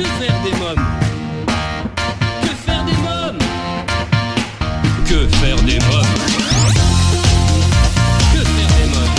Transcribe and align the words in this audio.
Que 0.00 0.06
faire 0.06 0.40
des 0.42 0.52
mômes 0.52 0.86
Que 2.40 2.48
faire 2.64 2.84
des 2.84 2.96
mômes 3.04 3.38
Que 5.04 5.28
faire 5.36 5.56
des 5.56 5.78
mômes 5.78 6.06
Que 8.32 8.40
faire 8.42 8.72
des 8.78 8.86
mômes 8.86 9.12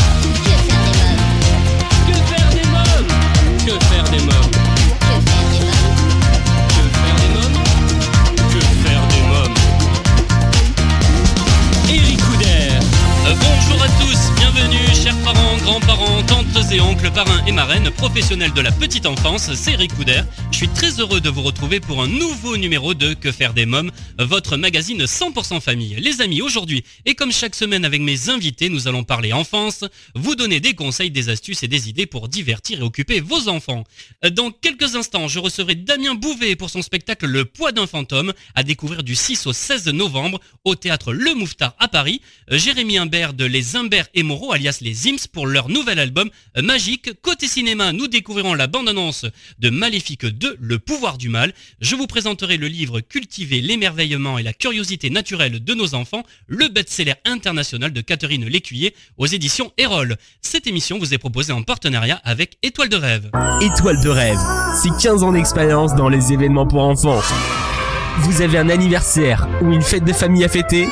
Que 2.08 2.14
faire 2.34 2.50
des 2.50 2.66
mômes 2.66 3.08
Que 3.68 3.74
faire 3.90 4.10
des 4.10 4.22
mômes 4.26 4.52
Que 8.50 8.60
faire 8.84 9.06
des 9.08 9.22
mômes 9.30 9.58
Bonjour 13.40 13.84
à 13.84 13.88
tous, 14.00 14.32
bienvenue 14.36 14.88
chers 14.96 15.16
parents 15.18 15.51
grands-parents, 15.64 16.24
tantes 16.24 16.72
et 16.72 16.80
oncles, 16.80 17.12
parrains 17.12 17.44
et 17.46 17.52
marraines, 17.52 17.90
professionnels 17.92 18.54
de 18.54 18.62
la 18.62 18.72
petite 18.72 19.06
enfance, 19.06 19.54
c'est 19.54 19.74
Eric 19.74 19.94
Couder. 19.96 20.22
Je 20.52 20.58
suis 20.58 20.68
très 20.68 21.00
heureux 21.00 21.22
de 21.22 21.30
vous 21.30 21.42
retrouver 21.42 21.80
pour 21.80 22.02
un 22.02 22.08
nouveau 22.08 22.58
numéro 22.58 22.94
de 22.94 23.14
Que 23.14 23.32
faire 23.32 23.54
des 23.54 23.66
mômes, 23.66 23.92
votre 24.20 24.58
magazine 24.58 25.04
100% 25.04 25.60
famille. 25.62 25.96
Les 26.00 26.22
amis, 26.22 26.42
aujourd'hui, 26.42 26.84
et 27.06 27.16
comme 27.16 27.32
chaque 27.32 27.56
semaine 27.56 27.86
avec 27.86 28.02
mes 28.02 28.30
invités, 28.30 28.70
nous 28.70 28.88
allons 28.88 29.04
parler 29.04 29.34
enfance, 29.34 29.84
vous 30.16 30.36
donner 30.36 30.60
des 30.60 30.74
conseils, 30.74 31.12
des 31.12 31.30
astuces 31.30 31.64
et 31.64 31.68
des 31.68 31.90
idées 31.90 32.06
pour 32.06 32.28
divertir 32.28 32.80
et 32.80 32.84
occuper 32.84 33.20
vos 33.20 33.48
enfants. 33.48 33.84
Dans 34.32 34.52
quelques 34.52 34.96
instants, 34.96 35.28
je 35.28 35.40
recevrai 35.40 35.76
Damien 35.76 36.16
Bouvet 36.16 36.56
pour 36.56 36.70
son 36.70 36.82
spectacle 36.82 37.26
Le 37.26 37.46
poids 37.46 37.72
d'un 37.72 37.88
fantôme, 37.88 38.34
à 38.56 38.64
découvrir 38.64 39.04
du 39.04 39.16
6 39.16 39.48
au 39.48 39.54
16 39.54 39.88
novembre 39.88 40.40
au 40.64 40.76
théâtre 40.76 41.14
Le 41.14 41.34
Mouffetard 41.34 41.76
à 41.80 41.88
Paris. 41.88 42.22
Jérémy 42.50 42.98
Imbert 42.98 43.34
de 43.34 43.46
Les 43.46 43.76
Imbert 43.76 44.08
et 44.14 44.24
Moreau, 44.24 44.54
alias 44.54 44.80
les 44.82 45.08
Ims, 45.08 45.28
pour 45.32 45.48
leur 45.52 45.70
nouvel 45.70 46.00
album 46.00 46.30
Magique. 46.62 47.12
Côté 47.22 47.48
cinéma, 47.48 47.94
nous 47.94 48.08
découvrirons 48.08 48.54
la 48.54 48.68
bande-annonce 48.68 49.26
de 49.60 49.70
Maléfique 49.70 50.26
2, 50.26 50.58
Le 50.60 50.80
pouvoir 50.80 51.18
du 51.18 51.30
mal. 51.30 51.54
Je 51.80 51.96
vous 51.96 52.08
présenterai 52.08 52.58
le 52.58 52.68
livre 52.68 53.02
Cultiver 53.02 53.62
l'émerveillement 53.62 54.38
et 54.38 54.44
la 54.44 54.54
curiosité 54.54 55.10
naturelle 55.10 55.64
de 55.64 55.74
nos 55.74 55.94
enfants, 55.94 56.24
le 56.48 56.68
best-seller 56.68 57.16
international 57.26 57.94
de 57.94 58.02
Catherine 58.02 58.46
Lécuyer 58.46 58.96
aux 59.18 59.28
éditions 59.28 59.72
Erol. 59.78 60.18
Cette 60.42 60.68
émission 60.68 60.98
vous 60.98 61.14
est 61.14 61.18
proposée 61.18 61.54
en 61.54 61.64
partenariat 61.64 62.22
avec 62.24 62.58
Étoile 62.64 62.90
de 62.90 62.98
rêve. 62.98 63.30
Étoile 63.62 64.02
de 64.04 64.10
rêve, 64.10 64.40
c'est 64.82 64.90
15 65.02 65.24
ans 65.24 65.32
d'expérience 65.34 65.96
dans 65.96 66.10
les 66.10 66.34
événements 66.34 66.68
pour 66.68 66.82
enfants. 66.82 67.22
Vous 68.20 68.42
avez 68.42 68.58
un 68.58 68.70
anniversaire 68.70 69.48
ou 69.62 69.72
une 69.72 69.82
fête 69.82 70.04
de 70.04 70.14
famille 70.14 70.44
à 70.44 70.50
fêter? 70.50 70.88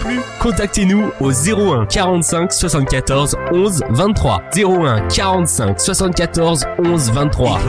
Plus, 0.00 0.20
contactez-nous 0.40 1.10
au 1.20 1.30
01 1.32 1.86
45 1.86 2.52
74 2.52 3.36
11 3.52 3.82
23. 3.90 4.42
01 4.56 5.08
45 5.08 5.80
74 5.80 6.64
11 6.78 7.10
23. 7.12 7.60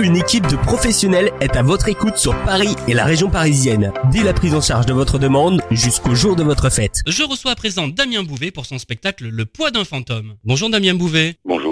Une 0.00 0.16
équipe 0.16 0.46
de 0.46 0.56
professionnels 0.56 1.30
est 1.40 1.56
à 1.56 1.62
votre 1.62 1.88
écoute 1.88 2.16
sur 2.16 2.34
Paris 2.44 2.74
et 2.86 2.94
la 2.94 3.04
région 3.04 3.30
parisienne, 3.30 3.92
dès 4.12 4.22
la 4.22 4.32
prise 4.32 4.54
en 4.54 4.60
charge 4.60 4.86
de 4.86 4.92
votre 4.92 5.18
demande 5.18 5.60
jusqu'au 5.70 6.14
jour 6.14 6.36
de 6.36 6.42
votre 6.42 6.70
fête. 6.70 7.02
Je 7.06 7.22
reçois 7.22 7.52
à 7.52 7.56
présent 7.56 7.88
Damien 7.88 8.22
Bouvet 8.22 8.50
pour 8.50 8.66
son 8.66 8.78
spectacle 8.78 9.28
Le 9.28 9.44
poids 9.44 9.70
d'un 9.70 9.84
fantôme. 9.84 10.34
Bonjour 10.44 10.70
Damien 10.70 10.94
Bouvet. 10.94 11.36
Bonjour. 11.44 11.67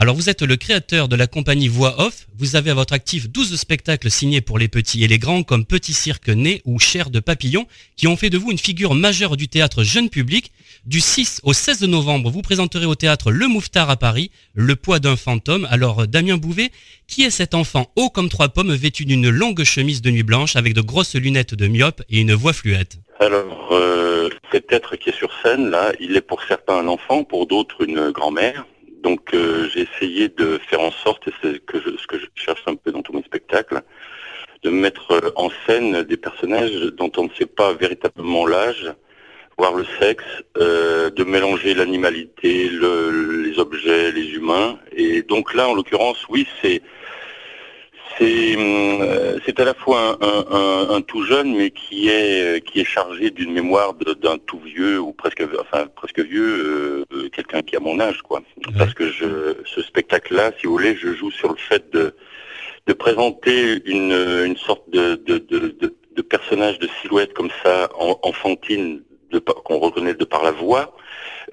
Alors 0.00 0.14
vous 0.14 0.28
êtes 0.28 0.42
le 0.42 0.56
créateur 0.56 1.08
de 1.08 1.16
la 1.16 1.26
compagnie 1.26 1.68
Voix 1.68 2.00
Off. 2.00 2.26
Vous 2.36 2.56
avez 2.56 2.70
à 2.70 2.74
votre 2.74 2.92
actif 2.92 3.28
12 3.30 3.56
spectacles 3.56 4.10
signés 4.10 4.40
pour 4.40 4.58
les 4.58 4.68
petits 4.68 5.04
et 5.04 5.08
les 5.08 5.18
grands 5.18 5.42
comme 5.42 5.64
Petit 5.64 5.92
Cirque 5.92 6.28
Né 6.28 6.62
ou 6.64 6.78
Chair 6.78 7.10
de 7.10 7.20
Papillon 7.20 7.66
qui 7.96 8.06
ont 8.06 8.16
fait 8.16 8.30
de 8.30 8.38
vous 8.38 8.50
une 8.50 8.58
figure 8.58 8.94
majeure 8.94 9.36
du 9.36 9.48
théâtre 9.48 9.82
jeune 9.82 10.08
public. 10.08 10.52
Du 10.84 11.00
6 11.00 11.40
au 11.44 11.52
16 11.52 11.82
novembre, 11.82 12.30
vous 12.30 12.42
présenterez 12.42 12.86
au 12.86 12.94
théâtre 12.94 13.30
Le 13.30 13.46
Mouffetard 13.46 13.90
à 13.90 13.96
Paris 13.96 14.30
Le 14.54 14.74
poids 14.74 14.98
d'un 14.98 15.16
fantôme. 15.16 15.68
Alors 15.70 16.06
Damien 16.06 16.36
Bouvet, 16.36 16.70
qui 17.06 17.22
est 17.22 17.30
cet 17.30 17.54
enfant 17.54 17.92
haut 17.96 18.10
comme 18.10 18.28
trois 18.28 18.48
pommes 18.48 18.74
vêtu 18.74 19.04
d'une 19.04 19.28
longue 19.28 19.62
chemise 19.62 20.02
de 20.02 20.10
nuit 20.10 20.22
blanche 20.22 20.56
avec 20.56 20.74
de 20.74 20.80
grosses 20.80 21.14
lunettes 21.14 21.54
de 21.54 21.68
myope 21.68 22.02
et 22.10 22.20
une 22.20 22.34
voix 22.34 22.52
fluette? 22.52 22.98
Alors, 23.20 23.68
euh, 23.70 24.28
cet 24.50 24.72
être 24.72 24.96
qui 24.96 25.10
est 25.10 25.16
sur 25.16 25.30
scène, 25.42 25.70
là, 25.70 25.92
il 26.00 26.16
est 26.16 26.22
pour 26.22 26.42
certains 26.42 26.78
un 26.78 26.88
enfant, 26.88 27.22
pour 27.22 27.46
d'autres 27.46 27.84
une 27.84 28.10
grand-mère. 28.10 28.66
Donc, 29.02 29.34
euh, 29.34 29.68
j'ai 29.70 29.82
essayé 29.88 30.28
de 30.28 30.58
faire 30.68 30.80
en 30.80 30.90
sorte, 30.90 31.26
et 31.28 31.32
c'est 31.40 31.54
ce 31.54 32.06
que 32.06 32.18
je 32.18 32.26
cherche 32.34 32.62
un 32.66 32.76
peu 32.76 32.92
dans 32.92 33.02
tous 33.02 33.12
mes 33.12 33.22
spectacles, 33.22 33.80
de 34.62 34.70
mettre 34.70 35.10
euh, 35.12 35.30
en 35.36 35.50
scène 35.66 36.02
des 36.04 36.16
personnages 36.16 36.78
dont 37.00 37.10
on 37.16 37.24
ne 37.24 37.34
sait 37.38 37.46
pas 37.46 37.72
véritablement 37.74 38.46
l'âge, 38.46 38.92
voire 39.58 39.74
le 39.74 39.84
sexe, 40.00 40.24
euh, 40.56 41.10
de 41.10 41.24
mélanger 41.24 41.74
l'animalité, 41.74 42.68
le- 42.68 43.42
les 43.42 43.58
objets, 43.58 44.12
les 44.12 44.28
humains. 44.38 44.78
Et 44.92 45.22
donc 45.22 45.52
là, 45.54 45.68
en 45.68 45.74
l'occurrence, 45.74 46.24
oui, 46.28 46.46
c'est 46.60 46.80
c'est 48.18 48.56
hum, 48.56 49.00
euh, 49.02 49.38
c'est 49.44 49.58
à 49.60 49.64
la 49.64 49.74
fois 49.74 50.18
un, 50.20 50.26
un- 50.26 50.46
un- 50.50 50.94
un 50.96 51.00
tout 51.02 51.24
jeune, 51.24 51.54
mais 51.56 51.70
qui 51.70 52.08
est 52.08 52.42
euh, 52.56 52.58
qui 52.60 52.80
est 52.80 52.84
chargé 52.84 53.30
d'une 53.30 53.52
mémoire 53.52 53.94
d'un 53.94 54.38
tout 54.38 54.58
vieux 54.60 54.98
ou 55.00 55.12
presque 55.12 55.42
enfin 55.60 55.86
presque 55.94 56.20
vieux, 56.20 57.04
euh, 57.12 57.28
quelqu'un 57.30 57.62
qui 57.62 57.76
a 57.76 57.80
mon 57.80 57.98
âge, 58.00 58.22
quoi. 58.22 58.42
Parce 58.78 58.94
que 58.94 59.08
je 59.10 59.54
ce 59.64 59.82
spectacle-là, 59.82 60.52
si 60.58 60.66
vous 60.66 60.72
voulez, 60.72 60.94
je 60.96 61.12
joue 61.14 61.30
sur 61.30 61.48
le 61.50 61.58
fait 61.58 61.90
de 61.92 62.14
de 62.86 62.92
présenter 62.92 63.80
une 63.86 64.12
une 64.46 64.56
sorte 64.56 64.88
de 64.90 65.14
de 65.16 65.38
de, 65.38 65.58
de, 65.80 65.94
de 66.16 66.22
personnage 66.22 66.78
de 66.78 66.88
silhouette 67.00 67.32
comme 67.34 67.50
ça 67.62 67.88
en- 67.98 68.18
enfantine 68.22 69.02
de 69.30 69.38
par- 69.38 69.62
qu'on 69.64 69.78
reconnaît 69.78 70.14
de 70.14 70.24
par 70.24 70.42
la 70.42 70.50
voix. 70.52 70.94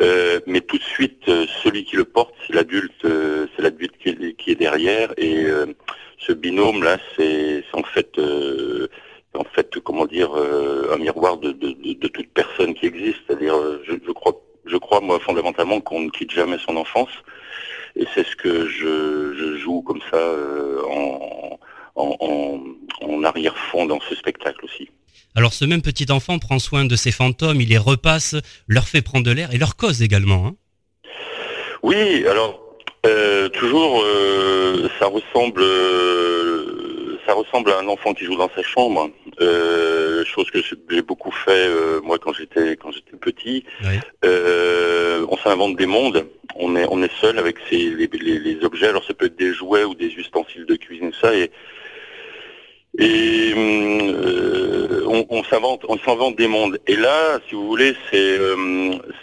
Euh, 0.02 0.40
mais 0.46 0.62
tout 0.62 0.78
de 0.78 0.84
suite, 0.84 1.28
euh, 1.28 1.46
celui 1.64 1.84
qui 1.84 1.96
le 1.96 2.06
porte, 2.06 2.34
c'est 2.46 2.54
l'adulte, 2.54 3.06
euh, 3.06 3.48
c'est 3.56 3.62
l'adulte 3.62 3.98
qui, 4.02 4.10
est- 4.10 4.34
qui 4.38 4.52
est 4.52 4.56
derrière, 4.56 5.14
et 5.18 5.46
ce 6.20 6.34
binôme 6.34 6.84
là, 6.84 6.98
c'est 7.16 7.64
en 7.74 7.84
fait, 7.84 8.20
en 9.34 9.44
fait, 9.46 9.80
comment 9.80 10.06
dire, 10.06 10.32
un 10.34 10.98
miroir 10.98 11.38
de, 11.38 11.52
de, 11.52 11.72
de, 11.94 12.08
toute 12.08 12.30
personne 12.34 12.74
qui 12.74 12.86
existe. 12.88 13.20
C'est-à-dire, 13.28 13.56
je, 13.86 13.94
je 14.06 14.12
crois, 14.12 14.34
je 14.66 14.78
crois 14.78 15.00
moi 15.02 15.20
fondamentalement 15.20 15.80
qu'on 15.82 16.02
ne 16.02 16.10
quitte 16.10 16.32
jamais 16.32 16.58
son 16.60 16.76
enfance, 16.78 17.10
et 17.96 18.06
c'est 18.14 18.26
ce 18.26 18.36
que 18.36 18.68
je, 18.68 19.34
je 19.38 19.58
joue 19.58 19.82
comme 19.82 20.02
ça 20.12 20.22
en, 20.90 21.59
en, 22.00 22.16
en, 22.20 22.60
en 23.02 23.24
arrière-fond 23.24 23.86
dans 23.86 24.00
ce 24.08 24.16
spectacle 24.16 24.64
aussi. 24.66 24.90
Alors 25.36 25.54
ce 25.54 25.66
même 25.66 25.82
petit 25.82 26.12
enfant 26.12 26.40
prend 26.40 26.60
soin 26.60 26.86
de 26.86 26.96
ses 26.96 27.12
fantômes, 27.12 27.62
il 27.62 27.70
les 27.70 27.78
repasse, 27.78 28.36
leur 28.68 28.88
fait 28.88 29.02
prendre 29.02 29.26
de 29.26 29.32
l'air 29.32 29.54
et 29.54 29.58
leur 29.58 29.76
cause 29.76 30.02
également. 30.02 30.48
hein. 30.48 30.56
Oui, 31.84 32.26
alors 32.28 32.60
euh, 33.06 33.48
toujours, 33.50 34.02
euh, 34.04 34.90
ça 35.00 35.06
ressemble, 35.06 35.62
euh, 35.62 37.18
ça 37.26 37.34
ressemble 37.34 37.72
à 37.72 37.80
un 37.80 37.88
enfant 37.88 38.14
qui 38.14 38.26
joue 38.26 38.36
dans 38.36 38.50
sa 38.56 38.64
chambre. 38.64 39.10
Euh, 39.40 40.26
chose 40.26 40.50
que 40.52 40.60
j'ai 40.90 41.02
beaucoup 41.02 41.32
fait 41.32 41.70
moi 42.04 42.18
quand 42.20 42.34
j'étais 42.34 42.76
quand 42.76 42.92
j'étais 42.92 43.16
petit. 43.16 43.64
On 45.32 45.38
s'invente 45.38 45.76
des 45.78 45.86
mondes. 45.86 46.28
On 46.56 46.76
est 46.76 46.86
on 46.90 47.02
est 47.04 47.12
seul 47.22 47.38
avec 47.40 47.58
ses, 47.70 47.78
les, 47.92 48.10
les, 48.12 48.40
les 48.40 48.66
objets. 48.66 48.88
Alors 48.88 49.06
ça 49.06 49.14
peut 49.14 49.28
être 49.28 49.38
des 49.38 49.54
jouets 49.54 49.86
ou 49.86 49.94
des 49.96 50.08
ustensiles 50.08 50.66
de 50.66 50.76
cuisine, 50.76 51.12
ça 51.22 51.34
et 51.34 51.52
et 53.00 53.54
hum, 53.54 54.14
euh, 54.14 55.04
on, 55.08 55.26
on 55.30 55.44
s'invente, 55.44 56.36
des 56.36 56.48
mondes. 56.48 56.80
Et 56.88 56.96
là, 56.96 57.40
si 57.48 57.56
vous 57.56 57.66
voulez, 57.66 57.96
c'est 58.12 58.38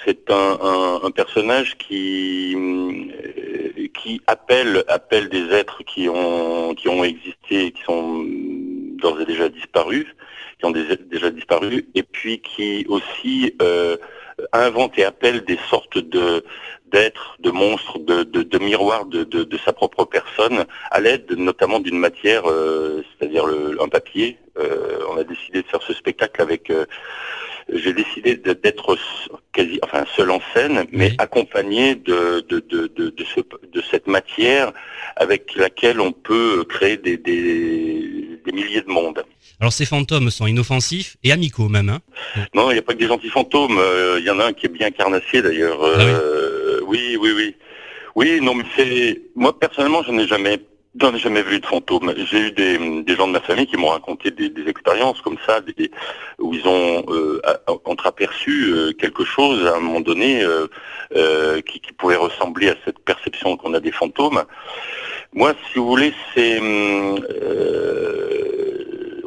c'est 0.05 0.31
un, 0.31 1.11
personnage 1.11 1.77
qui 1.79 2.55
hum, 2.57 3.11
euh, 3.11 3.89
qui 3.95 4.21
appelle 4.27 4.85
appelle 4.89 5.29
des 5.29 5.53
êtres 5.53 5.83
qui 5.85 6.09
ont 6.09 6.75
existé, 7.05 7.73
qui 7.73 7.83
sont 7.85 7.93
hum, 7.93 8.97
d'ores 9.01 9.21
et 9.21 9.27
déjà 9.27 9.49
disparus, 9.49 10.07
qui 10.59 10.67
ont 10.67 10.71
déjà 10.73 11.31
disparu, 11.31 11.87
et 11.95 12.03
puis 12.03 12.41
qui 12.41 12.87
aussi 12.89 13.55
euh, 13.61 13.97
invente 14.53 14.99
et 14.99 15.05
appelle 15.05 15.45
des 15.45 15.59
sortes 15.69 15.99
de 15.99 16.45
d'êtres, 16.93 17.37
de 17.41 17.51
monstres, 17.51 17.99
de, 17.99 18.23
de, 18.23 18.43
de 18.43 18.59
miroirs 18.59 19.07
de, 19.07 19.25
de, 19.25 19.45
de 19.45 19.59
sa 19.65 19.73
propre 19.73 20.05
personne, 20.05 20.65
à 20.91 21.01
l'aide 21.01 21.31
notamment 21.37 21.81
d'une 21.81 21.99
matière, 21.99 22.43
euh, 22.47 23.03
c'est-à-dire 23.19 23.47
le- 23.47 23.77
un 23.83 23.89
papier. 23.89 24.39
Euh, 24.59 24.99
on 25.11 25.17
a 25.19 25.25
décidé 25.25 25.63
de 25.63 25.67
faire 25.69 25.83
ce 25.83 25.93
spectacle 25.95 26.41
avec. 26.43 26.71
euh, 26.71 26.87
J'ai 27.73 27.93
décidé 27.93 28.37
d'être 28.37 28.97
quasi, 29.53 29.81
enfin 29.83 30.05
seul 30.17 30.31
en 30.31 30.41
scène, 30.55 30.87
mais 30.93 31.09
Oui. 31.11 31.17
accompagné 31.19 31.97
de 31.97 32.41
de, 32.49 32.61
de, 32.61 32.87
de, 32.99 33.11
de, 33.11 33.25
ce, 33.35 33.41
de 33.77 33.83
cette 33.91 34.07
matière 34.07 34.73
avec 35.17 35.43
laquelle 35.57 36.01
on 36.01 36.13
peut 36.13 36.63
créer 36.69 36.97
des, 36.97 37.17
des, 37.17 38.39
des 38.45 38.53
milliers 38.53 38.83
de 38.83 38.89
mondes. 38.89 39.23
Alors 39.61 39.73
ces 39.73 39.85
fantômes 39.87 40.31
sont 40.31 40.47
inoffensifs 40.47 41.17
et 41.25 41.33
amicaux 41.33 41.69
même. 41.69 41.89
hein? 41.89 42.01
Non, 42.55 42.71
il 42.71 42.75
n'y 42.75 42.79
a 42.79 42.83
pas 42.83 42.93
que 42.95 42.99
des 42.99 43.09
gentils 43.09 43.31
fantômes. 43.31 43.79
euh, 43.79 44.17
Il 44.21 44.25
y 44.25 44.31
en 44.31 44.39
a 44.39 44.45
un 44.47 44.53
qui 44.53 44.67
est 44.67 44.75
bien 44.81 44.91
carnassier 44.93 45.43
d'ailleurs. 45.43 45.81
Ah 45.83 46.01
Euh, 46.03 46.56
oui, 46.87 47.17
oui, 47.21 47.33
oui. 47.37 47.55
Oui, 48.15 48.41
non, 48.41 48.55
mais 48.55 48.65
c'est 48.75 49.21
moi 49.35 49.59
personnellement, 49.59 50.03
je 50.03 50.11
n'ai 50.11 50.27
jamais, 50.27 50.59
j'en 50.99 51.15
ai 51.15 51.19
jamais 51.19 51.43
vu 51.43 51.61
de 51.61 51.67
fantômes. 51.67 52.15
J'ai 52.17 52.49
eu 52.49 52.51
des, 52.51 53.15
gens 53.15 53.27
de 53.27 53.33
ma 53.33 53.41
famille 53.41 53.67
qui 53.67 53.77
m'ont 53.77 53.89
raconté 53.89 54.31
des, 54.31 54.69
expériences 54.69 55.21
comme 55.21 55.37
ça, 55.47 55.61
où 56.39 56.55
ils 56.55 56.67
ont 56.67 57.05
euh, 57.09 57.43
entreaperçu 57.85 58.73
euh, 58.73 58.93
quelque 58.93 59.25
chose 59.25 59.67
à 59.67 59.77
un 59.77 59.81
moment 59.81 60.01
donné 60.01 60.43
euh, 60.43 60.67
euh, 61.15 61.61
qui, 61.61 61.81
qui 61.81 61.93
pouvait 61.93 62.17
ressembler 62.17 62.71
à 62.71 62.77
cette 62.87 63.01
perception 63.01 63.59
qu'on 63.59 63.75
a 63.75 63.81
des 63.81 63.93
fantômes. 63.93 64.43
Moi, 65.37 65.53
si 65.71 65.79
vous 65.79 65.87
voulez, 65.87 66.15
c'est 66.35 66.59
euh, 66.63 67.19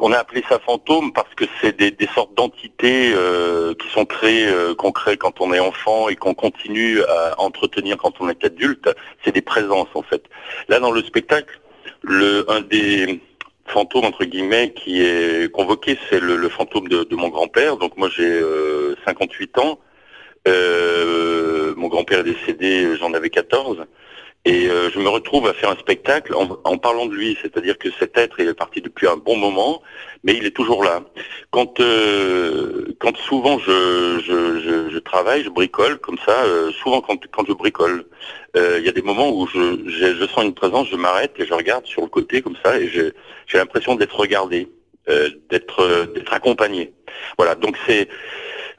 on 0.00 0.12
a 0.12 0.18
appelé 0.18 0.42
ça 0.48 0.58
fantôme 0.58 1.12
parce 1.12 1.34
que 1.34 1.44
c'est 1.60 1.76
des, 1.76 2.08
sortes 2.14 2.34
d'entités 2.34 3.12
euh, 3.14 3.74
qui 3.74 3.88
sont 3.88 4.04
créées, 4.04 4.46
euh, 4.48 4.74
qu'on 4.74 4.92
crée 4.92 5.16
quand 5.16 5.40
on 5.40 5.52
est 5.52 5.60
enfant 5.60 6.08
et 6.08 6.16
qu'on 6.16 6.34
continue 6.34 7.02
à 7.04 7.40
entretenir 7.40 7.96
quand 7.96 8.20
on 8.20 8.28
est 8.28 8.44
adulte. 8.44 8.88
C'est 9.24 9.32
des 9.32 9.42
présences 9.42 9.88
en 9.94 10.02
fait. 10.02 10.24
Là, 10.68 10.80
dans 10.80 10.90
le 10.90 11.02
spectacle, 11.02 11.60
le 12.02 12.50
un 12.50 12.60
des 12.62 13.20
fantômes 13.66 14.06
entre 14.06 14.24
guillemets 14.24 14.72
qui 14.72 15.02
est 15.02 15.50
convoqué, 15.52 15.98
c'est 16.08 16.20
le, 16.20 16.48
fantôme 16.48 16.88
de, 16.88 17.14
mon 17.14 17.28
grand-père. 17.28 17.76
Donc 17.76 17.96
moi, 17.96 18.08
j'ai 18.14 18.40
58 19.04 19.58
ans. 19.58 19.78
mon 20.46 21.88
grand-père 21.88 22.20
est 22.20 22.24
décédé, 22.24 22.96
j'en 22.96 23.12
avais 23.12 23.30
14. 23.30 23.84
Et 24.46 24.68
euh, 24.68 24.90
je 24.90 24.98
me 24.98 25.08
retrouve 25.08 25.46
à 25.48 25.52
faire 25.52 25.68
un 25.70 25.76
spectacle 25.76 26.34
en, 26.34 26.78
parlant 26.78 27.04
de 27.04 27.14
lui, 27.14 27.36
c'est-à-dire 27.42 27.76
que 27.76 27.90
cet 27.98 28.16
être 28.16 28.40
est 28.40 28.54
parti 28.54 28.80
depuis 28.80 29.06
un 29.06 29.18
bon 29.18 29.36
moment, 29.36 29.82
mais 30.24 30.32
il 30.34 30.46
est 30.46 30.56
toujours 30.56 30.82
là. 30.82 31.02
Quand, 31.50 31.78
euh, 31.80 32.96
quand 33.00 33.14
souvent 33.18 33.58
je, 33.58 34.18
je, 34.24 34.90
je, 34.90 34.98
travaille, 34.98 35.44
je 35.44 35.50
bricole 35.50 35.98
comme 35.98 36.16
ça, 36.24 36.42
euh, 36.44 36.72
souvent 36.72 37.02
quand, 37.02 37.18
quand 37.30 37.44
je 37.46 37.52
bricole, 37.52 38.06
il 38.56 38.82
y 38.82 38.88
a 38.88 38.92
des 38.92 39.02
moments 39.02 39.30
où 39.30 39.46
je, 39.46 39.78
je, 39.86 40.26
sens 40.26 40.42
une 40.42 40.54
présence, 40.54 40.88
je 40.88 40.96
m'arrête 40.96 41.32
et 41.38 41.46
je 41.46 41.52
regarde 41.52 41.84
sur 41.86 42.02
le 42.02 42.08
côté 42.08 42.40
comme 42.40 42.56
ça, 42.64 42.80
et 42.80 42.88
j'ai 42.88 43.12
l'impression 43.58 43.94
d'être 43.94 44.18
regardé, 44.18 44.68
d'être 45.50 46.12
d'être 46.14 46.32
accompagné. 46.32 46.92
Voilà, 47.36 47.54
donc 47.54 47.76
c'est 47.86 48.08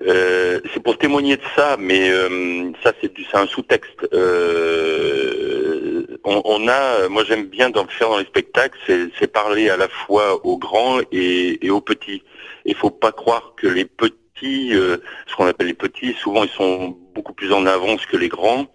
euh, 0.08 0.60
c'est 0.74 0.82
pour 0.82 0.98
témoigner 0.98 1.38
de 1.38 1.44
ça, 1.56 1.78
mais 1.80 2.10
euh, 2.10 2.72
ça 2.84 2.94
c'est 3.02 3.12
un 3.34 3.46
sous-texte. 3.48 4.08
Euh, 4.14 6.06
on, 6.24 6.68
a, 6.68 7.08
moi 7.10 7.24
j'aime 7.24 7.46
bien 7.46 7.70
dans, 7.70 7.86
faire 7.88 8.10
dans 8.10 8.18
les 8.18 8.26
spectacles, 8.26 8.78
c'est 8.88 9.32
parler 9.32 9.70
à 9.70 9.78
la 9.78 9.88
fois 9.88 10.46
aux 10.46 10.58
grands 10.58 11.00
et, 11.12 11.70
aux 11.70 11.82
petits. 11.82 12.24
Il 12.66 12.76
faut 12.76 12.90
pas 12.90 13.12
croire 13.12 13.54
que 13.58 13.68
les 13.68 13.86
petits, 13.86 14.72
ce 14.72 15.36
qu'on 15.36 15.48
appelle 15.48 15.68
les 15.68 15.74
petits, 15.74 16.14
souvent 16.14 16.44
ils 16.44 16.50
sont 16.50 16.98
beaucoup 17.14 17.34
plus 17.34 17.52
en 17.52 17.66
avance 17.66 18.06
que 18.06 18.18
les 18.18 18.30
grands. 18.30 18.68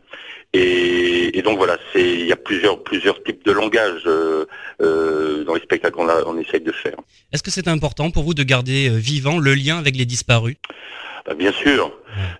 Et, 0.59 1.43
donc 1.43 1.59
voilà, 1.59 1.77
il 1.95 2.27
y 2.27 2.33
a 2.33 2.37
plusieurs 2.37 2.83
plusieurs 2.83 3.23
types 3.23 3.45
de 3.45 3.53
langage 3.53 4.03
dans 4.05 5.55
les 5.55 5.61
spectacles 5.61 5.95
qu'on 5.95 6.09
on 6.09 6.39
essaye 6.39 6.61
de 6.61 6.73
faire. 6.73 6.97
Est-ce 7.33 7.43
que 7.43 7.51
c'est 7.51 7.69
important 7.69 8.11
pour 8.11 8.25
vous 8.25 8.35
de 8.35 8.43
garder 8.43 8.89
vivant 8.89 9.39
le 9.39 9.55
lien 9.55 9.79
avec 9.79 9.97
les 9.97 10.07
disparus? 10.07 10.57
Bah, 11.27 11.35
bien 11.35 11.51
sûr, 11.51 11.93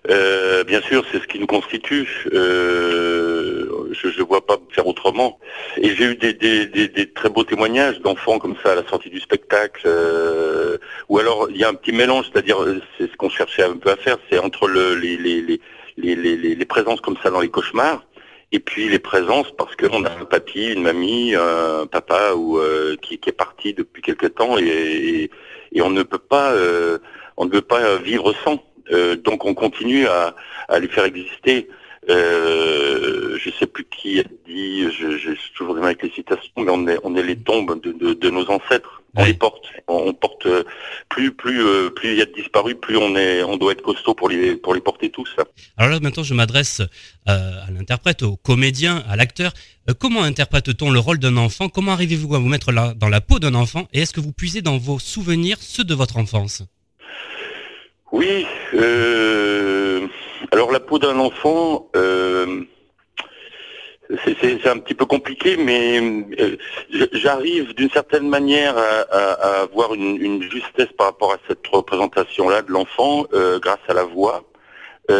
euh, 0.09 0.63
bien 0.63 0.81
sûr, 0.81 1.03
c'est 1.11 1.19
ce 1.21 1.27
qui 1.27 1.39
nous 1.39 1.47
constitue. 1.47 2.07
Euh, 2.33 3.89
je 3.91 4.07
ne 4.07 4.23
vois 4.23 4.45
pas 4.45 4.57
faire 4.71 4.87
autrement. 4.87 5.39
Et 5.75 5.93
j'ai 5.93 6.05
eu 6.05 6.15
des, 6.15 6.33
des, 6.33 7.11
très 7.11 7.29
beaux 7.29 7.43
témoignages 7.43 7.99
d'enfants 7.99 8.39
comme 8.39 8.55
ça 8.63 8.71
à 8.71 8.75
la 8.75 8.87
sortie 8.87 9.09
du 9.09 9.19
spectacle. 9.19 9.81
Euh, 9.85 10.77
ou 11.09 11.19
alors 11.19 11.47
il 11.49 11.57
y 11.57 11.65
a 11.65 11.69
un 11.69 11.73
petit 11.73 11.91
mélange, 11.91 12.29
c'est-à-dire 12.31 12.57
c'est 12.97 13.11
ce 13.11 13.17
qu'on 13.17 13.29
cherchait 13.29 13.63
un 13.63 13.75
peu 13.75 13.91
à 13.91 13.97
faire, 13.97 14.17
c'est 14.29 14.39
entre 14.39 14.67
le, 14.67 14.95
les, 14.95 15.17
les, 15.17 15.41
les, 15.41 15.59
les, 15.97 16.15
les 16.15 16.65
présences 16.65 17.01
comme 17.01 17.17
ça 17.23 17.29
dans 17.29 17.41
les 17.41 17.49
cauchemars 17.49 18.03
et 18.51 18.59
puis 18.59 18.87
les 18.87 18.99
présences 18.99 19.51
parce 19.57 19.75
qu'on 19.75 20.05
a 20.05 20.11
un 20.11 20.25
papy, 20.25 20.71
une 20.71 20.83
mamie, 20.83 21.35
un 21.35 21.85
papa 21.87 22.33
ou 22.33 22.59
qui, 23.01 23.17
qui, 23.17 23.29
est 23.29 23.33
parti 23.33 23.73
depuis 23.73 24.01
quelque 24.01 24.27
temps 24.27 24.57
et, 24.57 25.29
et, 25.73 25.81
on 25.81 25.89
ne 25.89 26.03
peut 26.03 26.17
pas 26.17 26.53
on 27.37 27.45
ne 27.45 27.49
peut 27.49 27.61
pas 27.61 27.97
vivre 27.97 28.33
sans. 28.43 28.59
Euh, 28.91 29.15
donc 29.15 29.45
on 29.45 29.53
continue 29.53 30.07
à, 30.07 30.33
les 30.79 30.87
faire 30.87 31.05
exister. 31.05 31.69
Euh, 32.09 33.37
je 33.37 33.49
sais 33.51 33.67
plus 33.67 33.85
qui 33.85 34.19
a 34.19 34.23
dit, 34.45 34.89
je, 34.91 35.17
je 35.17 35.31
suis 35.33 35.53
toujours 35.53 35.77
avec 35.77 36.01
les 36.01 36.09
citations, 36.09 36.51
mais 36.57 36.71
on 36.71 36.87
est, 36.87 36.99
on 37.03 37.15
est 37.15 37.23
les 37.23 37.37
tombes 37.37 37.79
de, 37.81 38.29
nos 38.29 38.49
ancêtres. 38.49 39.03
On 39.17 39.25
les 39.25 39.33
porte. 39.33 39.65
On, 39.87 40.13
porte 40.13 40.45
euh, 40.45 40.63
plus, 41.09 41.31
plus, 41.31 41.65
euh, 41.65 41.89
plus 41.89 42.11
il 42.11 42.17
y 42.17 42.21
a 42.21 42.25
de 42.25 42.33
disparus, 42.33 42.75
plus 42.81 42.97
on 42.97 43.15
est, 43.15 43.43
on 43.43 43.57
doit 43.57 43.71
être 43.71 43.81
costaud 43.81 44.13
pour 44.13 44.29
les, 44.29 44.55
pour 44.55 44.73
les 44.73 44.81
porter 44.81 45.09
tous. 45.09 45.35
Alors 45.77 45.91
là, 45.91 45.99
maintenant, 45.99 46.23
je 46.23 46.33
m'adresse 46.33 46.81
à 47.25 47.69
l'interprète, 47.71 48.23
au 48.23 48.37
comédien, 48.37 49.03
à 49.09 49.15
l'acteur. 49.15 49.51
comment 49.99 50.23
interprète-t-on 50.23 50.91
le 50.91 50.99
rôle 50.99 51.19
d'un 51.19 51.37
enfant? 51.37 51.67
Comment 51.67 51.91
arrivez-vous 51.93 52.35
à 52.35 52.39
vous 52.39 52.47
mettre 52.47 52.71
là, 52.71 52.93
dans 52.95 53.09
la 53.09 53.21
peau 53.21 53.39
d'un 53.39 53.55
enfant? 53.55 53.87
Et 53.93 54.01
est-ce 54.01 54.13
que 54.13 54.21
vous 54.21 54.33
puisez 54.33 54.61
dans 54.61 54.77
vos 54.77 54.99
souvenirs 54.99 55.57
ceux 55.59 55.83
de 55.83 55.95
votre 55.95 56.17
enfance? 56.17 56.63
Oui, 58.11 58.45
euh, 58.73 60.07
alors 60.51 60.71
la 60.71 60.79
peau 60.79 60.97
d'un 60.97 61.19
enfant, 61.19 61.89
euh, 61.95 62.63
c'est 64.23 64.67
un 64.67 64.77
petit 64.77 64.93
peu 64.93 65.05
compliqué, 65.05 65.57
mais 65.57 65.99
euh, 66.39 66.55
j'arrive 67.13 67.73
d'une 67.75 67.89
certaine 67.89 68.29
manière 68.29 68.75
à, 68.77 69.61
avoir 69.61 69.93
une, 69.93 70.41
justesse 70.43 70.91
par 70.97 71.07
rapport 71.07 71.33
à 71.33 71.37
cette 71.47 71.65
représentation-là 71.67 72.61
de 72.61 72.71
l'enfant 72.71 73.25
grâce 73.61 73.79
à 73.87 73.93
la 73.93 74.03
voix. 74.03 74.43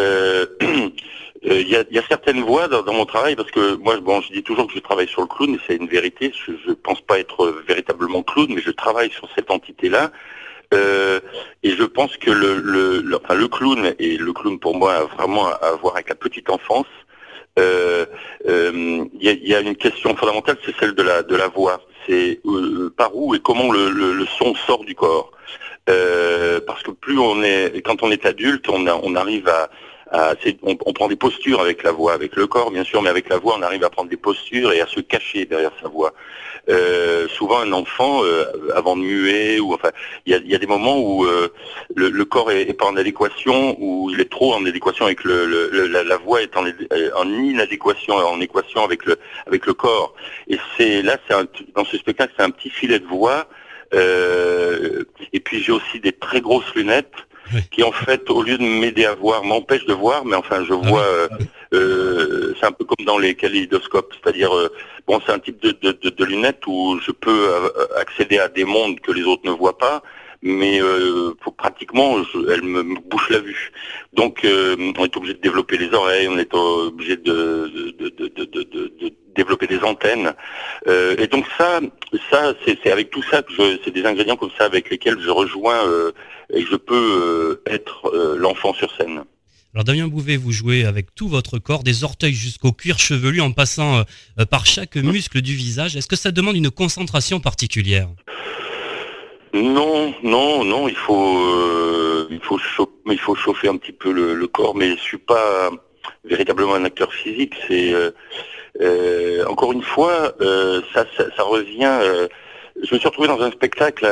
Il 1.44 1.70
y, 1.70 1.76
a, 1.76 2.02
certaines 2.10 2.42
voix 2.42 2.68
dans, 2.68 2.94
mon 2.94 3.06
travail 3.06 3.36
parce 3.36 3.52
que 3.52 3.76
moi, 3.76 3.98
bon, 4.00 4.22
je 4.22 4.34
dis 4.34 4.44
toujours 4.44 4.68
que 4.68 4.74
je 4.74 4.80
travaille 4.80 5.08
sur 5.08 5.22
le 5.22 5.28
clown 5.28 5.54
et 5.54 5.60
c'est 5.68 5.76
une 5.76 5.88
vérité. 5.88 6.34
Je 6.46 6.70
ne 6.70 6.74
pense 6.74 7.00
pas 7.02 7.20
être 7.20 7.54
véritablement 7.68 8.24
clown, 8.24 8.48
mais 8.50 8.62
je 8.62 8.72
travaille 8.72 9.12
sur 9.12 9.30
cette 9.36 9.52
entité-là. 9.52 10.12
Euh, 10.74 11.20
et 11.64 11.72
je 11.72 11.84
pense 11.84 12.18
que 12.18 12.32
le, 12.32 12.60
le, 12.60 13.20
enfin, 13.24 13.36
le 13.36 13.48
clown, 13.48 13.94
et 14.00 14.18
le 14.18 14.34
clown 14.34 14.60
pour 14.60 14.76
moi 14.76 14.94
a 14.96 15.04
vraiment 15.04 15.48
à 15.48 15.72
voir 15.82 15.96
avec 15.96 16.10
la 16.10 16.16
petite 16.16 16.50
enfance, 16.50 16.88
il 17.58 17.64
euh, 17.64 18.06
euh, 18.48 19.06
y, 19.20 19.56
a, 19.56 19.62
une 19.62 19.76
question 19.76 20.16
fondamentale, 20.16 20.58
c'est 20.64 20.76
celle 20.80 20.94
de 20.94 21.02
la, 21.02 21.24
de 21.24 21.36
la 21.36 21.48
voix. 21.48 21.82
C'est 22.06 22.40
par 22.96 23.16
où 23.16 23.34
et 23.34 23.40
comment 23.40 23.72
le, 23.72 23.90
le, 23.90 24.26
son 24.38 24.54
sort 24.56 24.86
du 24.86 24.96
corps. 24.96 25.32
parce 25.86 26.84
que 26.84 26.92
plus 26.92 27.18
on 27.20 27.42
est, 27.44 27.82
quand 27.84 28.04
on 28.04 28.12
est 28.12 28.26
adulte, 28.26 28.70
on, 28.70 28.86
on 28.88 29.16
arrive 29.16 29.50
à, 29.50 29.70
on, 30.12 30.78
on, 30.86 30.94
prend 30.94 31.08
des 31.08 31.16
postures 31.16 31.62
avec 31.62 31.84
la 31.84 31.92
voix, 31.92 32.14
avec 32.14 32.36
le 32.36 32.48
corps 32.48 32.72
bien 32.72 32.84
sûr, 32.84 33.02
mais 33.02 33.10
avec 33.10 33.30
la 33.30 33.38
voix, 33.38 33.56
on 33.58 33.62
arrive 33.62 33.84
à 33.84 33.90
prendre 33.90 34.10
des 34.10 34.18
postures 34.18 34.72
et 34.72 34.82
à 34.82 34.88
se 34.88 35.00
cacher 35.00 35.46
derrière 35.46 35.72
sa 35.82 35.88
voix. 35.88 36.14
Euh, 36.70 37.28
souvent, 37.30 37.60
un 37.60 37.72
enfant, 37.72 38.24
euh, 38.24 38.46
avant 38.76 38.98
de 38.98 39.02
muer, 39.02 39.60
ou 39.60 39.74
enfin, 39.74 39.92
il 40.26 40.34
y 40.46 40.56
a, 40.56 40.58
des 40.58 40.68
moments 40.68 41.00
où 41.00 41.26
euh, 41.26 41.48
le, 41.96 42.26
corps 42.26 42.52
est, 42.52 42.74
pas 42.74 42.86
en 42.86 42.98
adéquation, 42.98 43.78
ou 43.80 44.10
il 44.12 44.20
est 44.20 44.30
trop 44.30 44.54
en 44.54 44.66
adéquation 44.66 45.06
avec 45.06 45.24
le, 45.24 45.46
la, 45.88 46.18
voix 46.18 46.42
est 46.42 46.58
en, 46.58 46.66
en, 46.66 47.30
inadéquation, 47.30 48.16
en 48.16 48.42
équation 48.42 48.84
avec 48.84 49.06
le 49.06 49.18
avec 49.46 49.66
le 49.66 49.74
corps. 49.74 50.14
Et 50.50 50.58
c'est 50.76 51.02
là, 51.02 51.18
c'est 51.28 51.36
dans 51.74 51.86
ce 51.86 51.98
spectacle, 51.98 52.34
c'est 52.38 52.44
un 52.44 52.50
petit 52.50 52.70
filet 52.70 53.00
de 53.00 53.08
voix. 53.08 53.48
et 53.94 55.40
puis 55.40 55.64
j'ai 55.64 55.72
aussi 55.72 56.02
des 56.02 56.12
très 56.12 56.42
grosses 56.42 56.74
lunettes 56.76 57.27
qui 57.72 57.84
en 57.84 57.92
fait, 57.92 58.30
au 58.30 58.42
lieu 58.42 58.58
de 58.58 58.64
m'aider 58.64 59.06
à 59.06 59.16
voir, 59.16 59.44
m'empêche 59.44 59.86
de 59.86 59.94
voir, 59.94 60.26
mais 60.26 60.36
enfin, 60.36 60.64
je 60.66 60.74
ah 60.74 60.88
vois. 60.88 61.04
Euh, 61.04 61.28
euh, 61.74 62.54
c'est 62.60 62.66
un 62.66 62.72
peu 62.72 62.86
comme 62.86 63.06
dans 63.06 63.18
les 63.18 63.36
kaléidoscopes, 63.36 64.14
c'est-à-dire, 64.22 64.56
euh, 64.56 64.70
bon, 65.06 65.20
c'est 65.26 65.32
un 65.32 65.40
type 65.40 65.62
de, 65.62 65.72
de, 65.72 65.92
de, 65.92 66.10
de, 66.10 66.26
lunettes 66.26 66.66
où 66.66 67.00
je 67.06 67.12
peux 67.12 67.50
accéder 67.98 68.40
à 68.40 68.48
des 68.48 68.64
mondes 68.64 69.00
que 69.00 69.12
les 69.12 69.24
autres 69.24 69.46
ne 69.46 69.52
voient 69.52 69.78
pas, 69.78 70.02
mais 70.42 70.80
pour, 71.42 71.56
pratiquement, 71.56 72.18
elle 72.52 72.64
me, 72.64 72.84
bouche 72.84 73.30
la 73.30 73.40
vue. 73.40 73.72
Donc, 74.14 74.42
on 74.44 75.06
est 75.06 75.18
obligé 75.18 75.34
de 75.34 75.42
développer 75.42 75.78
les 75.78 75.94
oreilles, 75.94 76.28
on 76.30 76.38
est 76.38 76.54
obligé 76.54 77.18
de, 77.18 77.94
de 78.00 79.14
développer 79.38 79.68
des 79.68 79.80
antennes. 79.80 80.34
Euh, 80.88 81.16
et 81.18 81.28
donc 81.28 81.46
ça, 81.58 81.80
ça 82.30 82.54
c'est 82.66 82.92
avec 82.92 83.10
tout 83.10 83.24
ça 83.32 83.42
que 83.42 83.54
c'est 83.84 83.92
des 83.92 84.06
ingrédients 84.06 84.36
comme 84.36 84.52
ça 84.58 84.66
avec 84.66 84.90
lesquels 84.90 85.20
je 85.22 85.30
rejoins 85.30 85.88
euh, 85.88 86.12
et 86.54 86.66
je 86.66 86.76
peux 86.76 87.62
euh, 87.66 87.72
être 87.72 88.12
l'enfant 88.38 88.74
sur 88.74 88.94
scène. 88.96 89.24
Alors 89.74 89.84
Damien 89.84 90.08
Bouvet, 90.08 90.38
vous 90.38 90.52
jouez 90.52 90.86
avec 90.86 91.14
tout 91.14 91.28
votre 91.28 91.60
corps, 91.60 91.84
des 91.84 92.04
orteils 92.04 92.34
jusqu'au 92.34 92.72
cuir 92.72 92.98
chevelu 92.98 93.42
en 93.42 93.52
passant 93.52 94.04
par 94.50 94.66
chaque 94.66 94.96
muscle 94.96 95.42
du 95.42 95.54
visage. 95.54 95.96
Est-ce 95.96 96.08
que 96.08 96.16
ça 96.16 96.32
demande 96.32 96.56
une 96.56 96.72
concentration 96.72 97.40
particulière? 97.40 98.08
Non, 99.54 100.16
non, 100.24 100.64
non. 100.64 100.88
Il 100.88 100.96
faut, 100.96 102.28
il 102.32 102.40
faut, 102.40 102.58
chauffer, 102.58 102.92
il 103.12 103.20
faut 103.20 103.36
chauffer 103.36 103.68
un 103.68 103.78
petit 103.78 103.92
peu 103.92 104.12
le, 104.12 104.48
corps, 104.48 104.74
mais 104.74 104.96
je 104.96 105.02
suis 105.02 105.20
pas 105.20 105.70
véritablement 106.26 106.76
un 106.76 106.86
acteur 106.86 107.14
physique. 107.14 107.54
C'est 107.68 107.94
euh, 107.94 108.12
encore 109.48 109.72
une 109.74 109.82
fois, 109.82 110.34
euh, 110.42 110.82
ça, 110.94 111.06
ça, 111.18 111.44
revient. 111.44 112.00
Euh, 112.02 112.28
je 112.84 112.94
me 112.94 113.00
suis 113.00 113.08
retrouvé 113.08 113.28
dans 113.28 113.42
un 113.42 113.52
spectacle 113.52 114.06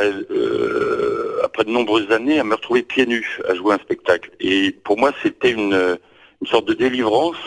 après 1.44 1.64
de 1.64 1.70
nombreuses 1.70 2.12
années 2.12 2.40
à 2.40 2.44
me 2.44 2.56
retrouver 2.56 2.82
pieds 2.82 3.06
nus 3.06 3.40
à 3.48 3.54
jouer 3.54 3.76
un 3.76 3.80
spectacle. 3.80 4.32
Et 4.40 4.72
pour 4.72 4.98
moi, 4.98 5.12
c'était 5.22 5.52
une, 5.52 5.98
une 6.42 6.48
sorte 6.48 6.66
de 6.66 6.74
délivrance. 6.74 7.38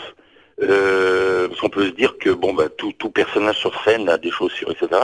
Euh, 0.61 1.47
parce 1.47 1.61
qu'on 1.61 1.69
peut 1.69 1.85
se 1.85 1.91
dire 1.91 2.17
que 2.17 2.31
bon 2.31 2.53
bah 2.53 2.67
tout, 2.67 2.91
tout 2.97 3.09
personnage 3.09 3.55
sur 3.55 3.81
scène 3.81 4.09
a 4.09 4.17
des 4.17 4.29
chaussures 4.29 4.69
etc 4.71 5.03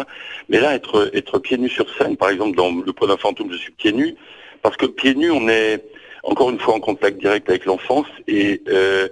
mais 0.49 0.59
là 0.59 0.75
être 0.75 1.09
être 1.13 1.39
pieds 1.39 1.57
nus 1.57 1.69
sur 1.69 1.89
scène 1.95 2.17
par 2.17 2.29
exemple 2.29 2.57
dans 2.57 2.71
le 2.71 3.07
d'un 3.07 3.15
fantôme 3.15 3.49
je 3.53 3.55
suis 3.55 3.71
pieds 3.71 3.93
nus 3.93 4.15
parce 4.61 4.75
que 4.75 4.85
pieds 4.85 5.15
nus 5.15 5.31
on 5.31 5.47
est 5.47 5.81
encore 6.23 6.49
une 6.49 6.59
fois 6.59 6.73
en 6.73 6.81
contact 6.81 7.19
direct 7.19 7.49
avec 7.49 7.63
l'enfance 7.63 8.07
et 8.27 8.61
euh, 8.67 9.07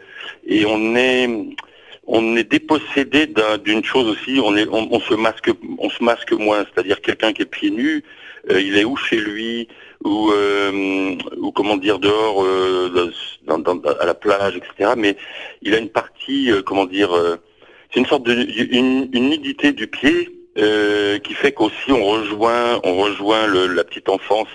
et 0.46 0.66
on 0.66 0.98
est 0.98 1.30
on 2.06 2.36
est 2.36 2.44
dépossédé 2.44 3.28
d'une 3.64 3.84
chose 3.84 4.10
aussi, 4.10 4.40
on, 4.44 4.56
est, 4.58 4.68
on, 4.70 5.00
se 5.00 5.14
masque, 5.14 5.52
on 5.78 5.90
se 5.90 6.04
masque 6.04 6.34
moins, 6.34 6.66
c'est-à-dire 6.66 7.02
quelqu'un 7.02 7.34
qui 7.34 7.44
est 7.44 7.46
pieds 7.46 7.72
nus, 7.72 8.04
euh, 8.52 8.60
il 8.60 8.78
est 8.78 8.84
où 8.84 8.98
chez 8.98 9.18
lui, 9.18 9.70
ou, 10.04 10.32
euh, 10.32 11.16
comment 11.56 11.78
dire 11.78 12.00
dehors, 12.00 12.44
euh, 12.44 13.12
à 13.48 14.06
la 14.06 14.14
plage, 14.14 14.58
etc. 14.58 14.94
Mais 14.98 15.16
il 15.62 15.74
a 15.74 15.78
une 15.78 15.90
partie, 15.90 16.52
comment 16.66 16.86
dire, 16.86 17.12
c'est 17.94 18.00
une 18.00 18.06
sorte 18.06 18.24
de 18.24 18.34
une, 18.34 19.10
nudité 19.12 19.72
du 19.72 19.88
pied 19.88 20.30
qui 20.56 21.34
fait 21.34 21.52
qu'aussi 21.54 21.92
on 21.92 22.06
rejoint, 22.06 22.80
on 22.84 22.98
rejoint 22.98 23.48
la 23.48 23.84
petite 23.84 24.10
enfance. 24.10 24.50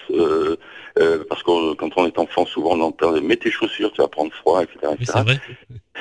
Parce 1.28 1.42
que 1.42 1.74
quand 1.74 1.90
on 1.96 2.06
est 2.06 2.18
enfant, 2.18 2.46
souvent 2.46 2.72
on 2.72 2.80
entend 2.80 3.12
«mets 3.22 3.36
tes 3.36 3.50
chaussures, 3.50 3.92
tu 3.92 4.00
vas 4.00 4.08
prendre 4.08 4.32
froid, 4.32 4.62
etc. 4.62 4.94
etc. 4.98 5.20
Vrai. 5.24 5.40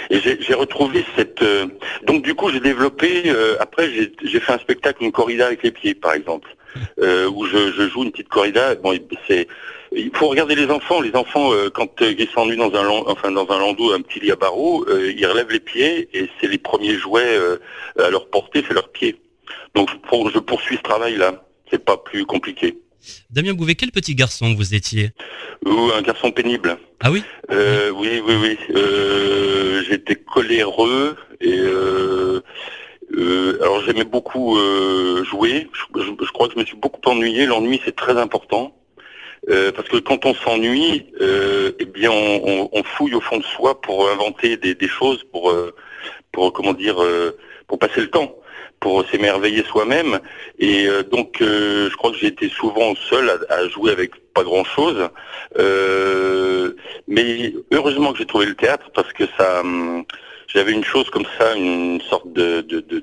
Et 0.10 0.20
j'ai 0.20 0.54
retrouvé 0.54 1.06
cette... 1.16 1.44
donc 2.04 2.24
du 2.24 2.36
coup, 2.36 2.50
j'ai 2.52 2.60
développé... 2.60 3.32
après, 3.60 3.90
j'ai 3.90 4.40
fait 4.40 4.54
un 4.54 4.60
spectacle, 4.60 5.04
une 5.04 5.12
corrida 5.12 5.48
avec 5.48 5.64
les 5.64 5.72
pieds, 5.72 5.96
par 5.96 6.14
exemple. 6.14 6.50
Euh, 7.00 7.30
où 7.30 7.46
je, 7.46 7.90
joue 7.90 8.04
une 8.04 8.12
petite 8.12 8.30
corrida. 8.30 8.76
Bon, 8.76 8.98
c'est 9.28 9.48
il 9.94 10.12
faut 10.14 10.28
regarder 10.28 10.56
les 10.56 10.70
enfants. 10.70 11.02
Les 11.02 11.16
enfants, 11.16 11.54
euh, 11.54 11.70
quand 11.70 12.02
euh, 12.02 12.14
ils 12.18 12.28
s'ennuient 12.30 12.58
dans 12.58 12.74
un 12.74 12.88
enfin 13.08 13.32
dans 13.32 13.50
un 13.50 13.60
landau, 13.60 13.94
un 13.94 14.02
petit 14.02 14.20
lit 14.20 14.32
à 14.32 14.36
barreaux, 14.36 14.86
ils 14.90 15.26
relèvent 15.26 15.52
les 15.52 15.60
pieds 15.60 16.10
et 16.14 16.30
c'est 16.40 16.48
les 16.48 16.58
premiers 16.58 16.96
jouets 16.96 17.38
à 18.00 18.10
leur 18.10 18.28
portée, 18.28 18.64
c'est 18.68 18.74
leurs 18.74 18.90
pieds. 18.90 19.16
Donc 19.76 19.90
je 19.92 20.40
poursuis 20.40 20.78
ce 20.78 20.82
travail-là. 20.82 21.44
C'est 21.70 21.84
pas 21.84 21.98
plus 21.98 22.26
compliqué. 22.26 22.78
Damien 23.30 23.54
Bouvet, 23.54 23.76
quel 23.76 23.92
petit 23.92 24.16
garçon 24.16 24.54
vous 24.54 24.74
étiez 24.74 25.12
Un 25.66 26.02
garçon 26.02 26.32
pénible. 26.32 26.78
Ah 27.02 27.12
oui 27.12 27.24
Oui, 27.50 28.22
oui, 28.26 28.36
oui. 28.42 28.58
J'étais 29.90 30.16
coléreux 30.16 31.16
et 31.40 31.62
euh, 33.16 33.58
alors 33.62 33.82
j'aimais 33.82 34.04
beaucoup 34.04 34.58
euh, 34.58 35.24
jouer. 35.24 35.70
Je, 35.74 36.32
crois 36.32 36.48
que 36.48 36.54
je 36.54 36.60
me 36.60 36.66
suis 36.66 36.76
beaucoup 36.76 37.02
ennuyé. 37.06 37.46
L'ennui 37.46 37.82
c'est 37.86 37.96
très 37.96 38.18
important 38.18 38.76
euh, 39.50 39.72
parce 39.72 39.88
que 39.88 39.98
quand 39.98 40.26
on 40.26 40.34
s'ennuie, 40.34 41.06
eh 41.22 41.86
bien 41.86 42.12
on, 42.12 42.84
fouille 42.84 43.16
au 43.16 43.22
fond 43.22 43.38
de 43.38 43.44
soi 43.44 43.82
pour 43.82 44.10
inventer 44.10 44.58
des, 44.58 44.88
choses, 44.88 45.24
pour 45.32 45.54
pour 46.32 46.54
comment 46.54 46.74
dire, 46.74 46.98
pour 47.68 47.80
passer 47.80 48.02
le 48.02 48.10
temps, 48.10 48.36
pour 48.80 49.06
s'émerveiller 49.10 49.64
soi-même. 49.64 50.20
Et 50.60 50.88
donc 51.12 51.38
je 51.40 51.96
crois 51.96 52.12
que 52.12 52.18
j'ai 52.18 52.28
été 52.28 52.50
souvent 52.50 52.94
seul 53.10 53.30
à, 53.30 53.54
à, 53.54 53.68
jouer 53.70 53.92
avec 53.92 54.12
pas 54.34 54.44
grand 54.44 54.64
chose. 54.64 55.10
mais 57.08 57.54
heureusement 57.72 58.12
que 58.12 58.20
j'ai 58.20 58.26
trouvé 58.26 58.46
le 58.46 58.56
théâtre 58.56 58.90
parce 58.94 59.12
que 59.14 59.26
ça 59.38 59.62
hum, 59.62 60.06
j'avais 60.48 60.72
une 60.72 60.84
chose 60.84 61.10
comme 61.10 61.26
ça, 61.38 61.56
une 61.56 62.02
sorte 62.02 62.32
de, 62.32 62.62
de, 62.62 62.80
de, 62.80 63.00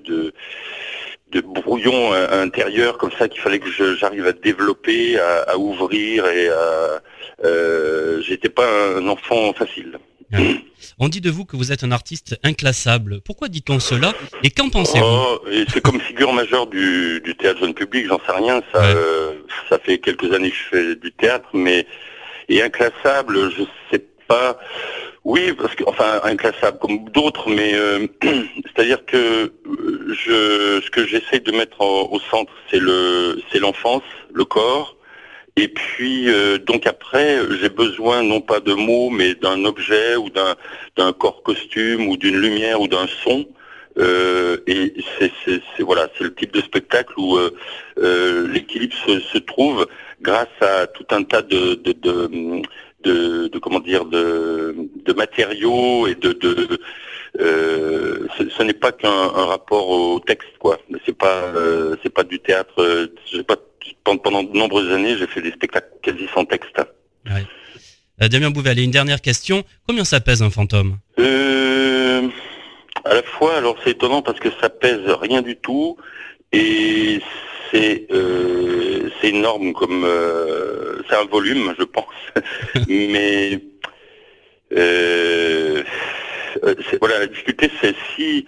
de, 1.33 1.41
brouillon 1.41 2.13
intérieur 2.13 2.97
comme 2.97 3.11
ça 3.19 3.29
qu'il 3.29 3.41
fallait 3.41 3.59
que 3.59 3.69
j'arrive 3.97 4.27
à 4.27 4.33
développer, 4.33 5.19
à, 5.19 5.59
ouvrir 5.59 6.27
et 6.27 6.49
à, 6.49 7.01
euh, 7.45 8.21
j'étais 8.23 8.49
pas 8.49 8.67
un 8.97 9.07
enfant 9.09 9.53
facile. 9.53 9.99
On 10.99 11.09
dit 11.09 11.21
de 11.21 11.31
vous 11.31 11.45
que 11.45 11.57
vous 11.57 11.73
êtes 11.73 11.85
un 11.85 11.93
artiste 11.93 12.39
inclassable. 12.43 13.21
Pourquoi 13.21 13.49
dit-on 13.49 13.81
cela 13.81 14.13
et 14.43 14.51
qu'en 14.51 14.69
pensez-vous 14.69 15.05
oh, 15.05 15.41
C'est 15.73 15.81
comme 15.81 16.01
figure 16.01 16.33
majeure 16.33 16.67
du, 16.67 17.21
du 17.25 17.35
théâtre 17.37 17.61
jeune 17.61 17.75
public, 17.75 18.07
j'en 18.07 18.21
sais 18.27 18.33
rien. 18.33 18.63
Ça, 18.73 18.85
euh, 18.85 19.35
ça 19.69 19.79
fait 19.79 19.99
quelques 19.99 20.33
années 20.33 20.51
que 20.51 20.57
je 20.57 20.77
fais 20.77 20.97
du 20.97 21.13
théâtre, 21.13 21.49
mais 21.53 21.87
et 22.49 22.63
inclassable, 22.63 23.51
je 23.57 23.65
sais 23.91 24.05
pas. 24.29 24.59
Oui, 25.25 25.55
parce 25.55 25.75
que 25.75 25.85
enfin 25.87 26.21
inclassable 26.23 26.79
comme 26.79 27.09
d'autres, 27.11 27.49
mais 27.49 27.75
euh, 27.75 28.07
c'est-à-dire 28.23 29.05
que 29.07 29.17
euh, 29.17 30.15
je, 30.15 30.83
ce 30.85 30.91
que 30.91 31.07
j'essaie 31.07 31.41
de 31.41 31.53
mettre 31.53 31.81
au 31.81 32.21
centre, 32.31 32.53
c'est 32.71 32.79
le, 32.79 33.41
c'est 33.51 33.59
l'enfance, 33.59 34.03
le 34.35 34.45
corps, 34.45 34.97
et 35.57 35.69
puis 35.69 36.29
euh, 36.29 36.59
donc 36.59 36.87
après, 36.87 37.39
j'ai 37.61 37.69
besoin 37.69 38.23
non 38.23 38.41
pas 38.41 38.61
de 38.61 38.75
mots, 38.75 39.11
mais 39.11 39.35
d'un 39.35 39.65
objet 39.65 40.17
ou 40.17 40.29
d'un 40.31 41.13
corps 41.13 41.43
costume 41.43 42.09
ou 42.09 42.17
d'une 42.17 42.37
lumière 42.37 42.81
ou 42.81 42.89
d'un 42.89 43.07
son. 43.23 43.47
et 44.67 44.95
c'est, 45.19 45.83
voilà, 45.83 46.09
c'est 46.17 46.25
le 46.25 46.35
type 46.35 46.53
de 46.53 46.61
spectacle 46.61 47.15
où 47.17 47.39
l'équilibre 47.97 48.95
se, 49.07 49.21
se, 49.21 49.39
trouve 49.39 49.87
grâce 50.21 50.49
à 50.61 50.87
tout 50.89 51.07
un 51.11 51.23
tas 51.23 51.43
de, 51.43 51.75
de, 51.75 51.93
de 51.93 52.63
de, 53.05 53.59
comment 53.59 53.81
dire 53.81 54.05
de, 54.05 54.75
de 55.05 55.13
matériaux 55.13 56.07
et 56.07 56.15
de, 56.15 56.33
de 56.33 56.79
euh, 57.41 58.27
ce, 58.39 58.63
n'est 58.63 58.73
pas 58.75 58.93
qu'un 58.93 59.29
rapport 59.29 59.89
au 59.89 60.21
texte 60.21 60.57
quoi. 60.59 60.79
C'est 61.05 61.17
pas 61.17 61.43
euh, 61.57 61.97
c'est 62.03 62.13
pas 62.13 62.25
du 62.25 62.39
théâtre. 62.39 62.75
Euh, 62.79 63.07
pas 63.47 63.57
pendant 64.05 64.43
de 64.43 64.57
nombreuses 64.57 64.93
années 64.93 65.17
j'ai 65.19 65.27
fait 65.27 65.43
des 65.43 65.53
spectacles 65.53 65.89
quasi 66.03 66.27
sans 66.35 66.45
texte. 66.45 66.81
Ouais. 67.27 67.45
Damien 68.29 68.51
Bouvet, 68.51 68.71
allez, 68.71 68.85
une 68.85 68.91
dernière 68.91 69.21
question. 69.21 69.65
Combien 69.87 70.05
ça 70.05 70.21
pèse 70.21 70.43
un 70.43 70.51
fantôme? 70.51 70.99
À 73.07 73.13
la 73.13 73.23
fois, 73.23 73.57
alors 73.57 73.77
c'est 73.85 73.91
étonnant 73.91 74.23
parce 74.23 74.41
que 74.41 74.49
ça 74.61 74.71
pèse 74.71 75.07
rien 75.21 75.43
du 75.43 75.57
tout 75.57 75.97
et 76.53 77.21
c'est 77.71 78.07
c'est 79.21 79.29
énorme 79.29 79.73
comme 79.73 80.07
c'est 81.09 81.17
un 81.17 81.25
volume, 81.27 81.75
je 81.79 81.85
pense. 81.85 82.07
Mais 82.89 83.61
euh, 84.77 85.83
voilà, 87.01 87.21
la 87.21 87.27
difficulté, 87.27 87.71
c'est 87.81 87.95
si 88.15 88.47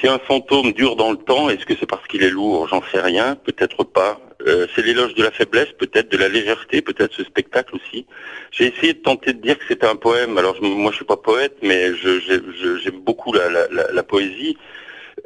si 0.00 0.08
un 0.08 0.18
fantôme 0.18 0.72
dure 0.72 0.96
dans 0.96 1.12
le 1.12 1.16
temps, 1.16 1.48
est-ce 1.48 1.64
que 1.66 1.74
c'est 1.78 1.86
parce 1.86 2.06
qu'il 2.06 2.22
est 2.22 2.30
lourd? 2.30 2.68
J'en 2.68 2.82
sais 2.92 3.00
rien, 3.00 3.36
peut-être 3.36 3.84
pas. 3.84 4.20
Euh, 4.46 4.66
c'est 4.74 4.84
l'éloge 4.84 5.14
de 5.14 5.22
la 5.22 5.30
faiblesse, 5.30 5.70
peut-être 5.78 6.10
de 6.10 6.16
la 6.16 6.28
légèreté, 6.28 6.82
peut-être 6.82 7.14
ce 7.14 7.24
spectacle 7.24 7.76
aussi. 7.76 8.06
J'ai 8.50 8.66
essayé 8.66 8.92
de 8.94 8.98
tenter 8.98 9.32
de 9.32 9.40
dire 9.40 9.58
que 9.58 9.64
c'était 9.66 9.86
un 9.86 9.96
poème. 9.96 10.36
Alors 10.36 10.60
moi, 10.60 10.90
je 10.90 10.96
suis 10.96 11.04
pas 11.04 11.16
poète, 11.16 11.56
mais 11.62 11.94
j'aime 11.94 13.00
beaucoup 13.00 13.32
la, 13.32 13.48
la, 13.48 13.92
la, 13.92 14.02
poésie. 14.02 14.56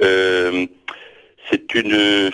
Euh, 0.00 0.66
c'est 1.50 1.74
une 1.74 2.30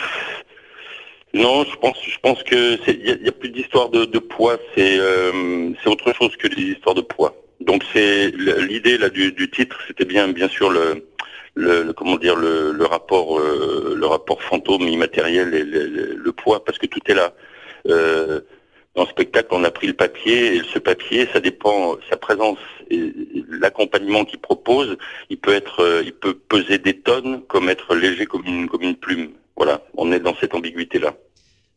non, 1.34 1.64
je 1.64 1.76
pense, 1.76 1.96
je 2.06 2.18
pense 2.20 2.42
que 2.44 2.78
il 2.88 3.24
y, 3.24 3.28
a 3.28 3.32
plus 3.32 3.48
d'histoire 3.48 3.88
de, 3.88 4.18
poids. 4.18 4.56
C'est 4.76 4.98
euh, 4.98 5.72
autre 5.86 6.12
chose 6.14 6.36
que 6.36 6.46
des 6.46 6.62
histoires 6.62 6.94
de 6.94 7.00
poids. 7.00 7.34
Donc 7.60 7.82
c'est 7.92 8.28
l'idée 8.28 8.98
là 8.98 9.08
du, 9.08 9.50
titre, 9.50 9.78
c'était 9.86 10.04
bien 10.04 10.28
bien 10.28 10.48
sûr 10.48 10.70
le, 10.70 11.04
le, 11.54 11.92
comment 11.92 12.16
dire 12.16 12.36
le, 12.36 12.72
le 12.72 12.84
rapport 12.84 13.38
euh, 13.38 13.94
le 13.96 14.06
rapport 14.06 14.42
fantôme 14.42 14.88
immatériel 14.88 15.54
et 15.54 15.64
le, 15.64 16.32
poids 16.32 16.64
parce 16.64 16.78
que 16.78 16.86
tout 16.86 17.00
est 17.06 17.14
là. 17.14 17.32
Euh, 17.88 18.40
dans 18.94 19.02
le 19.02 19.08
spectacle, 19.08 19.48
on 19.50 19.64
a 19.64 19.70
pris 19.70 19.88
le 19.88 19.92
papier 19.92 20.56
et 20.56 20.62
ce 20.72 20.78
papier, 20.78 21.26
ça 21.32 21.40
dépend 21.40 21.96
sa 22.08 22.16
présence 22.16 22.58
et 22.90 23.12
l'accompagnement 23.50 24.24
qu'il 24.24 24.38
propose. 24.38 24.96
Il 25.30 25.38
peut 25.38 25.52
être, 25.52 25.80
euh, 25.80 26.02
il 26.04 26.12
peut 26.12 26.34
peser 26.34 26.78
des 26.78 26.98
tonnes 26.98 27.42
comme 27.48 27.68
être 27.68 27.94
léger 27.96 28.26
comme 28.26 28.44
une 28.46 28.68
comme 28.68 28.82
une 28.82 28.96
plume. 28.96 29.30
Voilà, 29.56 29.82
on 29.94 30.12
est 30.12 30.20
dans 30.20 30.36
cette 30.36 30.54
ambiguïté-là. 30.54 31.14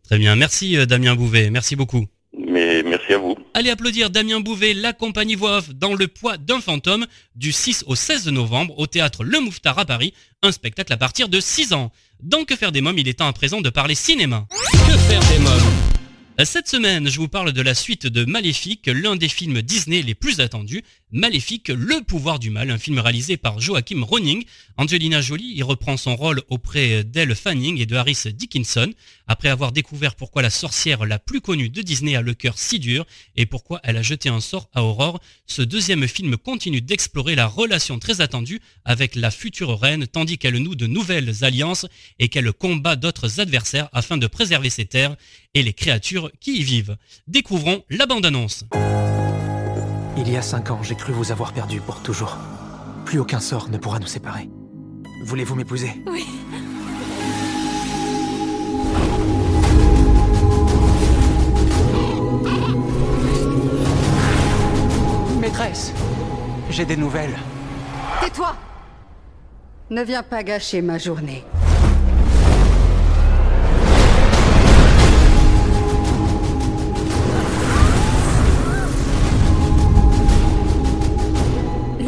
Très 0.03 0.17
bien, 0.17 0.35
merci 0.35 0.77
euh, 0.77 0.85
Damien 0.85 1.15
Bouvet, 1.15 1.49
merci 1.49 1.75
beaucoup. 1.75 2.05
Mais 2.37 2.76
merci 3.07 3.13
à 3.13 3.17
vous. 3.17 3.35
Allez 3.53 3.69
applaudir 3.69 4.09
Damien 4.09 4.39
Bouvet, 4.39 4.73
la 4.73 4.93
compagnie 4.93 5.35
voix 5.35 5.57
off 5.57 5.69
dans 5.69 5.93
le 5.93 6.07
poids 6.07 6.37
d'un 6.37 6.61
fantôme 6.61 7.05
du 7.35 7.51
6 7.51 7.85
au 7.87 7.95
16 7.95 8.27
novembre 8.27 8.77
au 8.77 8.87
théâtre 8.87 9.23
Le 9.23 9.39
Mouffetard 9.39 9.79
à 9.79 9.85
Paris, 9.85 10.13
un 10.43 10.51
spectacle 10.51 10.93
à 10.93 10.97
partir 10.97 11.29
de 11.29 11.39
6 11.39 11.73
ans. 11.73 11.91
Dans 12.21 12.43
Que 12.43 12.55
faire 12.55 12.71
des 12.71 12.81
mômes, 12.81 12.97
il 12.97 13.07
est 13.07 13.19
temps 13.19 13.27
à 13.27 13.33
présent 13.33 13.61
de 13.61 13.69
parler 13.69 13.95
cinéma. 13.95 14.47
Que 14.71 14.97
faire 14.97 15.21
des 15.31 15.39
mômes? 15.39 15.86
Cette 16.45 16.67
semaine, 16.67 17.09
je 17.09 17.17
vous 17.17 17.27
parle 17.27 17.51
de 17.51 17.61
la 17.63 17.73
suite 17.73 18.05
de 18.05 18.23
Maléfique, 18.23 18.85
l'un 18.85 19.15
des 19.15 19.27
films 19.27 19.63
Disney 19.63 20.03
les 20.03 20.13
plus 20.13 20.39
attendus. 20.39 20.83
Maléfique, 21.11 21.69
le 21.69 22.03
pouvoir 22.03 22.37
du 22.37 22.49
mal, 22.49 22.69
un 22.69 22.77
film 22.77 22.99
réalisé 22.99 23.37
par 23.37 23.59
Joachim 23.59 24.03
Ronning. 24.03 24.43
Angelina 24.75 25.21
Jolie 25.21 25.53
y 25.55 25.63
reprend 25.63 25.97
son 25.97 26.15
rôle 26.15 26.43
auprès 26.49 27.03
d'Elle 27.03 27.33
Fanning 27.33 27.79
et 27.79 27.85
de 27.85 27.95
Harris 27.95 28.23
Dickinson. 28.33 28.93
Après 29.25 29.49
avoir 29.49 29.71
découvert 29.71 30.15
pourquoi 30.15 30.41
la 30.41 30.49
sorcière 30.49 31.05
la 31.05 31.17
plus 31.17 31.41
connue 31.41 31.69
de 31.69 31.81
Disney 31.81 32.15
a 32.15 32.21
le 32.21 32.33
cœur 32.33 32.59
si 32.59 32.77
dur 32.77 33.07
et 33.35 33.45
pourquoi 33.45 33.79
elle 33.83 33.97
a 33.97 34.01
jeté 34.01 34.29
un 34.29 34.41
sort 34.41 34.69
à 34.73 34.83
Aurore, 34.83 35.19
ce 35.47 35.61
deuxième 35.61 36.07
film 36.07 36.37
continue 36.37 36.81
d'explorer 36.81 37.35
la 37.35 37.47
relation 37.47 37.99
très 37.99 38.21
attendue 38.21 38.61
avec 38.85 39.15
la 39.15 39.31
future 39.31 39.79
reine 39.79 40.05
tandis 40.07 40.37
qu'elle 40.37 40.57
noue 40.57 40.75
de 40.75 40.87
nouvelles 40.87 41.43
alliances 41.43 41.87
et 42.19 42.27
qu'elle 42.27 42.51
combat 42.51 42.95
d'autres 42.95 43.39
adversaires 43.39 43.89
afin 43.93 44.17
de 44.17 44.27
préserver 44.27 44.69
ses 44.69 44.85
terres 44.85 45.15
et 45.53 45.63
les 45.63 45.73
créatures 45.73 46.26
qui 46.39 46.59
y 46.59 46.63
vivent. 46.63 46.97
Découvrons 47.27 47.83
la 47.89 48.05
bande-annonce. 48.05 48.63
Il 50.17 50.29
y 50.29 50.35
a 50.37 50.41
cinq 50.41 50.71
ans, 50.71 50.81
j'ai 50.81 50.95
cru 50.95 51.13
vous 51.13 51.31
avoir 51.31 51.53
perdu 51.53 51.79
pour 51.79 52.01
toujours. 52.01 52.37
Plus 53.05 53.19
aucun 53.19 53.39
sort 53.39 53.69
ne 53.69 53.77
pourra 53.77 53.99
nous 53.99 54.07
séparer. 54.07 54.49
Voulez-vous 55.23 55.55
m'épouser? 55.55 55.91
Oui. 56.07 56.25
Maîtresse, 65.39 65.93
j'ai 66.69 66.85
des 66.85 66.97
nouvelles. 66.97 67.37
Tais-toi 68.21 68.55
Ne 69.89 70.01
viens 70.03 70.23
pas 70.23 70.43
gâcher 70.43 70.81
ma 70.81 70.97
journée. 70.97 71.43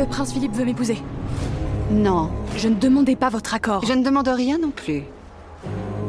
Prince 0.10 0.34
Philippe 0.34 0.54
veut 0.54 0.66
m'épouser. 0.66 0.98
Non, 1.92 2.30
Je 2.58 2.68
ne 2.68 2.76
demandais 2.76 3.16
pas 3.16 3.30
votre 3.30 3.54
accord. 3.54 3.84
je 3.86 3.94
ne 3.94 4.04
demande 4.04 4.28
rien 4.28 4.58
non 4.60 4.72
plus. 4.72 5.04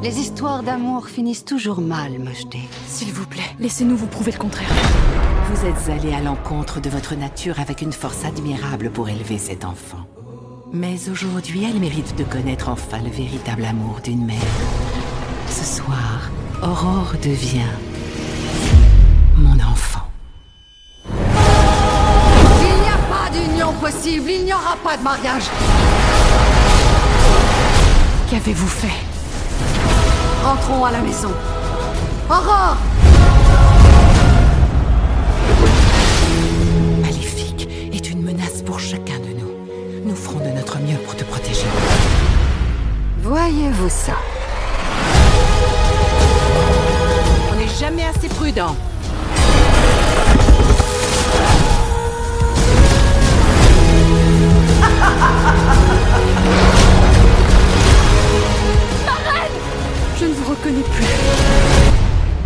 Les 0.03 0.19
histoires 0.19 0.63
d'amour 0.63 1.09
finissent 1.09 1.45
toujours 1.45 1.81
mal, 1.81 2.19
Mojde. 2.19 2.55
S'il 2.87 3.13
vous 3.13 3.27
plaît, 3.27 3.55
laissez-nous 3.59 3.97
vous 3.97 4.07
prouver 4.07 4.33
le 4.33 4.39
contraire. 4.39 4.69
Vous 5.53 5.67
êtes 5.67 5.89
allé 5.91 6.15
à 6.15 6.21
l'encontre 6.21 6.81
de 6.81 6.89
votre 6.89 7.15
nature 7.15 7.61
avec 7.61 7.83
une 7.83 7.93
force 7.93 8.25
admirable 8.25 8.91
pour 8.91 9.09
élever 9.09 9.39
cet 9.39 9.65
enfant. 9.65 10.07
Mais 10.73 11.09
aujourd'hui, 11.11 11.65
elle 11.69 11.81
mérite 11.81 12.17
de 12.17 12.25
connaître 12.25 12.69
enfin 12.69 12.99
le 13.03 13.11
véritable 13.11 13.65
amour 13.65 14.01
d'une 14.05 14.25
mère. 14.25 14.37
Ce 15.49 15.65
soir, 15.65 16.31
Aurore 16.63 17.15
devient 17.23 17.67
il 24.07 24.45
n'y 24.45 24.53
aura 24.53 24.77
pas 24.83 24.97
de 24.97 25.03
mariage. 25.03 25.45
Qu'avez-vous 28.31 28.69
fait? 28.69 28.89
Rentrons 30.45 30.85
à 30.85 30.93
la 30.93 31.01
maison. 31.01 31.31
Aurore 32.29 32.77
Maléfique 37.03 37.69
est 37.93 38.11
une 38.11 38.23
menace 38.23 38.63
pour 38.65 38.79
chacun 38.81 39.19
de 39.19 39.39
nous. 39.39 39.51
Nous 40.07 40.17
ferons 40.17 40.39
de 40.39 40.51
notre 40.57 40.79
mieux 40.79 40.99
pour 40.99 41.17
te 41.17 41.25
protéger. 41.25 41.67
Voyez-vous 43.23 43.89
ça? 43.89 44.15
On 47.53 47.57
n'est 47.57 47.75
jamais 47.79 48.05
assez 48.05 48.29
prudent. 48.29 48.77
Je 60.19 60.27
ne 60.27 60.33
vous 60.35 60.51
reconnais 60.51 60.83
plus. 60.83 61.07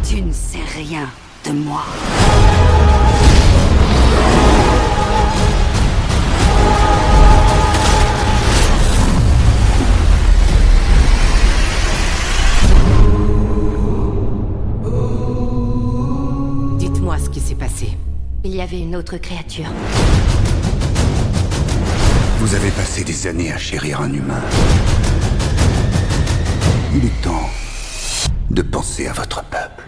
Tu 0.08 0.22
ne 0.22 0.32
sais 0.32 0.58
rien 0.76 1.08
de 1.44 1.52
moi. 1.52 1.82
Dites-moi 16.78 17.18
ce 17.18 17.28
qui 17.30 17.40
s'est 17.40 17.54
passé. 17.54 17.96
Il 18.44 18.54
y 18.54 18.60
avait 18.60 18.78
une 18.80 18.94
autre 18.94 19.16
créature. 19.16 19.66
Vous 22.44 22.54
avez 22.54 22.70
passé 22.72 23.04
des 23.04 23.26
années 23.26 23.50
à 23.50 23.56
chérir 23.56 24.02
un 24.02 24.12
humain. 24.12 24.44
Il 26.94 27.06
est 27.06 27.22
temps 27.22 27.48
de 28.50 28.60
penser 28.60 29.06
à 29.06 29.14
votre 29.14 29.42
peuple. 29.44 29.82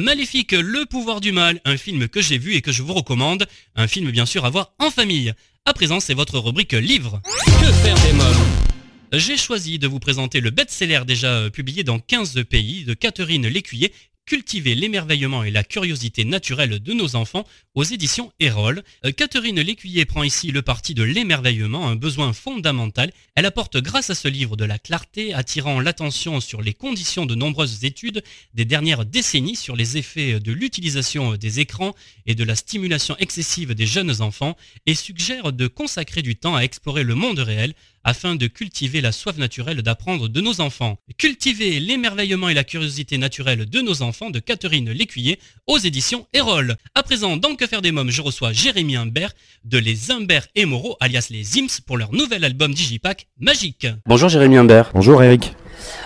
Maléfique, 0.00 0.52
le 0.52 0.86
pouvoir 0.86 1.20
du 1.20 1.30
mal, 1.30 1.60
un 1.66 1.76
film 1.76 2.08
que 2.08 2.22
j'ai 2.22 2.38
vu 2.38 2.54
et 2.54 2.62
que 2.62 2.72
je 2.72 2.82
vous 2.82 2.94
recommande, 2.94 3.46
un 3.76 3.86
film 3.86 4.10
bien 4.10 4.24
sûr 4.24 4.46
à 4.46 4.50
voir 4.50 4.72
en 4.78 4.90
famille. 4.90 5.34
À 5.66 5.74
présent, 5.74 6.00
c'est 6.00 6.14
votre 6.14 6.38
rubrique 6.38 6.72
livre. 6.72 7.20
Que 7.60 7.70
faire 7.70 8.00
des 8.00 8.14
mômes? 8.14 8.64
J'ai 9.12 9.36
choisi 9.36 9.78
de 9.78 9.86
vous 9.86 10.00
présenter 10.00 10.40
le 10.40 10.50
best-seller 10.50 11.02
déjà 11.06 11.28
euh, 11.28 11.50
publié 11.50 11.84
dans 11.84 11.98
15 11.98 12.42
pays 12.48 12.84
de 12.84 12.94
Catherine 12.94 13.46
Lécuyer, 13.46 13.92
Cultiver 14.26 14.74
l'émerveillement 14.74 15.44
et 15.44 15.50
la 15.50 15.64
curiosité 15.64 16.24
naturelle 16.24 16.78
de 16.78 16.92
nos 16.94 17.14
enfants 17.14 17.46
aux 17.74 17.84
éditions 17.84 18.32
Erol. 18.40 18.82
Euh, 19.04 19.12
Catherine 19.12 19.60
Lécuyer 19.60 20.06
prend 20.06 20.22
ici 20.22 20.50
le 20.50 20.62
parti 20.62 20.94
de 20.94 21.02
l'émerveillement, 21.02 21.88
un 21.88 21.94
besoin 21.94 22.32
fondamental. 22.32 23.12
Elle 23.34 23.44
apporte 23.44 23.76
grâce 23.76 24.08
à 24.08 24.14
ce 24.14 24.26
livre 24.26 24.56
de 24.56 24.64
la 24.64 24.78
clarté, 24.78 25.34
attirant 25.34 25.78
l'attention 25.78 26.40
sur 26.40 26.62
les 26.62 26.72
conditions 26.72 27.26
de 27.26 27.34
nombreuses 27.34 27.84
études 27.84 28.24
des 28.54 28.64
dernières 28.64 29.04
décennies 29.04 29.56
sur 29.56 29.76
les 29.76 29.98
effets 29.98 30.40
de 30.40 30.52
l'utilisation 30.52 31.36
des 31.36 31.60
écrans 31.60 31.94
et 32.24 32.34
de 32.34 32.44
la 32.44 32.56
stimulation 32.56 33.16
excessive 33.18 33.74
des 33.74 33.86
jeunes 33.86 34.22
enfants 34.22 34.56
et 34.86 34.94
suggère 34.94 35.52
de 35.52 35.66
consacrer 35.66 36.22
du 36.22 36.34
temps 36.34 36.56
à 36.56 36.62
explorer 36.62 37.02
le 37.02 37.14
monde 37.14 37.40
réel 37.40 37.74
afin 38.04 38.36
de 38.36 38.46
cultiver 38.46 39.00
la 39.00 39.12
soif 39.12 39.36
naturelle 39.38 39.82
d'apprendre 39.82 40.28
de 40.28 40.40
nos 40.40 40.60
enfants. 40.60 40.98
Cultiver 41.18 41.80
l'émerveillement 41.80 42.48
et 42.48 42.54
la 42.54 42.64
curiosité 42.64 43.18
naturelle 43.18 43.68
de 43.68 43.80
nos 43.80 44.02
enfants 44.02 44.30
de 44.30 44.38
Catherine 44.38 44.90
Lécuyer 44.90 45.38
aux 45.66 45.78
éditions 45.78 46.26
Erol. 46.32 46.76
À 46.94 47.02
présent, 47.02 47.36
dans 47.36 47.56
Que 47.56 47.66
faire 47.66 47.82
des 47.82 47.92
mômes, 47.92 48.10
je 48.10 48.22
reçois 48.22 48.52
Jérémy 48.52 48.96
Imbert 48.96 49.32
de 49.64 49.78
Les 49.78 50.10
Imbert 50.10 50.46
et 50.54 50.66
Moreau, 50.66 50.96
alias 51.00 51.28
les 51.30 51.58
Ims, 51.58 51.80
pour 51.86 51.96
leur 51.96 52.12
nouvel 52.12 52.44
album 52.44 52.74
Digipack 52.74 53.26
Magique. 53.38 53.86
Bonjour 54.06 54.28
Jérémy 54.28 54.58
Imbert. 54.58 54.90
Bonjour 54.94 55.22
Eric. 55.22 55.54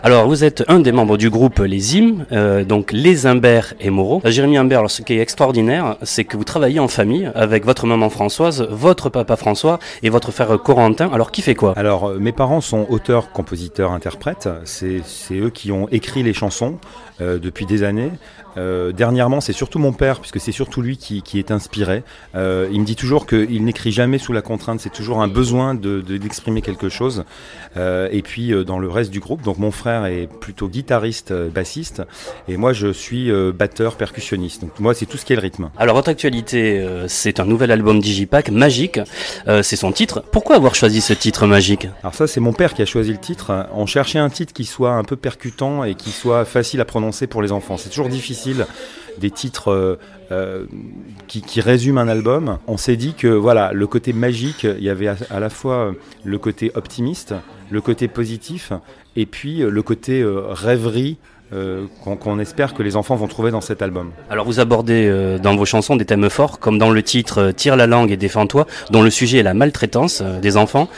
Alors, 0.03 0.29
vous 0.29 0.45
êtes 0.45 0.65
un 0.69 0.81
des 0.81 0.93
membres 0.93 1.17
du 1.17 1.31
groupe 1.31 1.59
Les 1.59 1.97
Hymnes, 1.97 2.27
euh, 2.33 2.65
donc 2.65 2.93
Les 2.93 3.27
Imbert 3.27 3.75
et 3.81 3.91
Moreau. 3.91 4.23
Euh, 4.25 4.31
Jérémy 4.31 4.57
Imbert, 4.57 4.91
ce 4.91 5.03
qui 5.03 5.15
est 5.15 5.21
extraordinaire, 5.21 5.97
c'est 6.03 6.25
que 6.25 6.37
vous 6.37 6.45
travaillez 6.45 6.81
en 6.81 6.89
famille 6.89 7.31
avec 7.35 7.65
votre 7.65 7.87
maman 7.87 8.11
Françoise, 8.11 8.67
votre 8.71 9.09
papa 9.09 9.37
François 9.37 9.79
et 10.03 10.11
votre 10.11 10.33
frère 10.33 10.57
Corentin. 10.63 11.11
Alors, 11.13 11.31
qui 11.31 11.43
fait 11.43 11.55
quoi? 11.55 11.75
Alors, 11.77 12.11
euh, 12.11 12.19
mes 12.19 12.33
parents 12.33 12.61
sont 12.61 12.87
auteurs, 12.89 13.33
compositeurs, 13.33 13.93
interprètes. 13.93 14.49
C'est 14.65 15.03
eux 15.33 15.51
qui 15.51 15.73
ont 15.73 15.89
écrit 15.91 16.23
les 16.23 16.33
chansons 16.33 16.79
depuis 17.21 17.67
des 17.67 17.83
années. 17.83 18.13
Euh, 18.59 18.93
dernièrement, 18.93 19.41
c'est 19.41 19.53
surtout 19.53 19.79
mon 19.79 19.93
père, 19.93 20.21
puisque 20.21 20.41
c'est 20.41 20.53
surtout 20.53 20.83
lui 20.83 20.97
qui, 20.97 21.23
qui 21.23 21.39
est 21.39 21.51
inspiré. 21.51 22.03
Euh, 22.35 22.69
il 22.73 22.81
me 22.81 22.85
dit 22.85 22.97
toujours 22.97 23.27
qu'il 23.27 23.65
n'écrit 23.65 23.93
jamais 23.93 24.19
sous 24.19 24.33
la 24.33 24.43
contrainte, 24.43 24.81
c'est 24.81 24.93
toujours 24.93 25.23
un 25.23 25.29
besoin 25.29 25.75
de- 25.75 26.01
de- 26.01 26.17
d'exprimer 26.19 26.61
quelque 26.61 26.89
chose. 26.89 27.25
Euh, 27.77 28.09
et 28.11 28.23
puis, 28.23 28.53
dans 28.67 28.79
le 28.79 28.89
reste 28.89 29.11
du 29.11 29.21
groupe, 29.21 29.43
donc 29.43 29.59
mon 29.59 29.71
frère 29.71 30.05
est 30.07 30.29
plutôt 30.41 30.69
guitariste, 30.69 31.33
bassiste, 31.33 32.03
et 32.49 32.57
moi 32.57 32.73
je 32.73 32.93
suis 32.93 33.31
batteur, 33.53 33.97
percussionniste. 33.97 34.63
Donc 34.63 34.81
moi, 34.81 34.93
c'est 34.95 35.07
tout 35.07 35.17
ce 35.19 35.25
qui 35.25 35.33
est 35.33 35.37
le 35.37 35.43
rythme. 35.43 35.71
Alors, 35.79 35.95
votre 35.95 36.09
actualité, 36.09 36.85
c'est 37.07 37.39
un 37.41 37.45
nouvel 37.45 37.71
album 37.71 38.01
Digipack 38.01 38.51
Magique. 38.51 38.99
C'est 39.63 39.77
son 39.77 39.93
titre. 39.93 40.23
Pourquoi 40.33 40.57
avoir 40.57 40.75
choisi 40.75 41.01
ce 41.01 41.13
titre 41.13 41.47
magique? 41.47 41.87
Alors 42.03 42.15
ça, 42.15 42.27
c'est 42.27 42.41
mon 42.41 42.53
père 42.53 42.75
qui 42.75 42.83
a 42.83 42.87
choisi 42.87 43.13
le 43.13 43.19
titre. 43.19 43.67
On 43.75 43.87
cherchait 43.87 44.19
un 44.19 44.31
titre 44.31 44.53
qui 44.53 44.65
soit 44.65 44.93
un 44.93 45.05
peu 45.05 45.17
percutant 45.17 45.85
et 45.85 45.95
qui 45.95 46.11
soit 46.11 46.45
facile 46.45 46.81
à 46.81 46.85
prononcer 46.85 47.27
pour 47.27 47.43
les 47.43 47.53
enfants. 47.53 47.77
C'est 47.77 47.91
toujours 47.91 48.09
difficile 48.09 48.48
des 49.19 49.31
titres 49.31 49.69
euh, 49.73 49.97
euh, 50.31 50.67
qui, 51.27 51.61
résument 51.61 52.01
un 52.01 52.09
album. 52.09 52.59
On 52.67 52.77
s'est 52.77 52.97
dit 52.97 53.15
que 53.15 53.29
voilà, 53.29 53.73
le 53.73 53.87
côté 53.87 54.13
magique, 54.13 54.65
il 54.65 54.83
y 54.83 54.91
avait 54.91 55.09
à, 55.09 55.41
la 55.41 55.51
fois 55.51 55.95
le 56.25 56.39
côté 56.39 56.71
optimiste, 56.75 57.35
le 57.71 57.81
côté 57.81 58.09
positif, 58.09 58.73
et 59.17 59.27
puis 59.27 59.63
euh, 59.63 59.71
le 59.71 59.83
côté 59.83 60.21
euh, 60.23 60.43
rêverie 60.49 61.19
euh, 61.53 61.87
qu'on 62.03 62.39
espère 62.39 62.75
que 62.75 62.83
les 62.83 62.95
enfants 62.97 63.17
vont 63.17 63.27
trouver 63.29 63.51
dans 63.51 63.61
cet 63.61 63.81
album. 63.83 64.11
Alors, 64.29 64.45
vous 64.45 64.61
abordez 64.61 65.07
euh, 65.07 65.39
dans 65.39 65.57
vos 65.57 65.65
chansons 65.65 65.97
des 65.97 66.05
thèmes 66.05 66.29
forts, 66.29 66.59
comme 66.59 66.79
dans 66.79 66.91
le 66.91 67.03
titre 67.03 67.39
euh, 67.39 67.53
Tire 67.53 67.77
la 67.77 67.87
langue 67.87 68.11
et 68.11 68.17
défends-toi, 68.17 68.67
dont 68.91 69.03
le 69.03 69.11
sujet 69.11 69.39
est 69.39 69.43
la 69.43 69.55
maltraitance 69.55 70.21
euh, 70.23 70.41
des 70.41 70.57
enfants. 70.57 70.89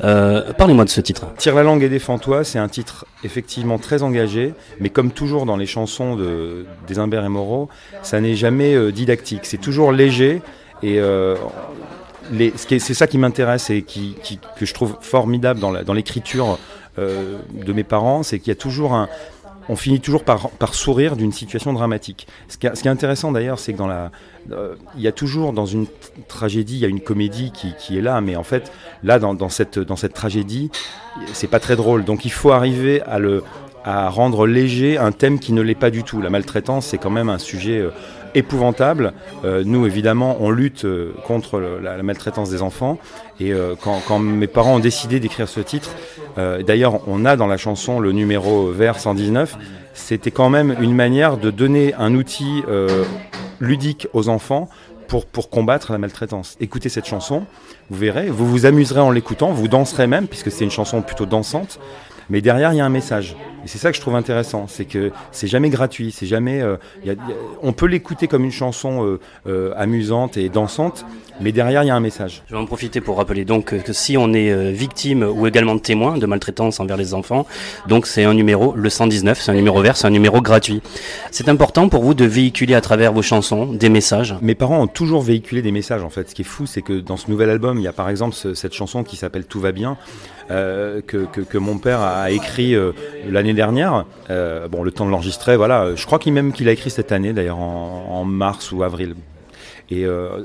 Parlez-moi 0.00 0.84
de 0.84 0.90
ce 0.90 1.00
titre. 1.00 1.26
Tire 1.36 1.54
la 1.54 1.62
langue 1.62 1.82
et 1.82 1.88
défends-toi, 1.88 2.44
c'est 2.44 2.58
un 2.58 2.68
titre 2.68 3.04
effectivement 3.24 3.78
très 3.78 4.02
engagé, 4.02 4.54
mais 4.80 4.88
comme 4.90 5.10
toujours 5.10 5.44
dans 5.46 5.56
les 5.56 5.66
chansons 5.66 6.16
de, 6.16 6.64
des 6.86 6.98
Imbert 6.98 7.24
et 7.24 7.28
Moreau, 7.28 7.68
ça 8.02 8.20
n'est 8.20 8.34
jamais 8.34 8.90
didactique, 8.92 9.40
c'est 9.44 9.58
toujours 9.60 9.92
léger 9.92 10.40
et 10.82 11.00
c'est 12.68 12.94
ça 12.94 13.06
qui 13.06 13.18
m'intéresse 13.18 13.70
et 13.70 13.82
qui, 13.82 14.16
qui- 14.22 14.38
que 14.58 14.66
je 14.66 14.74
trouve 14.74 14.96
formidable 15.00 15.60
dans 15.60 15.92
l'écriture 15.94 16.58
euh, 16.98 17.36
de 17.52 17.72
mes 17.72 17.84
parents, 17.84 18.22
c'est 18.24 18.38
qu'il 18.40 18.48
y 18.48 18.52
a 18.52 18.56
toujours 18.56 18.92
un, 18.92 19.08
on 19.68 19.76
finit 19.76 20.00
toujours 20.00 20.24
par, 20.24 20.50
sourire 20.74 21.16
d'une 21.16 21.32
situation 21.32 21.72
dramatique. 21.72 22.26
Ce 22.48 22.56
qui, 22.56 22.66
est- 22.66 22.86
intéressant 22.86 23.32
d'ailleurs, 23.32 23.58
c'est 23.58 23.72
que 23.72 23.78
dans 23.78 23.86
la, 23.86 24.10
euh, 24.52 24.74
il 24.96 25.02
y 25.02 25.08
a 25.08 25.12
toujours 25.12 25.52
dans 25.52 25.66
une 25.66 25.86
tragédie, 26.26 26.76
il 26.76 26.80
y 26.80 26.84
a 26.84 26.88
une 26.88 27.00
comédie 27.00 27.52
qui, 27.52 27.98
est 27.98 28.00
là, 28.00 28.20
mais 28.20 28.36
en 28.36 28.44
fait, 28.44 28.72
là, 29.02 29.18
dans, 29.18 29.34
dans 29.34 29.48
cette, 29.48 29.78
dans 29.78 29.96
cette 29.96 30.14
tragédie, 30.14 30.70
c'est 31.32 31.48
pas 31.48 31.60
très 31.60 31.76
drôle. 31.76 32.04
Donc 32.04 32.24
il 32.24 32.32
faut 32.32 32.52
arriver 32.52 33.02
à 33.02 33.18
le 33.18 33.42
à 33.84 34.10
rendre 34.10 34.46
léger 34.46 34.98
un 34.98 35.12
thème 35.12 35.38
qui 35.38 35.52
ne 35.52 35.62
l'est 35.62 35.74
pas 35.74 35.90
du 35.90 36.02
tout. 36.02 36.20
La 36.20 36.28
maltraitance, 36.28 36.86
c'est 36.86 36.98
quand 36.98 37.10
même 37.10 37.30
un 37.30 37.38
sujet 37.38 37.78
euh, 37.78 37.90
épouvantable. 38.34 39.12
Euh, 39.44 39.62
nous, 39.64 39.86
évidemment, 39.86 40.36
on 40.40 40.50
lutte 40.50 40.84
euh, 40.84 41.14
contre 41.26 41.60
la 41.60 42.02
maltraitance 42.02 42.50
des 42.50 42.62
enfants. 42.62 42.98
Et 43.40 43.52
euh, 43.52 43.74
quand, 43.80 44.00
quand 44.06 44.18
mes 44.18 44.46
parents 44.46 44.76
ont 44.76 44.80
décidé 44.80 45.20
d'écrire 45.20 45.48
ce 45.48 45.60
titre, 45.60 45.90
euh, 46.38 46.62
d'ailleurs, 46.62 47.00
on 47.08 47.24
a 47.24 47.36
dans 47.36 47.46
la 47.46 47.56
chanson 47.56 48.00
le 48.00 48.12
numéro 48.12 48.70
vert 48.70 48.98
119, 48.98 49.56
c'était 49.94 50.30
quand 50.30 50.50
même 50.50 50.76
une 50.80 50.94
manière 50.94 51.36
de 51.36 51.50
donner 51.50 51.94
un 51.94 52.14
outil 52.14 52.62
euh, 52.68 53.04
ludique 53.60 54.08
aux 54.12 54.28
enfants 54.28 54.68
pour, 55.06 55.26
pour 55.26 55.50
combattre 55.50 55.92
la 55.92 55.98
maltraitance. 55.98 56.56
Écoutez 56.60 56.88
cette 56.88 57.06
chanson, 57.06 57.44
vous 57.90 57.98
verrez, 57.98 58.28
vous 58.28 58.46
vous 58.46 58.66
amuserez 58.66 59.00
en 59.00 59.10
l'écoutant, 59.10 59.52
vous 59.52 59.68
danserez 59.68 60.06
même, 60.06 60.26
puisque 60.26 60.50
c'est 60.50 60.64
une 60.64 60.70
chanson 60.70 61.00
plutôt 61.00 61.26
dansante, 61.26 61.78
mais 62.30 62.40
derrière, 62.40 62.72
il 62.72 62.76
y 62.76 62.80
a 62.80 62.84
un 62.84 62.90
message. 62.90 63.36
Et 63.64 63.68
c'est 63.68 63.78
ça 63.78 63.90
que 63.90 63.96
je 63.96 64.00
trouve 64.00 64.14
intéressant, 64.14 64.66
c'est 64.68 64.84
que 64.84 65.10
c'est 65.32 65.46
jamais 65.46 65.70
gratuit, 65.70 66.12
c'est 66.12 66.26
jamais. 66.26 66.60
Euh, 66.60 66.76
on 67.62 67.72
peut 67.72 67.86
l'écouter 67.86 68.28
comme 68.28 68.44
une 68.44 68.52
chanson 68.52 69.04
euh, 69.04 69.20
euh, 69.46 69.72
amusante 69.76 70.36
et 70.36 70.48
dansante, 70.48 71.04
mais 71.40 71.52
derrière 71.52 71.82
il 71.82 71.86
y 71.86 71.90
a 71.90 71.94
un 71.94 72.00
message. 72.00 72.42
Je 72.46 72.54
vais 72.54 72.60
en 72.60 72.66
profiter 72.66 73.00
pour 73.00 73.16
rappeler 73.16 73.44
donc 73.44 73.82
que 73.82 73.92
si 73.92 74.16
on 74.16 74.32
est 74.32 74.50
euh, 74.50 74.70
victime 74.70 75.22
ou 75.22 75.46
également 75.46 75.78
témoin 75.78 76.18
de 76.18 76.26
maltraitance 76.26 76.80
envers 76.80 76.96
les 76.96 77.14
enfants, 77.14 77.46
donc 77.86 78.06
c'est 78.06 78.24
un 78.24 78.34
numéro, 78.34 78.74
le 78.74 78.90
119, 78.90 79.40
c'est 79.40 79.50
un 79.50 79.54
numéro 79.54 79.80
vert, 79.80 79.96
c'est 79.96 80.06
un 80.06 80.10
numéro 80.10 80.40
gratuit. 80.40 80.82
C'est 81.30 81.48
important 81.48 81.88
pour 81.88 82.02
vous 82.02 82.14
de 82.14 82.24
véhiculer 82.24 82.74
à 82.74 82.80
travers 82.80 83.12
vos 83.12 83.22
chansons 83.22 83.66
des 83.66 83.88
messages. 83.88 84.34
Mes 84.42 84.54
parents 84.54 84.82
ont 84.82 84.86
toujours 84.86 85.22
véhiculé 85.22 85.62
des 85.62 85.72
messages 85.72 86.02
en 86.02 86.10
fait. 86.10 86.30
Ce 86.30 86.34
qui 86.34 86.42
est 86.42 86.44
fou, 86.44 86.66
c'est 86.66 86.82
que 86.82 87.00
dans 87.00 87.16
ce 87.16 87.30
nouvel 87.30 87.50
album, 87.50 87.78
il 87.78 87.82
y 87.82 87.88
a 87.88 87.92
par 87.92 88.08
exemple 88.08 88.34
ce, 88.34 88.54
cette 88.54 88.74
chanson 88.74 89.04
qui 89.04 89.16
s'appelle 89.16 89.44
Tout 89.44 89.60
va 89.60 89.72
bien. 89.72 89.96
Euh, 90.50 91.02
que, 91.06 91.26
que, 91.26 91.42
que, 91.42 91.58
mon 91.58 91.76
père 91.76 92.00
a 92.00 92.30
écrit 92.30 92.74
euh, 92.74 92.92
l'année 93.28 93.52
dernière. 93.52 94.06
Euh, 94.30 94.66
bon, 94.66 94.82
le 94.82 94.90
temps 94.90 95.04
de 95.04 95.10
l'enregistrer, 95.10 95.56
voilà. 95.56 95.94
Je 95.94 96.06
crois 96.06 96.18
qu'il 96.18 96.32
même 96.32 96.52
qu'il 96.52 96.68
a 96.68 96.72
écrit 96.72 96.90
cette 96.90 97.12
année, 97.12 97.34
d'ailleurs 97.34 97.58
en, 97.58 98.06
en, 98.10 98.24
mars 98.24 98.72
ou 98.72 98.82
avril. 98.82 99.14
Et 99.90 100.04
euh, 100.04 100.44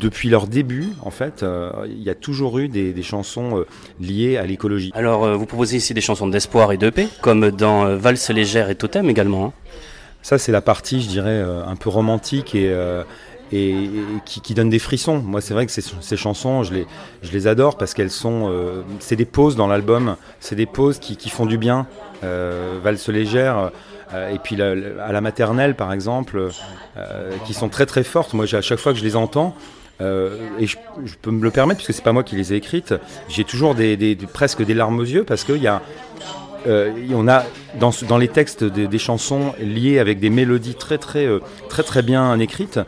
depuis 0.00 0.30
leur 0.30 0.46
début, 0.46 0.88
en 1.02 1.10
fait, 1.10 1.42
euh, 1.42 1.70
il 1.86 2.02
y 2.02 2.08
a 2.08 2.14
toujours 2.14 2.58
eu 2.58 2.68
des, 2.68 2.92
des 2.92 3.02
chansons 3.02 3.64
liées 4.00 4.36
à 4.36 4.46
l'écologie. 4.46 4.90
Alors, 4.94 5.36
vous 5.36 5.46
proposez 5.46 5.76
ici 5.76 5.94
des 5.94 6.00
chansons 6.00 6.26
d'espoir 6.26 6.72
et 6.72 6.78
de 6.78 6.88
paix, 6.90 7.08
comme 7.20 7.50
dans 7.50 7.96
Valse 7.96 8.30
légère 8.30 8.70
et 8.70 8.74
Totem 8.74 9.10
également. 9.10 9.46
Hein 9.46 9.52
Ça, 10.22 10.38
c'est 10.38 10.52
la 10.52 10.62
partie, 10.62 11.02
je 11.02 11.08
dirais, 11.08 11.40
un 11.40 11.76
peu 11.76 11.90
romantique 11.90 12.54
et 12.54 12.72
et, 13.52 13.70
et 13.70 13.90
qui, 14.24 14.40
qui, 14.40 14.54
donne 14.54 14.70
des 14.70 14.78
frissons. 14.78 15.18
Moi, 15.18 15.40
c'est 15.40 15.54
vrai 15.54 15.66
que 15.66 15.72
ces, 15.72 15.82
ces, 16.00 16.16
chansons, 16.16 16.62
je 16.62 16.74
les, 16.74 16.86
je 17.22 17.32
les 17.32 17.46
adore 17.46 17.76
parce 17.76 17.94
qu'elles 17.94 18.10
sont. 18.10 18.48
Euh, 18.50 18.82
c'est 19.00 19.16
des 19.16 19.24
pauses 19.24 19.56
dans 19.56 19.66
l'album, 19.66 20.16
c'est 20.40 20.56
des 20.56 20.66
pauses 20.66 20.98
qui, 20.98 21.16
qui, 21.16 21.30
font 21.30 21.46
du 21.46 21.58
bien. 21.58 21.86
Euh, 22.24 22.78
Valse 22.82 23.08
légère. 23.08 23.70
Euh, 24.14 24.30
et 24.30 24.38
puis 24.38 24.60
à 24.60 25.12
la 25.12 25.20
maternelle, 25.20 25.74
par 25.74 25.92
exemple, 25.92 26.50
euh, 26.96 27.30
qui 27.44 27.54
sont 27.54 27.68
très 27.68 27.86
très 27.86 28.04
fortes. 28.04 28.32
Moi, 28.34 28.46
à 28.52 28.60
chaque 28.60 28.78
fois 28.78 28.92
que 28.92 28.98
je 28.98 29.04
les 29.04 29.16
entends, 29.16 29.54
euh, 30.00 30.36
et 30.60 30.66
je, 30.66 30.76
peux 31.20 31.32
me 31.32 31.42
le 31.42 31.50
permettre 31.50 31.78
puisque 31.78 31.92
c'est 31.92 32.04
pas 32.04 32.12
moi 32.12 32.22
qui 32.22 32.36
les 32.36 32.52
ai 32.52 32.56
écrites. 32.56 32.94
J'ai 33.28 33.44
toujours 33.44 33.74
presque 34.32 34.64
des 34.64 34.74
larmes 34.74 35.00
aux 35.00 35.04
yeux 35.04 35.24
parce 35.24 35.44
qu'il 35.44 35.62
y 35.62 35.68
a 35.68 35.82
on 37.14 37.28
a 37.28 37.44
dans, 37.80 38.18
les 38.18 38.28
textes 38.28 38.62
des, 38.62 38.98
chansons 38.98 39.54
liées 39.58 39.98
avec 39.98 40.20
des 40.20 40.28
mélodies 40.28 40.74
très 40.74 40.98
très 40.98 41.26
très 41.70 41.82
très, 41.82 42.02
bien 42.02 42.38
écrites. 42.38 42.78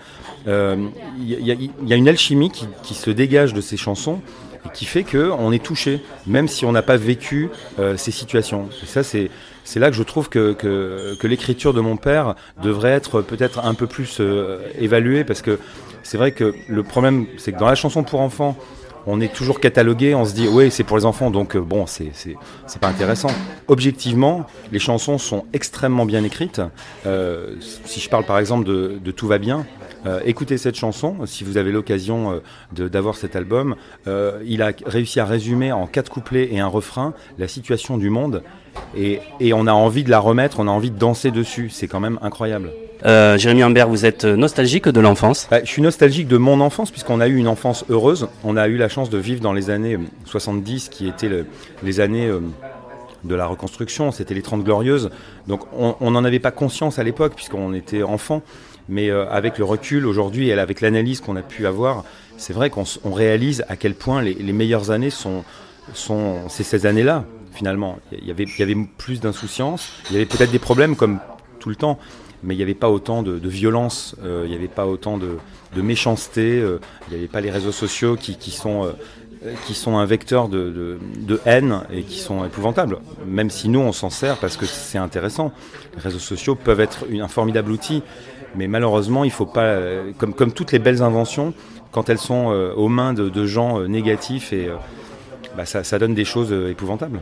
Il 0.46 0.90
y, 1.18 1.92
a 1.92 1.96
une 1.96 2.08
alchimie 2.08 2.50
qui, 2.82 2.94
se 2.94 3.10
dégage 3.10 3.54
de 3.54 3.62
ces 3.62 3.78
chansons 3.78 4.20
et 4.66 4.68
qui 4.74 4.84
fait 4.84 5.04
qu'on 5.04 5.50
est 5.50 5.64
touché, 5.64 6.02
même 6.26 6.46
si 6.46 6.66
on 6.66 6.72
n'a 6.72 6.82
pas 6.82 6.98
vécu 6.98 7.48
ces 7.96 8.10
situations. 8.10 8.68
Ça, 8.84 9.02
c'est 9.02 9.30
c'est 9.70 9.78
là 9.78 9.88
que 9.88 9.96
je 9.96 10.02
trouve 10.02 10.28
que, 10.28 10.52
que, 10.52 11.26
l'écriture 11.28 11.72
de 11.72 11.80
mon 11.80 11.96
père 11.96 12.34
devrait 12.60 12.90
être 12.90 13.22
peut-être 13.22 13.64
un 13.64 13.74
peu 13.74 13.86
plus 13.86 14.16
euh, 14.18 14.58
évaluée, 14.80 15.22
parce 15.22 15.42
que 15.42 15.60
c'est 16.02 16.18
vrai 16.18 16.32
que 16.32 16.56
le 16.66 16.82
problème, 16.82 17.26
c'est 17.38 17.52
que 17.52 17.58
dans 17.58 17.68
la 17.68 17.76
chanson 17.76 18.02
pour 18.02 18.20
enfants, 18.20 18.56
on 19.06 19.20
est 19.20 19.32
toujours 19.32 19.60
catalogué, 19.60 20.12
on 20.16 20.24
se 20.24 20.34
dit 20.34 20.48
oui 20.48 20.72
c'est 20.72 20.82
pour 20.82 20.98
les 20.98 21.06
enfants 21.06 21.30
donc 21.30 21.56
euh, 21.56 21.60
bon 21.60 21.86
c'est 21.86 22.12
pas 22.80 22.88
intéressant. 22.88 23.30
Objectivement, 23.68 24.44
les 24.72 24.80
chansons 24.80 25.18
sont 25.18 25.44
extrêmement 25.52 26.04
bien 26.04 26.24
écrites. 26.24 26.60
Euh, 27.06 27.54
si 27.84 28.00
je 28.00 28.10
parle 28.10 28.24
par 28.24 28.40
exemple 28.40 28.66
de, 28.66 29.10
Tout 29.12 29.28
va 29.28 29.38
bien, 29.38 29.66
écoutez 30.24 30.58
cette 30.58 30.76
chanson 30.76 31.26
si 31.26 31.44
vous 31.44 31.58
avez 31.58 31.70
l'occasion 31.70 32.42
d'avoir 32.72 33.14
cet 33.14 33.36
album. 33.36 33.76
Il 34.44 34.62
a 34.62 34.72
réussi 34.84 35.20
à 35.20 35.24
résumer 35.24 35.70
en 35.70 35.86
quatre 35.86 36.10
couplets 36.10 36.48
et 36.52 36.58
un 36.58 36.66
refrain 36.66 37.14
la 37.38 37.48
situation 37.48 37.96
du 37.98 38.10
monde 38.10 38.42
et, 38.96 39.20
et 39.40 39.52
on 39.52 39.66
a 39.66 39.72
envie 39.72 40.04
de 40.04 40.10
la 40.10 40.18
remettre, 40.18 40.60
on 40.60 40.68
a 40.68 40.70
envie 40.70 40.90
de 40.90 40.98
danser 40.98 41.30
dessus. 41.30 41.70
C'est 41.70 41.88
quand 41.88 42.00
même 42.00 42.18
incroyable. 42.22 42.70
Euh, 43.06 43.38
Jérémy 43.38 43.62
Humbert, 43.62 43.88
vous 43.88 44.04
êtes 44.04 44.24
nostalgique 44.24 44.88
de 44.88 45.00
l'enfance? 45.00 45.48
Bah, 45.50 45.60
Je 45.64 45.70
suis 45.70 45.82
nostalgique 45.82 46.28
de 46.28 46.36
mon 46.36 46.60
enfance 46.60 46.90
puisqu'on 46.90 47.20
a 47.20 47.28
eu 47.28 47.36
une 47.36 47.48
enfance 47.48 47.84
heureuse. 47.88 48.28
On 48.44 48.56
a 48.56 48.68
eu 48.68 48.76
la 48.76 48.88
chance 48.88 49.10
de 49.10 49.18
vivre 49.18 49.40
dans 49.40 49.52
les 49.52 49.70
années 49.70 49.98
70 50.26 50.88
qui 50.90 51.08
étaient 51.08 51.28
le, 51.28 51.46
les 51.82 52.00
années 52.00 52.26
euh, 52.26 52.40
de 53.24 53.34
la 53.34 53.46
reconstruction, 53.46 54.12
c'était 54.12 54.34
les 54.34 54.42
30 54.42 54.64
glorieuses. 54.64 55.10
Donc 55.46 55.62
on 55.72 56.10
n'en 56.10 56.24
avait 56.24 56.38
pas 56.38 56.50
conscience 56.50 56.98
à 56.98 57.04
l'époque 57.04 57.34
puisqu'on 57.34 57.74
était 57.74 58.02
enfant. 58.02 58.42
Mais 58.88 59.08
euh, 59.08 59.30
avec 59.30 59.58
le 59.58 59.64
recul 59.64 60.06
aujourd'hui 60.06 60.48
et 60.48 60.52
avec 60.52 60.80
l'analyse 60.80 61.20
qu'on 61.20 61.36
a 61.36 61.42
pu 61.42 61.66
avoir, 61.66 62.04
c'est 62.36 62.52
vrai 62.52 62.70
qu'on 62.70 62.84
réalise 63.12 63.64
à 63.68 63.76
quel 63.76 63.94
point 63.94 64.20
les, 64.20 64.34
les 64.34 64.52
meilleures 64.52 64.90
années 64.90 65.10
sont, 65.10 65.44
ces 66.48 66.86
années-là 66.86 67.24
finalement. 67.52 67.98
Il 68.12 68.26
y 68.26 68.30
avait, 68.30 68.76
plus 68.98 69.20
d'insouciance, 69.20 69.92
il 70.10 70.14
y 70.14 70.16
avait 70.16 70.26
peut-être 70.26 70.50
des 70.50 70.58
problèmes 70.58 70.96
comme 70.96 71.18
tout 71.58 71.68
le 71.68 71.76
temps, 71.76 71.98
mais 72.42 72.54
il 72.54 72.56
n'y 72.56 72.62
avait 72.62 72.74
pas 72.74 72.90
autant 72.90 73.22
de, 73.22 73.48
violence, 73.48 74.16
euh, 74.22 74.42
il 74.46 74.50
n'y 74.50 74.56
avait 74.56 74.68
pas 74.68 74.86
autant 74.86 75.18
de, 75.18 75.38
méchanceté, 75.76 76.58
euh, 76.58 76.80
il 77.08 77.14
n'y 77.14 77.18
avait 77.18 77.28
pas 77.28 77.40
les 77.40 77.50
réseaux 77.50 77.72
sociaux 77.72 78.16
qui, 78.16 78.36
euh, 78.66 78.92
sont 79.72 79.96
un 79.98 80.06
vecteur 80.06 80.48
de, 80.48 80.98
haine 81.46 81.82
et 81.92 82.02
qui 82.02 82.18
sont 82.18 82.44
épouvantables. 82.44 82.98
Même 83.26 83.50
si 83.50 83.68
nous, 83.68 83.80
on 83.80 83.92
s'en 83.92 84.10
sert 84.10 84.38
parce 84.38 84.56
que 84.56 84.66
c'est 84.66 84.98
intéressant. 84.98 85.52
Les 85.96 86.02
réseaux 86.02 86.18
sociaux 86.18 86.54
peuvent 86.54 86.80
être 86.80 87.04
un 87.12 87.28
formidable 87.28 87.70
outil, 87.70 88.02
mais 88.56 88.68
malheureusement, 88.68 89.24
il 89.24 89.30
faut 89.30 89.46
pas, 89.46 89.76
comme, 90.18 90.52
toutes 90.52 90.72
les 90.72 90.78
belles 90.78 91.02
inventions, 91.02 91.52
quand 91.92 92.08
elles 92.08 92.18
sont 92.18 92.46
aux 92.76 92.88
mains 92.88 93.12
de, 93.12 93.46
gens 93.46 93.80
négatifs, 93.80 94.52
et, 94.52 94.70
bah, 95.56 95.64
ça, 95.64 95.84
ça, 95.84 95.98
donne 95.98 96.14
des 96.14 96.24
choses 96.24 96.52
épouvantables. 96.52 97.20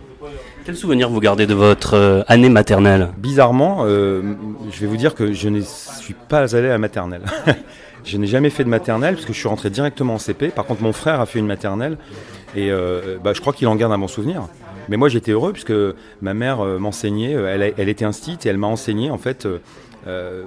Quel 0.64 0.76
souvenir 0.76 1.08
vous 1.08 1.20
gardez 1.20 1.46
de 1.46 1.54
votre 1.54 2.24
année 2.28 2.50
maternelle? 2.50 3.08
Bizarrement, 3.16 3.86
je 3.86 4.80
vais 4.80 4.86
vous 4.86 4.96
dire 4.96 5.14
que 5.14 5.32
je 5.32 5.48
ne 5.48 5.60
suis 5.60 6.14
pas 6.14 6.54
allé 6.54 6.68
à 6.68 6.72
la 6.72 6.78
maternelle. 6.78 7.22
Je 8.04 8.16
n'ai 8.16 8.26
jamais 8.26 8.48
fait 8.48 8.64
de 8.64 8.68
maternelle 8.68 9.14
parce 9.14 9.26
que 9.26 9.32
je 9.32 9.38
suis 9.38 9.48
rentré 9.48 9.68
directement 9.70 10.14
en 10.14 10.18
CP. 10.18 10.48
Par 10.48 10.64
contre, 10.64 10.82
mon 10.82 10.94
frère 10.94 11.20
a 11.20 11.26
fait 11.26 11.38
une 11.38 11.46
maternelle 11.46 11.98
et 12.56 12.70
euh, 12.70 13.18
bah, 13.22 13.32
je 13.34 13.40
crois 13.40 13.52
qu'il 13.52 13.68
en 13.68 13.76
garde 13.76 13.92
un 13.92 13.98
bon 13.98 14.08
souvenir. 14.08 14.44
Mais 14.88 14.96
moi, 14.96 15.10
j'étais 15.10 15.32
heureux 15.32 15.52
puisque 15.52 15.74
ma 16.22 16.32
mère 16.32 16.60
euh, 16.60 16.78
m'enseignait. 16.78 17.32
Elle, 17.32 17.74
elle, 17.76 17.88
était 17.88 18.06
instite 18.06 18.46
et 18.46 18.48
elle 18.48 18.56
m'a 18.56 18.66
enseigné. 18.66 19.10
En 19.10 19.18
fait, 19.18 19.46
euh, 20.06 20.44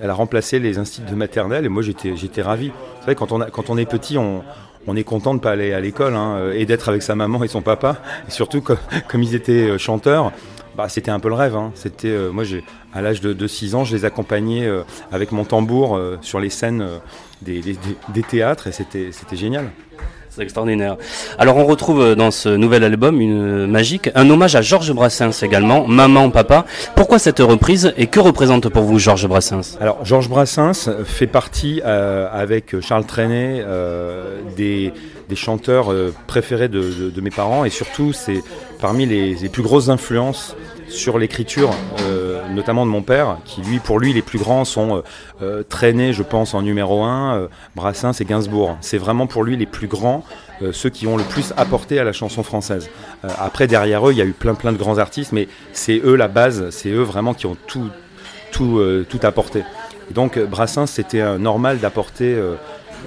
elle 0.00 0.10
a 0.10 0.14
remplacé 0.14 0.60
les 0.60 0.78
instituts 0.78 1.10
de 1.10 1.16
maternelle 1.16 1.64
et 1.64 1.68
moi, 1.68 1.82
j'étais, 1.82 2.16
j'étais 2.16 2.42
ravi. 2.42 2.68
Vous 2.68 3.04
savez, 3.04 3.16
quand 3.16 3.32
on, 3.32 3.40
a, 3.40 3.50
quand 3.50 3.68
on 3.70 3.76
est 3.76 3.86
petit, 3.86 4.16
on, 4.16 4.44
on 4.86 4.96
est 4.96 5.04
content 5.04 5.34
de 5.34 5.40
pas 5.40 5.52
aller 5.52 5.72
à 5.72 5.80
l'école 5.80 6.14
hein, 6.14 6.50
et 6.54 6.66
d'être 6.66 6.88
avec 6.88 7.02
sa 7.02 7.14
maman 7.14 7.44
et 7.44 7.48
son 7.48 7.62
papa. 7.62 7.98
Et 8.28 8.30
surtout, 8.30 8.60
comme, 8.60 8.78
comme 9.08 9.22
ils 9.22 9.34
étaient 9.34 9.78
chanteurs, 9.78 10.32
bah, 10.76 10.88
c'était 10.88 11.10
un 11.10 11.20
peu 11.20 11.28
le 11.28 11.34
rêve. 11.34 11.56
Hein. 11.56 11.72
C'était, 11.74 12.08
euh, 12.08 12.30
moi, 12.30 12.44
j'ai, 12.44 12.64
à 12.92 13.02
l'âge 13.02 13.20
de, 13.20 13.32
de 13.32 13.46
6 13.46 13.74
ans, 13.74 13.84
je 13.84 13.94
les 13.94 14.04
accompagnais 14.04 14.66
euh, 14.66 14.82
avec 15.10 15.32
mon 15.32 15.44
tambour 15.44 15.96
euh, 15.96 16.18
sur 16.22 16.40
les 16.40 16.50
scènes 16.50 16.86
des, 17.42 17.60
des, 17.60 17.76
des, 18.08 18.22
théâtres 18.22 18.66
et 18.66 18.72
c'était, 18.72 19.12
c'était 19.12 19.36
génial. 19.36 19.70
C'est 20.34 20.42
extraordinaire. 20.42 20.96
Alors 21.38 21.58
on 21.58 21.66
retrouve 21.66 22.14
dans 22.14 22.30
ce 22.30 22.48
nouvel 22.48 22.84
album 22.84 23.20
une 23.20 23.66
magique, 23.66 24.08
un 24.14 24.30
hommage 24.30 24.56
à 24.56 24.62
Georges 24.62 24.90
Brassens 24.90 25.42
également, 25.42 25.86
Maman, 25.86 26.30
Papa. 26.30 26.64
Pourquoi 26.96 27.18
cette 27.18 27.40
reprise 27.40 27.92
et 27.98 28.06
que 28.06 28.18
représente 28.18 28.70
pour 28.70 28.84
vous 28.84 28.98
Georges 28.98 29.28
Brassens? 29.28 29.76
Alors 29.78 30.02
Georges 30.06 30.30
Brassens 30.30 30.88
fait 31.04 31.26
partie 31.26 31.82
euh, 31.84 32.28
avec 32.32 32.80
Charles 32.80 33.04
Trenet 33.04 33.62
euh, 33.62 34.40
des, 34.56 34.94
des, 35.28 35.36
chanteurs 35.36 35.92
euh, 35.92 36.14
préférés 36.26 36.68
de, 36.68 36.80
de, 36.80 37.10
de, 37.10 37.20
mes 37.20 37.28
parents 37.28 37.66
et 37.66 37.70
surtout 37.70 38.14
c'est 38.14 38.42
parmi 38.80 39.04
les, 39.04 39.34
les, 39.34 39.48
plus 39.50 39.62
grosses 39.62 39.90
influences 39.90 40.56
sur 40.92 41.18
l'écriture, 41.18 41.70
euh, 42.02 42.46
notamment 42.50 42.84
de 42.84 42.90
mon 42.90 43.02
père, 43.02 43.38
qui 43.44 43.62
lui, 43.62 43.78
pour 43.78 43.98
lui, 43.98 44.12
les 44.12 44.22
plus 44.22 44.38
grands 44.38 44.64
sont 44.64 44.96
euh, 44.96 45.02
euh, 45.42 45.62
traînés, 45.62 46.12
je 46.12 46.22
pense, 46.22 46.54
en 46.54 46.62
numéro 46.62 47.02
1, 47.02 47.48
Brassens 47.74 48.20
et 48.20 48.24
Gainsbourg. 48.24 48.76
C'est 48.80 48.98
vraiment 48.98 49.26
pour 49.26 49.42
lui 49.42 49.56
les 49.56 49.66
plus 49.66 49.88
grands, 49.88 50.24
ceux 50.70 50.90
qui 50.90 51.08
ont 51.08 51.16
le 51.16 51.24
plus 51.24 51.52
apporté 51.56 51.98
à 51.98 52.04
la 52.04 52.12
chanson 52.12 52.44
française. 52.44 52.88
après, 53.24 53.66
derrière 53.66 54.06
eux, 54.06 54.12
il 54.12 54.18
y 54.18 54.22
a 54.22 54.24
eu 54.24 54.32
plein 54.32 54.54
plein 54.54 54.72
de 54.72 54.76
grands 54.76 54.98
artistes, 54.98 55.32
mais 55.32 55.48
c'est 55.72 56.00
eux 56.04 56.14
la 56.14 56.28
base, 56.28 56.70
c'est 56.70 56.90
eux 56.90 57.02
vraiment 57.02 57.34
qui 57.34 57.46
ont 57.46 57.56
tout, 57.66 57.88
tout, 58.52 58.80
tout 59.08 59.20
apporté. 59.22 59.64
Et 60.10 60.14
donc, 60.14 60.38
Brassens, 60.38 60.86
c'était 60.86 61.38
normal 61.38 61.78
d'apporter, 61.78 62.36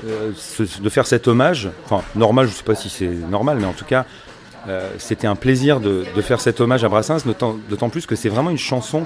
de 0.04 0.90
faire 0.90 1.08
cet 1.08 1.28
hommage. 1.28 1.70
Enfin, 1.86 2.04
normal, 2.16 2.48
je 2.48 2.52
ne 2.52 2.56
sais 2.58 2.64
pas 2.64 2.76
si 2.76 2.90
c'est 2.90 3.08
normal, 3.08 3.58
mais 3.62 3.68
en 3.68 3.74
tout 3.74 3.86
cas, 3.86 4.06
euh, 4.68 4.90
c'était 4.98 5.28
un 5.28 5.36
plaisir 5.36 5.80
de, 5.80 6.04
faire 6.22 6.42
cet 6.42 6.62
hommage 6.62 6.84
à 6.84 6.90
Brassens, 6.90 7.24
d'autant 7.26 7.90
plus 7.90 8.06
que 8.06 8.16
c'est 8.16 8.30
vraiment 8.30 8.50
une 8.50 8.58
chanson 8.58 9.06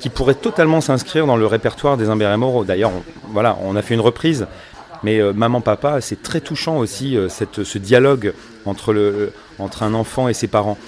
qui 0.00 0.08
pourrait 0.08 0.34
totalement 0.34 0.80
s'inscrire 0.80 1.26
dans 1.26 1.36
le 1.36 1.46
répertoire 1.46 1.96
des 1.96 2.08
Imbert 2.08 2.32
et 2.32 2.36
Moreau. 2.36 2.64
D'ailleurs, 2.64 2.92
voilà, 3.28 3.56
on 3.62 3.74
a 3.76 3.82
fait 3.82 3.94
une 3.94 4.00
reprise, 4.00 4.46
mais 5.02 5.20
euh, 5.20 5.32
Maman 5.32 5.60
Papa, 5.60 6.00
c'est 6.00 6.22
très 6.22 6.40
touchant 6.40 6.78
aussi 6.78 7.16
euh, 7.16 7.28
ce 7.28 7.78
dialogue 7.78 8.32
entre, 8.64 9.30
un 9.80 9.94
enfant 9.94 10.28
et 10.28 10.34
ses 10.34 10.48
parents. 10.48 10.78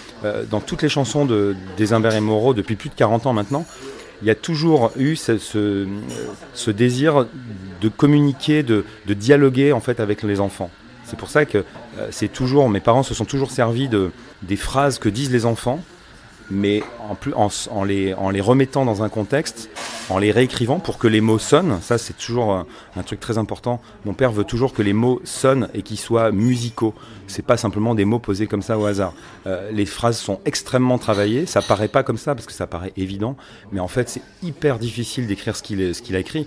Dans 0.51 0.61
toutes 0.61 0.83
les 0.83 0.89
chansons 0.89 1.25
de, 1.25 1.57
des 1.77 1.93
Imbert 1.93 2.15
et 2.15 2.21
Moreau, 2.21 2.53
depuis 2.53 2.77
plus 2.77 2.91
de 2.91 2.95
40 2.95 3.27
ans 3.27 3.33
maintenant, 3.33 3.65
il 4.23 4.29
y 4.29 4.31
a 4.31 4.35
toujours 4.35 4.93
eu 4.99 5.17
ce, 5.17 5.87
désir 6.69 7.27
de 7.81 7.89
communiquer, 7.89 8.63
de, 8.63 8.85
de, 9.07 9.15
dialoguer 9.15 9.73
en 9.73 9.81
fait 9.81 9.99
avec 9.99 10.23
les 10.23 10.41
enfants. 10.41 10.71
C'est 11.05 11.19
pour 11.19 11.31
ça 11.31 11.47
que 11.47 11.65
c'est 12.11 12.33
toujours, 12.33 12.69
mes 12.69 12.81
parents 12.81 13.03
se 13.03 13.15
sont 13.15 13.25
toujours 13.25 13.51
servis 13.51 13.89
de, 13.89 14.11
des 14.43 14.57
phrases 14.57 14.99
que 14.99 15.09
disent 15.09 15.31
les 15.31 15.47
enfants 15.47 15.81
mais 16.51 16.83
en, 17.09 17.15
plus, 17.15 17.33
en, 17.35 17.85
les, 17.85 18.13
en 18.15 18.31
les 18.31 18.41
remettant 18.41 18.85
dans 18.85 19.03
un 19.03 19.09
contexte, 19.09 19.71
en 20.09 20.19
les 20.19 20.33
réécrivant 20.33 20.81
pour 20.81 20.99
que 20.99 21.07
les 21.07 21.21
mots 21.21 21.39
sonnent. 21.39 21.79
Ça, 21.81 21.97
c'est 21.97 22.17
toujours 22.17 22.53
un, 22.53 22.67
un, 22.97 23.03
truc 23.03 23.21
très 23.21 23.39
important. 23.39 23.81
Mon 24.05 24.15
père 24.15 24.33
veut 24.33 24.45
toujours 24.45 24.75
que 24.75 24.83
les 24.83 24.93
mots 24.93 25.21
sonnent 25.25 25.69
et 25.75 25.83
qu'ils 25.83 25.99
soient 25.99 26.33
musicaux. 26.33 26.95
C'est 27.29 27.45
pas 27.45 27.57
simplement 27.57 27.95
des 27.95 28.05
mots 28.05 28.19
posés 28.19 28.47
comme 28.47 28.63
ça 28.63 28.79
au 28.79 28.87
hasard. 28.87 29.15
Euh, 29.47 29.71
les 29.71 29.87
phrases 29.87 30.19
sont 30.19 30.41
extrêmement 30.45 30.99
travaillées. 30.99 31.47
Ça 31.47 31.63
paraît 31.63 31.89
pas 31.89 32.03
comme 32.03 32.19
ça 32.19 32.35
parce 32.35 32.47
que 32.47 32.53
ça 32.53 32.67
paraît 32.67 32.93
évident, 32.97 33.37
mais 33.73 33.81
en 33.81 33.89
fait, 33.89 34.09
c'est 34.09 34.23
hyper 34.43 34.79
difficile 34.79 35.27
d'écrire 35.27 35.57
ce 35.57 35.63
qu'il 35.63 35.95
qu'il 35.95 36.17
a 36.17 36.19
écrit. 36.19 36.47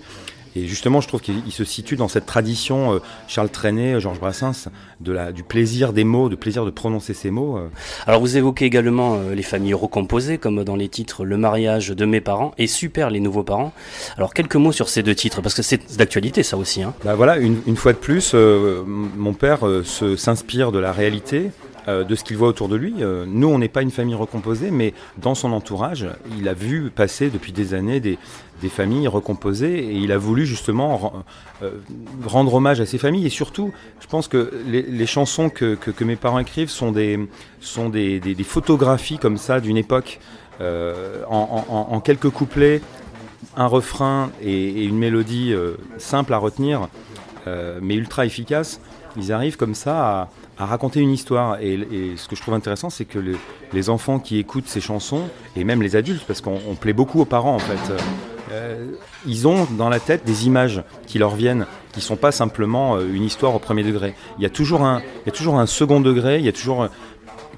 Et 0.56 0.66
justement, 0.66 1.00
je 1.00 1.08
trouve 1.08 1.20
qu'il 1.20 1.50
se 1.50 1.64
situe 1.64 1.96
dans 1.96 2.08
cette 2.08 2.26
tradition, 2.26 2.94
euh, 2.94 2.98
Charles 3.26 3.48
Trenet, 3.48 4.00
Georges 4.00 4.20
Brassens, 4.20 4.68
de 5.00 5.12
la, 5.12 5.32
du 5.32 5.42
plaisir 5.42 5.92
des 5.92 6.04
mots, 6.04 6.28
du 6.28 6.36
plaisir 6.36 6.64
de 6.64 6.70
prononcer 6.70 7.14
ces 7.14 7.30
mots. 7.30 7.58
Euh. 7.58 7.68
Alors 8.06 8.20
vous 8.20 8.36
évoquez 8.36 8.64
également 8.64 9.16
euh, 9.16 9.34
les 9.34 9.42
familles 9.42 9.74
recomposées, 9.74 10.38
comme 10.38 10.62
dans 10.64 10.76
les 10.76 10.88
titres 10.88 11.24
Le 11.24 11.36
mariage 11.36 11.88
de 11.88 12.04
mes 12.04 12.20
parents 12.20 12.52
et 12.58 12.66
Super 12.66 13.10
les 13.10 13.20
nouveaux 13.20 13.42
parents. 13.42 13.72
Alors 14.16 14.32
quelques 14.34 14.56
mots 14.56 14.72
sur 14.72 14.88
ces 14.88 15.02
deux 15.02 15.14
titres, 15.14 15.40
parce 15.40 15.54
que 15.54 15.62
c'est 15.62 15.96
d'actualité 15.96 16.42
ça 16.42 16.56
aussi. 16.56 16.82
Hein. 16.82 16.94
Bah 17.04 17.14
voilà, 17.14 17.36
une, 17.38 17.60
une 17.66 17.76
fois 17.76 17.92
de 17.92 17.98
plus, 17.98 18.32
euh, 18.34 18.82
mon 18.86 19.32
père 19.32 19.60
s'inspire 20.16 20.72
de 20.72 20.78
la 20.78 20.92
réalité 20.92 21.50
de 21.86 22.14
ce 22.14 22.24
qu'il 22.24 22.36
voit 22.36 22.48
autour 22.48 22.68
de 22.68 22.76
lui. 22.76 22.94
nous, 23.26 23.48
on 23.48 23.58
n'est 23.58 23.68
pas 23.68 23.82
une 23.82 23.90
famille 23.90 24.14
recomposée, 24.14 24.70
mais 24.70 24.94
dans 25.18 25.34
son 25.34 25.52
entourage, 25.52 26.06
il 26.38 26.48
a 26.48 26.54
vu 26.54 26.90
passer 26.90 27.30
depuis 27.30 27.52
des 27.52 27.74
années 27.74 28.00
des, 28.00 28.18
des 28.64 28.68
familles 28.68 29.08
recomposées 29.08 29.78
et 29.78 29.92
il 29.92 30.12
a 30.12 30.18
voulu 30.18 30.46
justement 30.46 31.24
euh, 31.62 31.70
rendre 32.24 32.54
hommage 32.54 32.80
à 32.80 32.86
ces 32.86 32.98
familles 32.98 33.26
et 33.26 33.30
surtout 33.30 33.72
je 34.00 34.06
pense 34.06 34.28
que 34.28 34.52
les, 34.66 35.06
chansons 35.06 35.50
que, 35.50 35.74
que, 35.74 36.04
mes 36.04 36.16
parents 36.16 36.38
écrivent 36.38 36.70
sont 36.70 36.92
des, 36.92 37.28
sont 37.60 37.88
des, 37.88 38.20
des, 38.20 38.44
photographies 38.44 39.18
comme 39.18 39.36
ça 39.36 39.60
d'une 39.60 39.76
époque 39.76 40.20
euh, 40.60 41.22
en, 41.28 42.00
quelques 42.00 42.30
couplets 42.30 42.80
un 43.56 43.66
refrain 43.66 44.30
et, 44.40 44.52
et 44.52 44.84
une 44.84 44.98
mélodie 44.98 45.52
euh, 45.52 45.74
simple 45.98 46.32
à 46.32 46.38
retenir 46.38 46.88
euh, 47.46 47.78
mais 47.82 47.96
ultra 47.96 48.24
efficace 48.24 48.80
ils 49.16 49.32
arrivent 49.32 49.56
comme 49.56 49.74
ça 49.74 50.20
à, 50.22 50.28
à 50.58 50.66
raconter 50.66 51.00
une 51.00 51.10
histoire. 51.10 51.58
Et, 51.60 52.14
ce 52.16 52.28
que 52.28 52.36
je 52.36 52.42
trouve 52.42 52.54
intéressant, 52.54 52.90
c'est 52.90 53.04
que 53.04 53.18
les, 53.72 53.90
enfants 53.90 54.18
qui 54.18 54.38
écoutent 54.38 54.68
ces 54.68 54.80
chansons, 54.80 55.22
et 55.56 55.64
même 55.64 55.82
les 55.82 55.96
adultes, 55.96 56.24
parce 56.26 56.40
qu'on 56.40 56.76
plaît 56.80 56.92
beaucoup 56.92 57.20
aux 57.20 57.24
parents 57.24 57.54
en 57.54 57.58
fait, 57.58 57.92
euh, 58.52 58.92
ils 59.26 59.48
ont 59.48 59.66
dans 59.76 59.88
la 59.88 60.00
tête 60.00 60.24
des 60.24 60.46
images 60.46 60.82
qui 61.06 61.18
leur 61.18 61.34
viennent, 61.34 61.66
qui 61.92 62.00
sont 62.00 62.16
pas 62.16 62.32
simplement 62.32 62.96
euh, 62.96 63.12
une 63.12 63.24
histoire 63.24 63.54
au 63.54 63.58
premier 63.58 63.82
degré. 63.82 64.14
Il 64.38 64.42
y 64.42 64.46
a 64.46 64.50
toujours 64.50 64.82
un, 64.82 65.00
il 65.00 65.26
y 65.26 65.28
a 65.28 65.32
toujours 65.32 65.58
un 65.58 65.66
second 65.66 66.00
degré, 66.00 66.38
il 66.38 66.44
y 66.44 66.48
a 66.48 66.52
toujours 66.52 66.88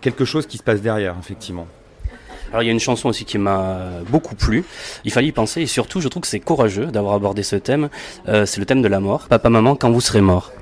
quelque 0.01 0.25
chose 0.25 0.47
qui 0.47 0.57
se 0.57 0.63
passe 0.63 0.81
derrière, 0.81 1.15
effectivement. 1.21 1.67
Alors 2.51 2.63
il 2.63 2.67
y 2.67 2.69
a 2.69 2.73
une 2.73 2.81
chanson 2.81 3.09
aussi 3.09 3.25
qui 3.25 3.39
m'a 3.39 3.79
beaucoup 4.09 4.35
plu. 4.35 4.65
Il 5.05 5.13
fallait 5.13 5.29
y 5.29 5.33
penser 5.33 5.63
et 5.63 5.67
surtout 5.67 6.01
je 6.01 6.09
trouve 6.09 6.23
que 6.23 6.29
c'est 6.29 6.41
courageux 6.41 6.87
d'avoir 6.87 7.15
abordé 7.15 7.43
ce 7.43 7.57
thème. 7.57 7.89
Euh, 8.29 8.47
c'est 8.47 8.61
le 8.61 8.67
thème 8.67 8.83
de 8.83 8.89
la 8.89 9.01
mort. 9.01 9.27
Papa 9.29 9.51
maman 9.51 9.75
quand 9.75 9.91
vous 9.91 10.01
serez 10.01 10.21
mort? 10.21 10.53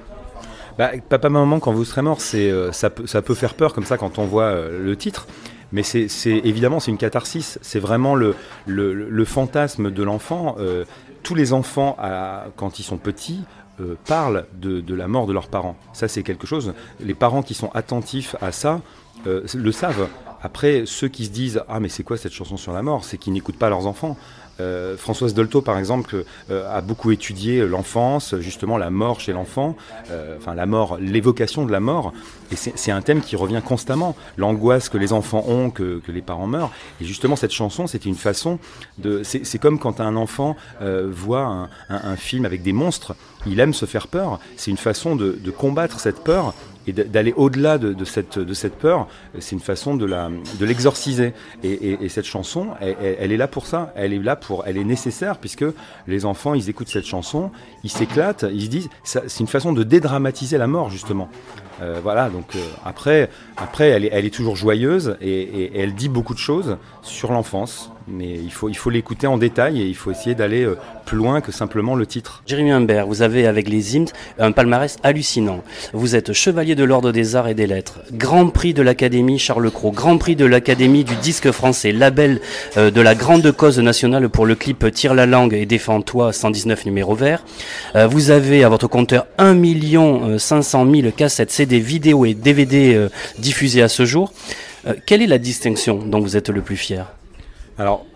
Bah, 0.79 0.91
papa 1.09 1.29
maman 1.29 1.61
quand 1.61 1.73
vous 1.73 1.85
serez 1.85 2.03
mort, 2.03 2.21
c'est 2.21 2.51
euh, 2.51 2.73
ça, 2.73 2.91
peut, 2.91 3.07
ça 3.07 3.23
peut 3.23 3.35
faire 3.35 3.55
peur 3.55 3.75
comme 3.75 3.85
ça 3.85 3.97
quand 3.97 4.19
on 4.19 4.25
voit 4.25 4.45
euh, 4.45 4.85
le 4.85 4.97
titre. 4.97 5.27
Mais 5.73 5.83
c'est 5.83 6.07
évidemment 6.27 6.79
c'est 6.79 6.93
une 6.93 6.99
catharsis. 6.99 7.59
C'est 7.61 7.81
vraiment 7.81 8.15
le, 8.15 8.37
le, 8.67 8.93
le, 8.93 9.25
fantasme 9.25 9.91
de 9.91 10.03
l'enfant. 10.05 10.55
Euh, 10.61 10.85
tous 11.25 11.35
les 11.35 11.53
enfants 11.53 11.97
à, 11.99 12.47
quand 12.57 12.79
ils 12.79 12.85
sont 12.85 12.99
petits 12.99 13.41
euh, 13.81 13.97
parlent 14.07 14.47
de, 14.55 14.81
de, 14.81 14.95
la 14.95 15.09
mort 15.09 15.27
de 15.27 15.33
leurs 15.33 15.49
parents. 15.49 15.77
Ça, 15.93 16.07
c'est 16.07 16.23
quelque 16.23 16.47
chose. 16.47 16.75
Les 17.01 17.15
parents 17.15 17.43
qui 17.43 17.55
sont 17.55 17.73
attentifs 17.75 18.37
à 18.41 18.53
ça 18.53 18.81
euh, 19.27 19.43
le 19.53 19.73
savent. 19.73 20.09
Après, 20.43 20.85
ceux 20.87 21.09
qui 21.09 21.25
se 21.25 21.31
disent 21.31 21.61
Ah, 21.69 21.81
mais 21.81 21.89
c'est 21.89 22.05
quoi 22.05 22.17
cette 22.17 22.33
chanson 22.33 22.57
sur 22.57 22.73
la 22.73 22.83
mort? 22.83 23.05
C'est 23.05 23.19
qu'ils 23.19 23.33
n'écoutent 23.33 23.59
pas 23.59 23.69
leurs 23.71 23.89
enfants. 23.89 24.17
Euh, 24.61 24.97
Françoise 24.97 25.35
Dolto, 25.35 25.61
par 25.61 25.79
exemple, 25.79 26.25
euh, 26.51 26.77
a 26.77 26.81
beaucoup 26.81 27.11
étudié 27.11 27.67
l'enfance, 27.67 28.35
justement 28.39 28.79
la 28.79 28.91
mort 28.91 29.21
chez 29.21 29.33
l'enfant, 29.33 29.77
euh, 30.11 30.37
enfin 30.39 30.55
la 30.55 30.67
mort, 30.67 30.99
l'évocation 31.01 31.65
de 31.67 31.73
la 31.73 31.81
mort. 31.81 32.13
Et 32.53 32.57
c'est 32.57 32.91
un 32.91 33.01
thème 33.01 33.21
qui 33.21 33.37
revient 33.37 33.63
constamment, 33.65 34.17
l'angoisse 34.37 34.89
que 34.89 34.99
les 34.99 35.13
enfants 35.13 35.45
ont 35.49 35.71
que, 35.71 36.01
les 36.09 36.23
parents 36.23 36.47
meurent. 36.47 36.71
Et 37.01 37.05
justement, 37.05 37.37
cette 37.37 37.53
chanson, 37.53 37.87
c'était 37.87 38.09
une 38.09 38.15
façon 38.15 38.59
de. 38.99 39.23
C'est 39.25 39.59
comme 39.59 39.79
quand 39.79 40.01
un 40.01 40.17
enfant 40.17 40.57
euh, 40.83 41.09
voit 41.11 41.69
un, 41.89 42.17
film 42.17 42.45
avec 42.45 42.63
des 42.63 42.73
monstres, 42.73 43.17
il 43.47 43.59
aime 43.61 43.75
se 43.75 43.87
faire 43.87 44.09
peur. 44.09 44.39
C'est 44.57 44.71
une 44.71 44.77
façon 44.77 45.17
de, 45.17 45.51
combattre 45.51 46.01
cette 46.01 46.23
peur 46.23 46.55
et 46.87 46.93
d'aller 46.93 47.33
au-delà 47.37 47.79
de, 47.79 48.05
cette, 48.05 48.75
peur, 48.75 49.09
c'est 49.39 49.53
une 49.53 49.61
façon 49.61 49.97
de 49.97 50.65
l'exorciser. 50.65 51.33
Et, 51.63 52.09
cette 52.09 52.27
chanson, 52.27 52.69
elle, 52.81 53.17
elle, 53.19 53.33
est 53.33 53.37
là 53.37 53.49
pour 53.49 53.67
ça. 53.67 53.93
Elle 53.97 54.13
est 54.13 54.19
là 54.19 54.37
pour, 54.37 54.65
elle 54.67 54.77
est 54.77 54.85
nécessaire 54.85 55.39
puisque 55.39 55.65
les 56.07 56.25
enfants, 56.25 56.55
ils 56.55 56.69
écoutent 56.69 56.89
cette 56.89 57.07
chanson, 57.07 57.51
ils 57.83 57.91
s'éclatent, 57.91 58.45
ils 58.53 58.65
se 58.65 58.69
disent, 58.69 58.89
c'est 59.03 59.41
une 59.41 59.47
façon 59.47 59.73
de 59.73 59.83
dédramatiser 59.83 60.59
la 60.59 60.67
mort 60.67 60.91
justement. 60.91 61.29
Euh, 61.83 62.01
voilà, 62.03 62.29
donc 62.31 62.55
euh, 62.55 62.59
après, 62.85 63.29
après 63.57 63.89
elle, 63.89 64.05
est, 64.05 64.35
toujours 64.35 64.57
joyeuse 64.57 65.17
et, 65.21 65.73
elle 65.75 65.95
dit 65.95 66.09
beaucoup 66.09 66.35
de 66.35 66.39
choses 66.39 66.77
sur 67.03 67.33
l'enfance, 67.33 67.91
mais 68.07 68.35
il 68.35 68.51
faut 68.51 68.69
il 68.69 68.77
faut 68.77 68.91
l'écouter 68.91 69.27
en 69.27 69.39
détail 69.39 69.81
et 69.81 69.87
il 69.87 69.95
faut 69.95 70.11
essayer 70.11 70.35
d'aller 70.35 70.65
euh, 70.65 70.77
plus 71.07 71.17
loin 71.17 71.41
que 71.41 71.53
simplement 71.53 71.95
le 71.95 72.07
titre. 72.07 72.43
Jérémy 72.47 72.73
Humbert, 72.73 73.07
vous 73.07 73.23
avez 73.23 73.47
avec 73.47 73.69
les 73.69 73.97
hymnes 73.97 74.09
un 74.39 74.53
palmarès 74.53 74.97
hallucinant. 75.03 75.63
Vous 75.93 76.17
êtes 76.17 76.33
chevalier 76.33 76.75
de 76.75 76.85
l'ordre 76.85 77.13
des 77.13 77.37
arts 77.37 77.49
et 77.49 77.55
des 77.55 77.67
lettres, 77.67 78.01
grand 78.13 78.49
prix 78.49 78.75
de 78.75 78.83
l'Académie 78.83 79.39
Charles 79.39 79.71
Cros, 79.71 79.91
grand 79.91 80.19
prix 80.19 80.37
de 80.37 80.45
l'Académie 80.45 81.05
du 81.05 81.15
disque 81.17 81.51
français, 81.51 81.93
label 81.93 82.41
euh, 82.77 82.91
de 82.91 83.01
la 83.01 83.15
grande 83.15 83.51
cause 83.53 83.79
nationale 83.79 84.29
pour 84.29 84.47
le 84.47 84.55
clip 84.55 84.93
Tire 84.93 85.15
la 85.15 85.27
langue 85.27 85.55
et 85.55 85.67
défends-toi 85.67 86.33
119 86.33 86.87
numéro 86.87 87.15
vert. 87.15 87.45
Euh, 87.97 88.07
vous 88.07 88.31
avez 88.31 88.65
à 88.65 88.69
votre 88.69 88.89
compteur 88.89 89.27
1 89.39 89.55
500 90.39 90.91
000 90.91 91.11
cassettes 91.17 91.51
CD, 91.51 91.79
vidéo 91.79 92.25
et 92.25 92.35
DVD 92.35 93.09
diffusés 93.39 93.83
à 93.83 93.89
ce 93.89 94.05
jour. 94.05 94.33
Quelle 95.07 95.23
est 95.23 95.27
la 95.27 95.39
distinction 95.39 95.99
dont 96.05 96.21
vous 96.21 96.37
êtes 96.37 96.51
le 96.51 96.61
plus 96.61 96.77
fier? 96.77 97.07
Alors, 97.77 98.07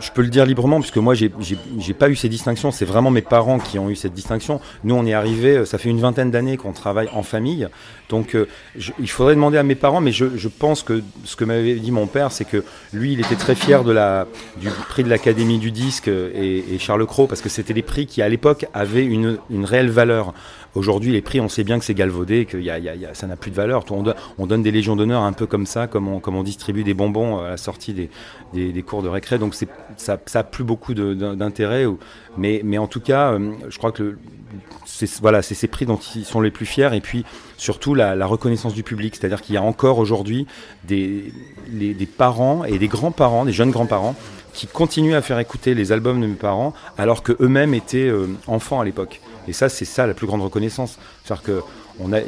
je 0.00 0.10
peux 0.10 0.22
le 0.22 0.28
dire 0.28 0.44
librement, 0.44 0.80
puisque 0.80 0.96
moi, 0.96 1.14
j'ai 1.14 1.28
pas 1.96 2.08
eu 2.08 2.16
ces 2.16 2.28
distinctions. 2.28 2.72
C'est 2.72 2.84
vraiment 2.84 3.10
mes 3.10 3.22
parents 3.22 3.58
qui 3.58 3.78
ont 3.78 3.88
eu 3.88 3.94
cette 3.94 4.12
distinction. 4.12 4.60
Nous, 4.82 4.94
on 4.94 5.06
est 5.06 5.14
arrivé, 5.14 5.64
ça 5.66 5.78
fait 5.78 5.88
une 5.88 6.00
vingtaine 6.00 6.32
d'années 6.32 6.56
qu'on 6.56 6.72
travaille 6.72 7.08
en 7.12 7.22
famille. 7.22 7.68
Donc, 8.08 8.34
euh, 8.34 8.46
il 8.98 9.08
faudrait 9.08 9.34
demander 9.34 9.58
à 9.58 9.62
mes 9.62 9.74
parents, 9.74 10.00
mais 10.00 10.12
je, 10.12 10.48
pense 10.48 10.82
que 10.82 11.02
ce 11.24 11.36
que 11.36 11.44
m'avait 11.44 11.74
dit 11.76 11.90
mon 11.90 12.06
père, 12.06 12.32
c'est 12.32 12.44
que 12.44 12.62
lui, 12.92 13.12
il 13.14 13.20
était 13.20 13.36
très 13.36 13.54
fier 13.54 13.82
de 13.82 13.92
la, 13.92 14.26
du 14.58 14.68
prix 14.88 15.04
de 15.04 15.08
l'Académie 15.08 15.58
du 15.58 15.70
disque 15.70 16.08
et, 16.08 16.78
Charles 16.78 17.06
Cros, 17.06 17.26
parce 17.26 17.40
que 17.40 17.48
c'était 17.48 17.74
des 17.74 17.82
prix 17.82 18.06
qui, 18.06 18.20
à 18.22 18.28
l'époque, 18.28 18.66
avaient 18.74 19.04
une, 19.04 19.38
une 19.50 19.64
réelle 19.64 19.90
valeur. 19.90 20.34
Aujourd'hui, 20.74 21.12
les 21.12 21.22
prix, 21.22 21.40
on 21.40 21.48
sait 21.48 21.62
bien 21.62 21.78
que 21.78 21.84
c'est 21.84 21.94
galvaudé, 21.94 22.46
que 22.46 22.56
a, 22.68 23.14
ça 23.14 23.28
n'a 23.28 23.36
plus 23.36 23.52
de 23.52 23.56
valeur. 23.56 23.84
On, 24.38 24.46
donne 24.46 24.62
des 24.62 24.72
légions 24.72 24.96
d'honneur 24.96 25.22
un 25.22 25.32
peu 25.32 25.46
comme 25.46 25.66
ça, 25.66 25.86
comme 25.86 26.08
on, 26.08 26.42
distribue 26.42 26.82
des 26.82 26.94
bonbons 26.94 27.38
à 27.38 27.50
la 27.50 27.56
sortie 27.56 27.94
des, 27.94 28.10
des, 28.52 28.72
des 28.72 28.82
cours 28.82 29.02
de 29.02 29.08
récré. 29.08 29.38
Donc 29.38 29.54
ça 29.96 30.18
n'a 30.34 30.42
plus 30.42 30.64
beaucoup 30.64 30.92
d'intérêt. 30.92 31.86
Mais, 32.36 32.60
mais 32.64 32.78
en 32.78 32.86
tout 32.86 33.00
cas, 33.00 33.38
je 33.68 33.78
crois 33.78 33.92
que 33.92 34.16
c'est 34.86 35.20
voilà, 35.20 35.42
ces 35.42 35.66
prix 35.66 35.86
dont 35.86 35.98
ils 36.14 36.24
sont 36.24 36.40
les 36.40 36.50
plus 36.50 36.66
fiers. 36.66 36.90
Et 36.94 37.00
puis 37.00 37.24
surtout 37.56 37.94
la, 37.94 38.14
la 38.14 38.26
reconnaissance 38.26 38.74
du 38.74 38.82
public. 38.82 39.16
C'est-à-dire 39.16 39.42
qu'il 39.42 39.54
y 39.54 39.58
a 39.58 39.62
encore 39.62 39.98
aujourd'hui 39.98 40.46
des, 40.84 41.32
des 41.68 42.06
parents 42.06 42.64
et 42.64 42.78
des 42.78 42.88
grands-parents, 42.88 43.44
des 43.44 43.52
jeunes 43.52 43.70
grands-parents, 43.70 44.14
qui 44.54 44.66
continuent 44.66 45.16
à 45.16 45.22
faire 45.22 45.38
écouter 45.38 45.74
les 45.74 45.92
albums 45.92 46.20
de 46.20 46.26
mes 46.26 46.34
parents 46.34 46.74
alors 46.96 47.22
qu'eux-mêmes 47.22 47.74
étaient 47.74 48.08
euh, 48.08 48.28
enfants 48.46 48.80
à 48.80 48.84
l'époque. 48.84 49.20
Et 49.48 49.52
ça, 49.52 49.68
c'est 49.68 49.84
ça 49.84 50.06
la 50.06 50.14
plus 50.14 50.26
grande 50.26 50.42
reconnaissance. 50.42 50.98
C'est-à-dire 51.24 51.42
que 51.42 51.60
on 52.00 52.12
a 52.12 52.18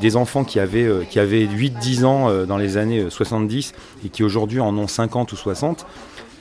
des 0.00 0.16
enfants 0.16 0.42
qui 0.42 0.58
avaient, 0.58 0.84
euh, 0.84 1.04
qui 1.08 1.20
avaient 1.20 1.44
8-10 1.44 2.04
ans 2.04 2.28
euh, 2.28 2.44
dans 2.44 2.56
les 2.56 2.76
années 2.76 3.06
70 3.08 3.72
et 4.04 4.08
qui 4.08 4.24
aujourd'hui 4.24 4.58
en 4.60 4.76
ont 4.76 4.88
50 4.88 5.32
ou 5.32 5.36
60. 5.36 5.86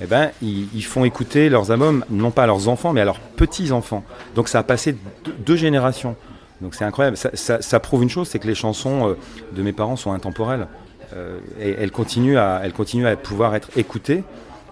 Eh 0.03 0.07
ben, 0.07 0.31
ils, 0.41 0.83
font 0.83 1.05
écouter 1.05 1.47
leurs 1.49 1.69
albums, 1.69 2.03
non 2.09 2.31
pas 2.31 2.43
à 2.43 2.47
leurs 2.47 2.67
enfants, 2.67 2.91
mais 2.91 3.01
à 3.01 3.05
leurs 3.05 3.19
petits-enfants. 3.19 4.03
Donc 4.33 4.49
ça 4.49 4.59
a 4.59 4.63
passé 4.63 4.97
deux, 5.45 5.55
générations. 5.55 6.15
Donc 6.59 6.73
c'est 6.73 6.85
incroyable. 6.85 7.17
Ça, 7.17 7.79
prouve 7.79 8.01
une 8.01 8.09
chose, 8.09 8.27
c'est 8.27 8.39
que 8.39 8.47
les 8.47 8.55
chansons 8.55 9.09
euh, 9.09 9.17
de 9.55 9.61
mes 9.61 9.73
parents 9.73 9.95
sont 9.95 10.11
intemporelles. 10.11 10.67
Euh, 11.13 11.39
et 11.59 11.75
elles 11.77 11.91
continuent, 11.91 12.37
à, 12.37 12.61
elles 12.63 12.73
continuent 12.73 13.05
à 13.05 13.15
pouvoir 13.15 13.53
être 13.53 13.69
écoutées. 13.77 14.23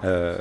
Euh, 0.04 0.38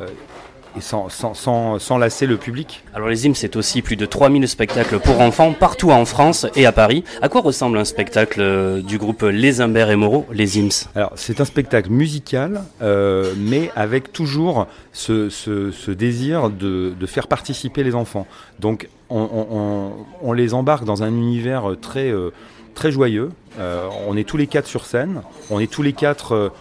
et 0.78 0.80
sans, 0.80 1.08
sans, 1.08 1.34
sans, 1.34 1.78
sans, 1.78 1.98
lasser 1.98 2.26
le 2.26 2.36
public. 2.36 2.84
Alors 2.94 3.08
les 3.08 3.26
IMS, 3.26 3.34
c'est 3.34 3.56
aussi 3.56 3.82
plus 3.82 3.96
de 3.96 4.06
3000 4.06 4.48
spectacles 4.48 4.98
pour 4.98 5.20
enfants 5.20 5.52
partout 5.52 5.90
en 5.90 6.04
France 6.04 6.46
et 6.56 6.66
à 6.66 6.72
Paris. 6.72 7.04
À 7.22 7.28
quoi 7.28 7.40
ressemble 7.40 7.78
un 7.78 7.84
spectacle 7.84 8.40
euh, 8.40 8.80
du 8.80 8.98
groupe 8.98 9.22
Les 9.22 9.60
Imbert 9.60 9.90
et 9.90 9.96
Moreau, 9.96 10.26
les 10.32 10.58
IMS? 10.58 10.88
Alors 10.94 11.12
c'est 11.16 11.40
un 11.40 11.44
spectacle 11.44 11.90
musical, 11.90 12.62
euh, 12.82 13.32
mais 13.36 13.70
avec 13.76 14.12
toujours 14.12 14.66
ce, 14.92 15.28
ce, 15.28 15.70
ce 15.70 15.90
désir 15.90 16.50
de, 16.50 16.94
de, 16.98 17.06
faire 17.06 17.26
participer 17.26 17.82
les 17.82 17.94
enfants. 17.94 18.26
Donc 18.58 18.88
on, 19.10 19.28
on, 19.50 19.92
on, 20.22 20.32
les 20.32 20.54
embarque 20.54 20.84
dans 20.84 21.02
un 21.02 21.08
univers 21.08 21.74
très, 21.80 22.10
euh, 22.10 22.30
très 22.74 22.90
joyeux. 22.90 23.30
Euh, 23.58 23.88
on 24.06 24.16
est 24.16 24.24
tous 24.24 24.36
les 24.36 24.46
quatre 24.46 24.66
sur 24.66 24.86
scène, 24.86 25.22
on 25.50 25.58
est 25.58 25.70
tous 25.70 25.82
les 25.82 25.92
quatre 25.92 26.52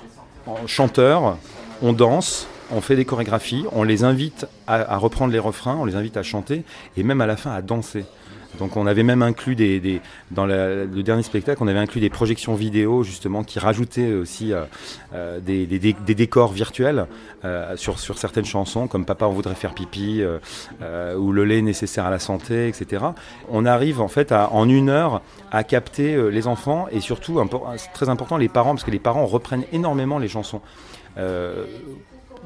chanteurs, 0.65 1.37
on 1.81 1.93
danse, 1.93 2.47
on 2.71 2.81
fait 2.81 2.95
des 2.95 3.05
chorégraphies, 3.05 3.65
on 3.71 3.83
les 3.83 4.03
invite 4.03 4.47
à, 4.67 4.97
reprendre 4.97 5.31
les 5.31 5.39
refrains, 5.39 5.75
on 5.75 5.85
les 5.85 5.95
invite 5.95 6.17
à 6.17 6.23
chanter 6.23 6.63
et 6.95 7.03
même 7.03 7.21
à 7.21 7.25
la 7.25 7.37
fin 7.37 7.51
à 7.51 7.61
danser. 7.61 8.05
Donc 8.59 8.75
on 8.75 8.87
avait 8.87 9.03
même 9.03 9.21
inclus 9.21 9.55
des, 9.55 10.01
dans 10.31 10.45
le 10.45 10.87
dernier 11.03 11.21
spectacle, 11.21 11.61
on 11.61 11.67
avait 11.67 11.79
inclus 11.79 12.01
des 12.01 12.09
projections 12.09 12.55
vidéo 12.55 13.03
justement 13.03 13.43
qui 13.43 13.59
rajoutaient 13.59 14.13
aussi 14.13 14.51
euh, 15.13 15.39
des, 15.39 15.65
des, 15.67 16.15
décors 16.15 16.53
virtuels 16.53 17.07
euh, 17.45 17.75
sur, 17.75 17.99
certaines 17.99 18.45
chansons 18.45 18.87
comme 18.87 19.05
Papa 19.05 19.25
on 19.25 19.31
voudrait 19.31 19.53
faire 19.53 19.75
pipi 19.75 20.21
euh, 20.21 21.15
ou 21.15 21.33
Le 21.33 21.45
lait 21.45 21.61
nécessaire 21.61 22.05
à 22.05 22.09
la 22.09 22.19
santé, 22.19 22.67
etc. 22.67 23.05
On 23.49 23.65
arrive 23.65 24.01
en 24.01 24.07
fait 24.07 24.31
en 24.31 24.67
une 24.67 24.89
heure 24.89 25.21
à 25.51 25.63
capter 25.63 26.31
les 26.31 26.47
enfants 26.47 26.87
et 26.91 27.01
surtout, 27.01 27.39
très 27.93 28.09
important, 28.09 28.37
les 28.37 28.49
parents 28.49 28.71
parce 28.71 28.85
que 28.85 28.91
les 28.91 28.99
parents 28.99 29.25
reprennent 29.25 29.65
énormément 29.71 30.19
les 30.19 30.29
chansons 30.29 30.61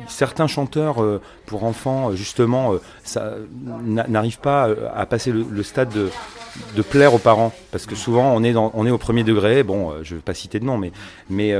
certains 0.08 0.48
chanteurs 0.48 1.02
euh, 1.02 1.22
pour 1.46 1.64
enfants, 1.64 2.14
justement, 2.14 2.74
euh, 3.18 3.46
n'arrivent 3.84 4.40
pas 4.40 4.68
euh, 4.68 4.90
à 4.94 5.06
passer 5.06 5.32
le, 5.32 5.64
stade 5.64 5.90
de, 5.90 6.82
plaire 6.82 7.14
aux 7.14 7.20
parents. 7.20 7.54
Parce 7.72 7.86
que 7.86 7.96
souvent, 7.96 8.34
on 8.34 8.44
est, 8.44 8.56
on 8.56 8.86
est 8.86 8.92
au 8.92 8.98
premier 8.98 9.24
degré. 9.24 9.64
Bon, 9.64 9.94
je 10.04 10.14
ne 10.14 10.20
vais 10.20 10.24
pas 10.24 10.34
citer 10.34 10.60
de 10.60 10.66
nom, 10.66 10.78
mais. 10.78 10.92
mais 11.30 11.56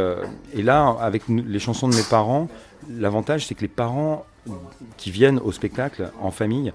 et 0.54 0.62
là, 0.62 0.96
avec 1.00 1.24
les 1.28 1.60
chansons 1.60 1.88
de 1.88 1.96
mes 1.96 2.04
parents, 2.04 2.48
l'avantage, 2.90 3.48
c'est 3.48 3.56
que 3.56 3.62
les 3.62 3.68
parents 3.68 4.26
qui 4.98 5.12
viennent 5.12 5.40
au 5.40 5.52
spectacle 5.52 6.12
en 6.22 6.32
famille, 6.32 6.74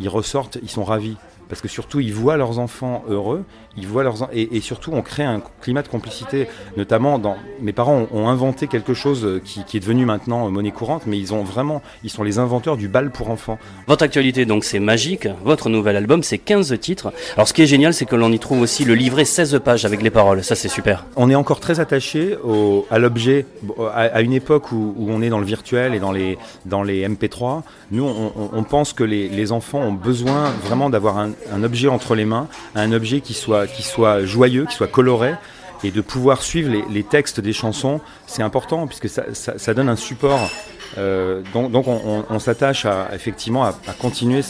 ils 0.00 0.08
ressortent, 0.08 0.58
ils 0.62 0.70
sont 0.70 0.84
ravis 0.84 1.16
parce 1.48 1.60
que 1.60 1.68
surtout 1.68 2.00
ils 2.00 2.14
voient 2.14 2.36
leurs 2.36 2.58
enfants 2.58 3.04
heureux, 3.08 3.44
ils 3.76 3.86
voient 3.86 4.02
leurs 4.04 4.28
et, 4.32 4.56
et, 4.56 4.60
surtout 4.60 4.92
on 4.92 5.02
crée 5.02 5.24
un 5.24 5.42
climat 5.60 5.82
de 5.82 5.88
complicité. 5.88 6.48
Notamment, 6.76 7.18
dans 7.18 7.36
mes 7.60 7.72
parents 7.72 8.06
ont, 8.12 8.24
ont 8.24 8.28
inventé 8.28 8.66
quelque 8.66 8.94
chose 8.94 9.40
qui, 9.44 9.64
qui, 9.64 9.76
est 9.76 9.80
devenu 9.80 10.04
maintenant 10.04 10.48
monnaie 10.50 10.70
courante, 10.70 11.02
mais 11.06 11.18
ils 11.18 11.34
ont 11.34 11.42
vraiment, 11.42 11.82
ils 12.02 12.10
sont 12.10 12.22
les 12.22 12.38
inventeurs 12.38 12.76
du 12.76 12.88
bal 12.88 13.10
pour 13.10 13.30
enfants. 13.30 13.58
Votre 13.86 14.04
actualité 14.04 14.46
donc 14.46 14.64
c'est 14.64 14.80
magique. 14.80 15.28
Votre 15.44 15.68
nouvel 15.68 15.96
album 15.96 16.22
c'est 16.22 16.38
15 16.38 16.78
titres. 16.80 17.12
Alors 17.34 17.48
ce 17.48 17.52
qui 17.52 17.62
est 17.62 17.66
génial 17.66 17.94
c'est 17.94 18.06
que 18.06 18.16
l'on 18.16 18.32
y 18.32 18.38
trouve 18.38 18.60
aussi 18.60 18.84
le 18.84 18.94
livret 18.94 19.24
16 19.24 19.60
pages 19.64 19.84
avec 19.84 20.02
les 20.02 20.10
paroles. 20.10 20.44
Ça 20.44 20.54
c'est 20.54 20.68
super. 20.68 21.06
On 21.16 21.30
est 21.30 21.34
encore 21.34 21.60
très 21.60 21.80
attaché 21.80 22.36
au, 22.42 22.86
à 22.90 22.98
l'objet. 22.98 23.46
À, 23.92 24.02
à, 24.02 24.20
une 24.22 24.32
époque 24.32 24.72
où, 24.72 24.94
où, 24.96 25.10
on 25.10 25.20
est 25.20 25.28
dans 25.28 25.40
le 25.40 25.46
virtuel 25.46 25.94
et 25.94 26.00
dans 26.00 26.12
les 26.12 26.38
dans 26.64 26.82
les 26.82 27.06
MP3, 27.08 27.62
nous 27.90 28.04
on, 28.04 28.32
on 28.52 28.62
pense 28.62 28.92
que 28.92 29.04
les, 29.04 29.28
les 29.28 29.52
enfants 29.52 29.80
ont 29.80 29.92
besoin 29.92 30.50
vraiment 30.64 30.90
d'avoir 30.90 31.18
un, 31.18 31.30
un 31.52 31.62
objet 31.62 31.88
entre 31.88 32.14
les 32.14 32.24
mains, 32.24 32.48
un 32.74 32.92
objet 32.92 33.20
qui 33.20 33.34
soit, 33.34 33.66
qui 33.66 33.82
soit 33.82 34.24
joyeux, 34.24 34.66
qui 34.66 34.74
soit 34.74 34.88
coloré, 34.88 35.34
et 35.82 35.90
de 35.90 36.00
pouvoir 36.00 36.42
suivre 36.42 36.72
les, 36.88 37.02
textes 37.02 37.40
des 37.40 37.52
chansons, 37.52 38.00
c'est 38.26 38.42
important 38.42 38.86
puisque 38.86 39.08
ça, 39.08 39.74
donne 39.74 39.88
un 39.88 39.96
support. 39.96 40.50
Euh, 40.96 41.42
donc, 41.52 41.86
on, 41.86 42.38
s'attache 42.38 42.86
effectivement 43.12 43.64
à, 43.64 43.74
continuer 43.98 44.40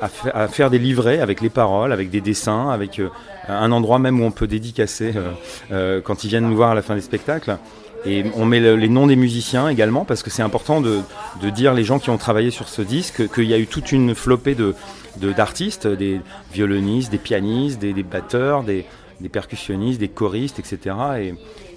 à, 0.00 0.08
fa 0.08 0.30
à, 0.30 0.48
faire 0.48 0.70
des 0.70 0.78
livrets 0.78 1.20
avec 1.20 1.40
les 1.40 1.50
paroles, 1.50 1.92
avec 1.92 2.10
des 2.10 2.20
dessins, 2.20 2.70
avec 2.70 2.98
euh, 2.98 3.08
un 3.48 3.72
endroit 3.72 3.98
même 3.98 4.20
où 4.20 4.24
on 4.24 4.30
peut 4.30 4.46
dédicacer 4.46 5.12
euh, 5.16 5.30
euh, 5.72 6.00
quand 6.00 6.24
ils 6.24 6.28
viennent 6.28 6.48
nous 6.48 6.56
voir 6.56 6.70
à 6.70 6.74
la 6.74 6.82
fin 6.82 6.94
des 6.94 7.00
spectacles. 7.00 7.58
Et 8.04 8.24
on 8.36 8.44
met 8.44 8.60
le, 8.60 8.76
les 8.76 8.88
noms 8.88 9.06
des 9.06 9.16
musiciens 9.16 9.68
également 9.68 10.04
parce 10.04 10.22
que 10.22 10.30
c'est 10.30 10.42
important 10.42 10.80
de, 10.80 11.00
de, 11.42 11.50
dire 11.50 11.74
les 11.74 11.82
gens 11.82 11.98
qui 11.98 12.10
ont 12.10 12.18
travaillé 12.18 12.50
sur 12.50 12.68
ce 12.68 12.82
disque 12.82 13.28
qu'il 13.32 13.44
y 13.44 13.54
a 13.54 13.58
eu 13.58 13.66
toute 13.66 13.90
une 13.90 14.14
flopée 14.14 14.54
de 14.54 14.74
d'artistes, 15.20 15.86
de, 15.86 15.94
des 15.94 16.20
violonistes, 16.52 17.10
des 17.10 17.18
pianistes, 17.18 17.78
des, 17.78 17.92
des 17.92 18.02
batteurs, 18.02 18.62
des, 18.62 18.84
des, 19.20 19.28
percussionnistes, 19.28 20.00
des 20.00 20.08
choristes, 20.08 20.58
etc. 20.58 20.96
Et, 21.18 21.28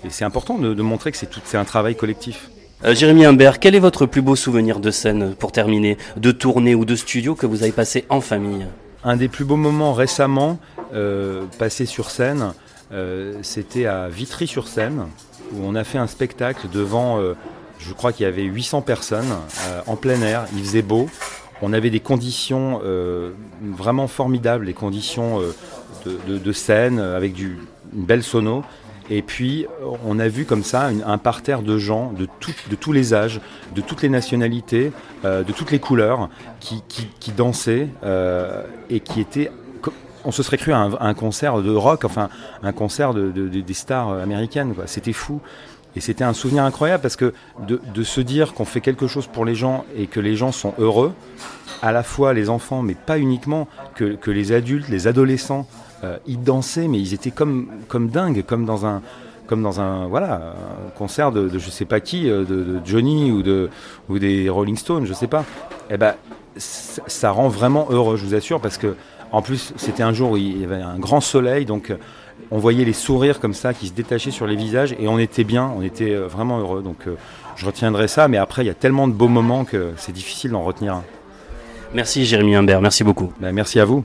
et 0.06 0.10
c'est 0.10 0.26
important 0.26 0.58
de, 0.58 0.74
de, 0.74 0.82
montrer 0.82 1.12
que 1.12 1.18
c'est 1.18 1.58
un 1.58 1.66
travail 1.66 1.96
collectif. 1.96 2.50
Euh, 2.86 2.96
Jérémy 2.96 3.26
Humbert, 3.26 3.60
quel 3.60 3.76
est 3.76 3.80
votre 3.80 4.06
plus 4.06 4.22
beau 4.22 4.36
souvenir 4.36 4.80
de 4.80 4.92
scène 4.92 5.36
pour 5.38 5.52
terminer, 5.52 5.98
de 6.16 6.32
tournée 6.32 6.76
ou 6.76 6.86
de 6.86 6.96
studio 6.96 7.36
que 7.36 7.46
vous 7.46 7.64
avez 7.64 7.74
passé 7.74 8.06
en 8.10 8.22
famille? 8.22 8.66
Un 9.04 9.16
des 9.16 9.30
plus 9.30 9.46
beaux 9.46 9.56
moments 9.56 9.94
récemment 9.94 10.60
euh, 10.94 11.46
passés 11.58 11.86
sur 11.86 12.10
scène, 12.10 12.54
euh, 12.92 13.38
c'était 13.44 13.86
à 13.86 14.10
Vitry-sur-Seine, 14.10 15.06
où 15.54 15.64
on 15.64 15.76
a 15.76 15.84
fait 15.84 15.98
un 15.98 16.08
spectacle 16.08 16.68
devant, 16.72 17.20
euh, 17.20 17.36
je 17.80 17.94
crois 17.94 18.12
qu'il 18.12 18.26
y 18.26 18.28
avait 18.28 18.44
800 18.44 18.82
personnes, 18.82 19.32
en 19.88 19.96
plein 19.96 20.22
air, 20.22 20.46
il 20.54 20.64
faisait 20.64 20.82
beau. 20.82 21.08
On 21.62 21.74
avait 21.74 21.90
des 21.90 22.00
conditions 22.00 22.82
euh, 22.84 23.32
vraiment 23.62 24.08
formidables, 24.08 24.66
des 24.66 24.74
conditions 24.74 25.40
de, 26.06 26.38
de, 26.38 26.52
scène 26.52 27.00
avec 27.00 27.34
du, 27.34 27.58
une 27.94 28.06
belle 28.06 28.24
sono. 28.24 28.64
Et 29.10 29.22
puis, 29.24 29.66
on 30.06 30.20
a 30.20 30.28
vu 30.28 30.46
comme 30.46 30.64
ça 30.64 30.90
un 31.06 31.18
parterre 31.18 31.64
de 31.64 31.78
gens 31.78 32.14
de, 32.14 32.28
tous 32.76 32.92
les 32.92 33.14
âges, 33.14 33.42
de 33.76 33.82
toutes 33.82 34.04
les 34.04 34.10
nationalités, 34.10 34.92
euh, 35.26 35.44
de 35.44 35.52
toutes 35.52 35.72
les 35.72 35.80
couleurs, 35.80 36.30
qui, 36.60 36.84
dansaient 37.36 37.90
euh, 38.04 38.64
et 38.90 39.00
qui 39.00 39.20
étaient 39.20 39.52
on 40.26 40.32
se 40.34 40.44
serait 40.44 40.58
cru 40.58 40.74
à 40.74 40.90
un, 41.00 41.14
concert 41.14 41.62
de 41.62 41.74
rock, 41.74 42.04
enfin 42.04 42.28
un 42.62 42.74
concert 42.74 43.14
de, 43.14 43.32
de, 43.32 43.48
de 43.48 43.62
des 43.62 43.74
stars 43.74 44.10
américaines. 44.10 44.76
C'était 44.86 45.14
fou. 45.14 45.40
Et 45.96 46.02
c'était 46.02 46.24
un 46.24 46.34
souvenir 46.34 46.64
incroyable 46.64 47.02
parce 47.02 47.16
que 47.16 47.34
de, 47.68 48.04
se 48.04 48.22
dire 48.22 48.54
qu'on 48.54 48.66
fait 48.66 48.82
quelque 48.82 49.08
chose 49.08 49.28
pour 49.28 49.44
les 49.44 49.56
gens 49.56 49.86
et 49.96 50.08
que 50.08 50.20
les 50.20 50.36
gens 50.36 50.52
sont 50.52 50.74
heureux, 50.78 51.14
à 51.82 51.92
la 51.92 52.04
fois 52.04 52.34
les 52.34 52.50
enfants, 52.50 52.82
mais 52.82 52.94
pas 52.94 53.18
uniquement, 53.18 53.68
que, 53.96 54.32
les 54.32 54.52
adultes, 54.52 54.88
les 54.90 55.08
adolescents, 55.08 55.68
euh, 56.04 56.18
ils 56.28 56.42
dansaient, 56.42 56.88
mais 56.88 57.00
ils 57.00 57.14
étaient 57.14 57.32
comme, 57.32 57.70
comme 57.88 58.10
dingues, 58.10 58.44
comme 58.46 58.66
dans 58.66 58.86
un, 58.86 59.02
comme 59.48 59.64
dans 59.64 59.82
un 59.82 60.08
voilà 60.08 60.54
concert 60.96 61.32
de, 61.32 61.50
de 61.50 61.60
je 61.60 61.70
sais 61.70 61.86
pas 61.86 62.00
qui, 62.00 62.26
de, 62.26 62.44
de, 62.46 62.80
Johnny 62.86 63.32
ou, 63.32 63.42
de, 63.42 63.70
ou 64.08 64.20
des 64.20 64.48
Rolling 64.48 64.78
Stones, 64.78 65.06
je 65.06 65.14
sais 65.14 65.28
pas. 65.28 65.44
Eh 65.90 65.98
ben 65.98 66.14
ça 66.58 67.32
rend 67.32 67.48
vraiment 67.48 67.88
heureux, 67.90 68.18
je 68.18 68.26
vous 68.26 68.36
assure, 68.36 68.60
parce 68.60 68.78
que 68.78 68.96
en 69.32 69.42
plus, 69.42 69.74
c'était 69.78 70.04
un 70.04 70.14
jour 70.14 70.32
où 70.32 70.38
il 70.38 70.62
y 70.62 70.64
avait 70.64 70.82
un 70.82 70.98
grand 70.98 71.22
soleil, 71.22 71.66
donc 71.66 71.94
on 72.52 72.58
voyait 72.58 72.86
les 72.86 72.94
sourires 72.94 73.40
comme 73.40 73.54
ça 73.54 73.74
qui 73.74 73.88
se 73.88 73.94
détachaient 73.94 74.32
sur 74.32 74.48
les 74.48 74.56
visages 74.56 74.96
et 75.00 75.08
on 75.08 75.20
était 75.20 75.44
bien, 75.44 75.72
on 75.76 75.82
était 75.82 76.16
vraiment 76.16 76.60
heureux. 76.60 76.82
Donc 76.82 77.08
je 77.56 77.66
retiendrai 77.66 78.08
ça, 78.08 78.28
mais 78.28 78.38
après, 78.38 78.64
il 78.64 78.68
y 78.68 78.72
a 78.72 78.74
tellement 78.74 79.08
de 79.08 79.14
beaux 79.14 79.28
moments 79.28 79.66
que 79.66 79.94
c'est 79.98 80.12
difficile 80.12 80.52
d'en 80.52 80.64
retenir 80.64 80.96
un. 80.96 81.04
Merci 81.94 82.26
Jérémy 82.26 82.56
Humbert, 82.56 82.82
merci 82.82 83.04
beaucoup. 83.04 83.34
Ben, 83.40 83.52
merci 83.52 83.80
à 83.80 83.86
vous. 83.86 84.04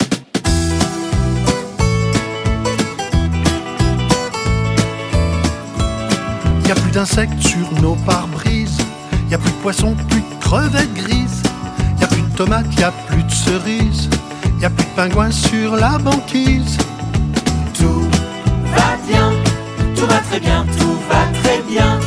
Il 6.61 6.65
n'y 6.67 6.71
a 6.71 6.75
plus 6.75 6.93
d'insectes 6.93 7.41
sur 7.41 7.83
nos 7.83 7.95
pare-brises, 8.07 8.79
il 9.13 9.29
n'y 9.29 9.35
a 9.35 9.39
plus 9.39 9.51
de 9.51 9.57
poissons, 9.57 9.95
plus 10.09 10.21
de 10.21 10.41
crevettes 10.41 10.95
grises, 10.95 11.43
il 11.93 11.97
n'y 11.99 12.05
a 12.05 12.09
plus 12.09 12.23
de 12.23 12.37
tomates, 12.37 12.67
il 12.73 12.79
n'y 12.79 12.85
a 12.85 12.93
plus 13.09 13.23
de 13.23 13.31
cerises. 13.31 14.09
Y 14.61 14.67
a 14.67 14.71
plus 14.71 14.87
de 14.87 14.91
pingouins 14.97 15.31
sur 15.31 15.77
la 15.77 15.99
banquise. 15.99 16.79
Tout 20.05 20.11
va 20.11 20.21
très 20.21 20.41
bien, 20.41 20.67
tout 20.79 20.99
va 21.09 21.27
très 21.41 21.63
bien. 21.63 21.99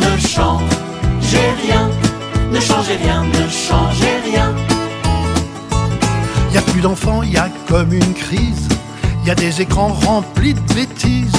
Ne 0.00 0.18
changez 0.18 1.50
rien, 1.62 1.90
ne 2.50 2.60
changez 2.60 2.96
rien, 2.96 3.24
ne 3.24 3.48
changez 3.50 4.16
rien. 4.30 4.54
Y 6.52 6.56
a 6.56 6.62
plus 6.62 6.80
d'enfants, 6.80 7.22
y 7.22 7.36
a 7.36 7.50
comme 7.68 7.92
une 7.92 8.14
crise. 8.14 8.68
Y 9.26 9.30
a 9.30 9.34
des 9.34 9.60
écrans 9.60 9.88
remplis 9.88 10.54
de 10.54 10.74
bêtises. 10.74 11.32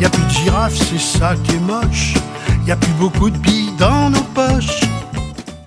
Y 0.00 0.04
a 0.04 0.10
plus 0.10 0.24
de 0.24 0.30
girafes, 0.30 0.76
c'est 0.76 1.00
ça 1.18 1.34
qui 1.44 1.52
est 1.52 1.60
moche. 1.60 2.14
Y 2.66 2.72
a 2.72 2.76
plus 2.76 2.92
beaucoup 2.94 3.30
de 3.30 3.38
billes 3.38 3.72
dans 3.78 4.10
nos 4.10 4.24
poches. 4.34 4.82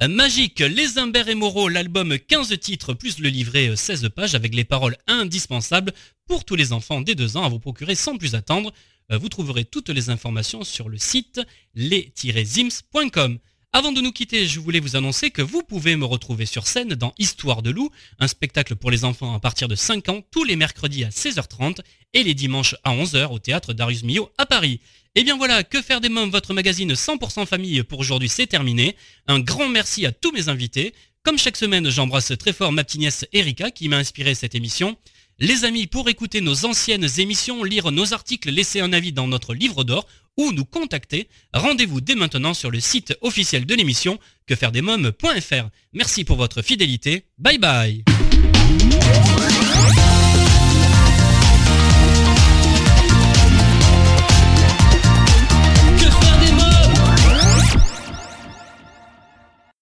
Magique, 0.08 0.60
Les 0.60 1.00
Imbert 1.00 1.30
et 1.30 1.36
Moreau, 1.36 1.70
l'album 1.70 2.18
15 2.20 2.60
titres 2.60 2.94
plus 2.94 3.20
le 3.20 3.30
livret 3.30 3.72
16 3.76 4.10
pages 4.14 4.36
avec 4.36 4.54
les 4.54 4.66
paroles 4.66 4.98
indispensables 5.08 5.94
pour 6.28 6.44
tous 6.44 6.56
les 6.56 6.74
enfants 6.74 7.02
dès 7.02 7.16
2 7.16 7.38
ans 7.38 7.46
à 7.46 7.50
vous 7.50 7.60
procurer 7.60 7.96
sans 7.96 8.18
plus 8.18 8.36
attendre. 8.36 8.74
Vous 9.10 9.30
trouverez 9.30 9.66
toutes 9.66 9.90
les 9.90 10.10
informations 10.10 10.64
sur 10.64 10.90
le 10.90 10.98
site 10.98 11.42
les-zims.com. 11.76 13.40
Avant 13.76 13.92
de 13.92 14.02
nous 14.02 14.12
quitter, 14.12 14.46
je 14.46 14.60
voulais 14.60 14.80
vous 14.80 14.96
annoncer 14.96 15.32
que 15.32 15.42
vous 15.42 15.64
pouvez 15.64 15.96
me 15.96 16.06
retrouver 16.06 16.46
sur 16.46 16.68
scène 16.68 16.90
dans 16.90 17.12
Histoire 17.18 17.64
de 17.64 17.72
loup, 17.72 17.90
un 18.20 18.28
spectacle 18.28 18.76
pour 18.76 18.92
les 18.92 19.04
enfants 19.04 19.34
à 19.34 19.40
partir 19.40 19.68
de 19.68 19.74
5 19.74 20.10
ans 20.10 20.22
tous 20.30 20.44
les 20.44 20.56
mercredis 20.56 21.04
à 21.04 21.10
16h30 21.10 21.80
et 22.14 22.22
les 22.22 22.36
dimanches 22.36 22.76
à 22.84 22.96
11h 22.96 23.32
au 23.32 23.40
théâtre 23.40 23.74
Darius 23.74 24.04
Milhaud 24.04 24.30
à 24.38 24.46
Paris. 24.46 24.80
Et 25.16 25.22
eh 25.22 25.24
bien 25.24 25.38
voilà, 25.38 25.64
que 25.64 25.82
faire 25.82 26.02
des 26.02 26.10
mômes, 26.10 26.30
votre 26.30 26.54
magazine 26.54 26.94
100% 26.94 27.48
famille 27.48 27.82
pour 27.82 27.98
aujourd'hui 28.00 28.30
c'est 28.30 28.46
terminé. 28.46 28.96
Un 29.26 29.40
grand 29.40 29.70
merci 29.70 30.06
à 30.06 30.12
tous 30.12 30.32
mes 30.32 30.50
invités. 30.50 30.94
Comme 31.24 31.40
chaque 31.40 31.58
semaine, 31.58 31.90
j'embrasse 31.90 32.32
très 32.38 32.54
fort 32.54 32.72
ma 32.72 32.84
petite 32.84 33.02
nièce 33.02 33.26
Erika 33.34 33.72
qui 33.72 33.90
m'a 33.90 33.98
inspiré 33.98 34.36
cette 34.36 34.54
émission. 34.54 34.98
Les 35.44 35.66
amis, 35.66 35.88
pour 35.88 36.08
écouter 36.08 36.40
nos 36.40 36.64
anciennes 36.64 37.06
émissions, 37.18 37.66
lire 37.66 37.92
nos 37.92 38.14
articles, 38.14 38.50
laisser 38.50 38.80
un 38.80 38.94
avis 38.94 39.12
dans 39.12 39.28
notre 39.28 39.54
livre 39.54 39.84
d'or 39.84 40.08
ou 40.38 40.54
nous 40.54 40.64
contacter, 40.64 41.28
rendez-vous 41.54 42.00
dès 42.00 42.16
maintenant 42.16 42.54
sur 42.54 42.72
le 42.72 42.80
site 42.80 43.14
officiel 43.20 43.66
de 43.66 43.76
l'émission 43.76 44.20
quefairedesmoms.fr. 44.48 45.68
Merci 45.92 46.24
pour 46.24 46.38
votre 46.38 46.62
fidélité. 46.62 47.26
Bye 47.38 47.58
bye 47.58 48.06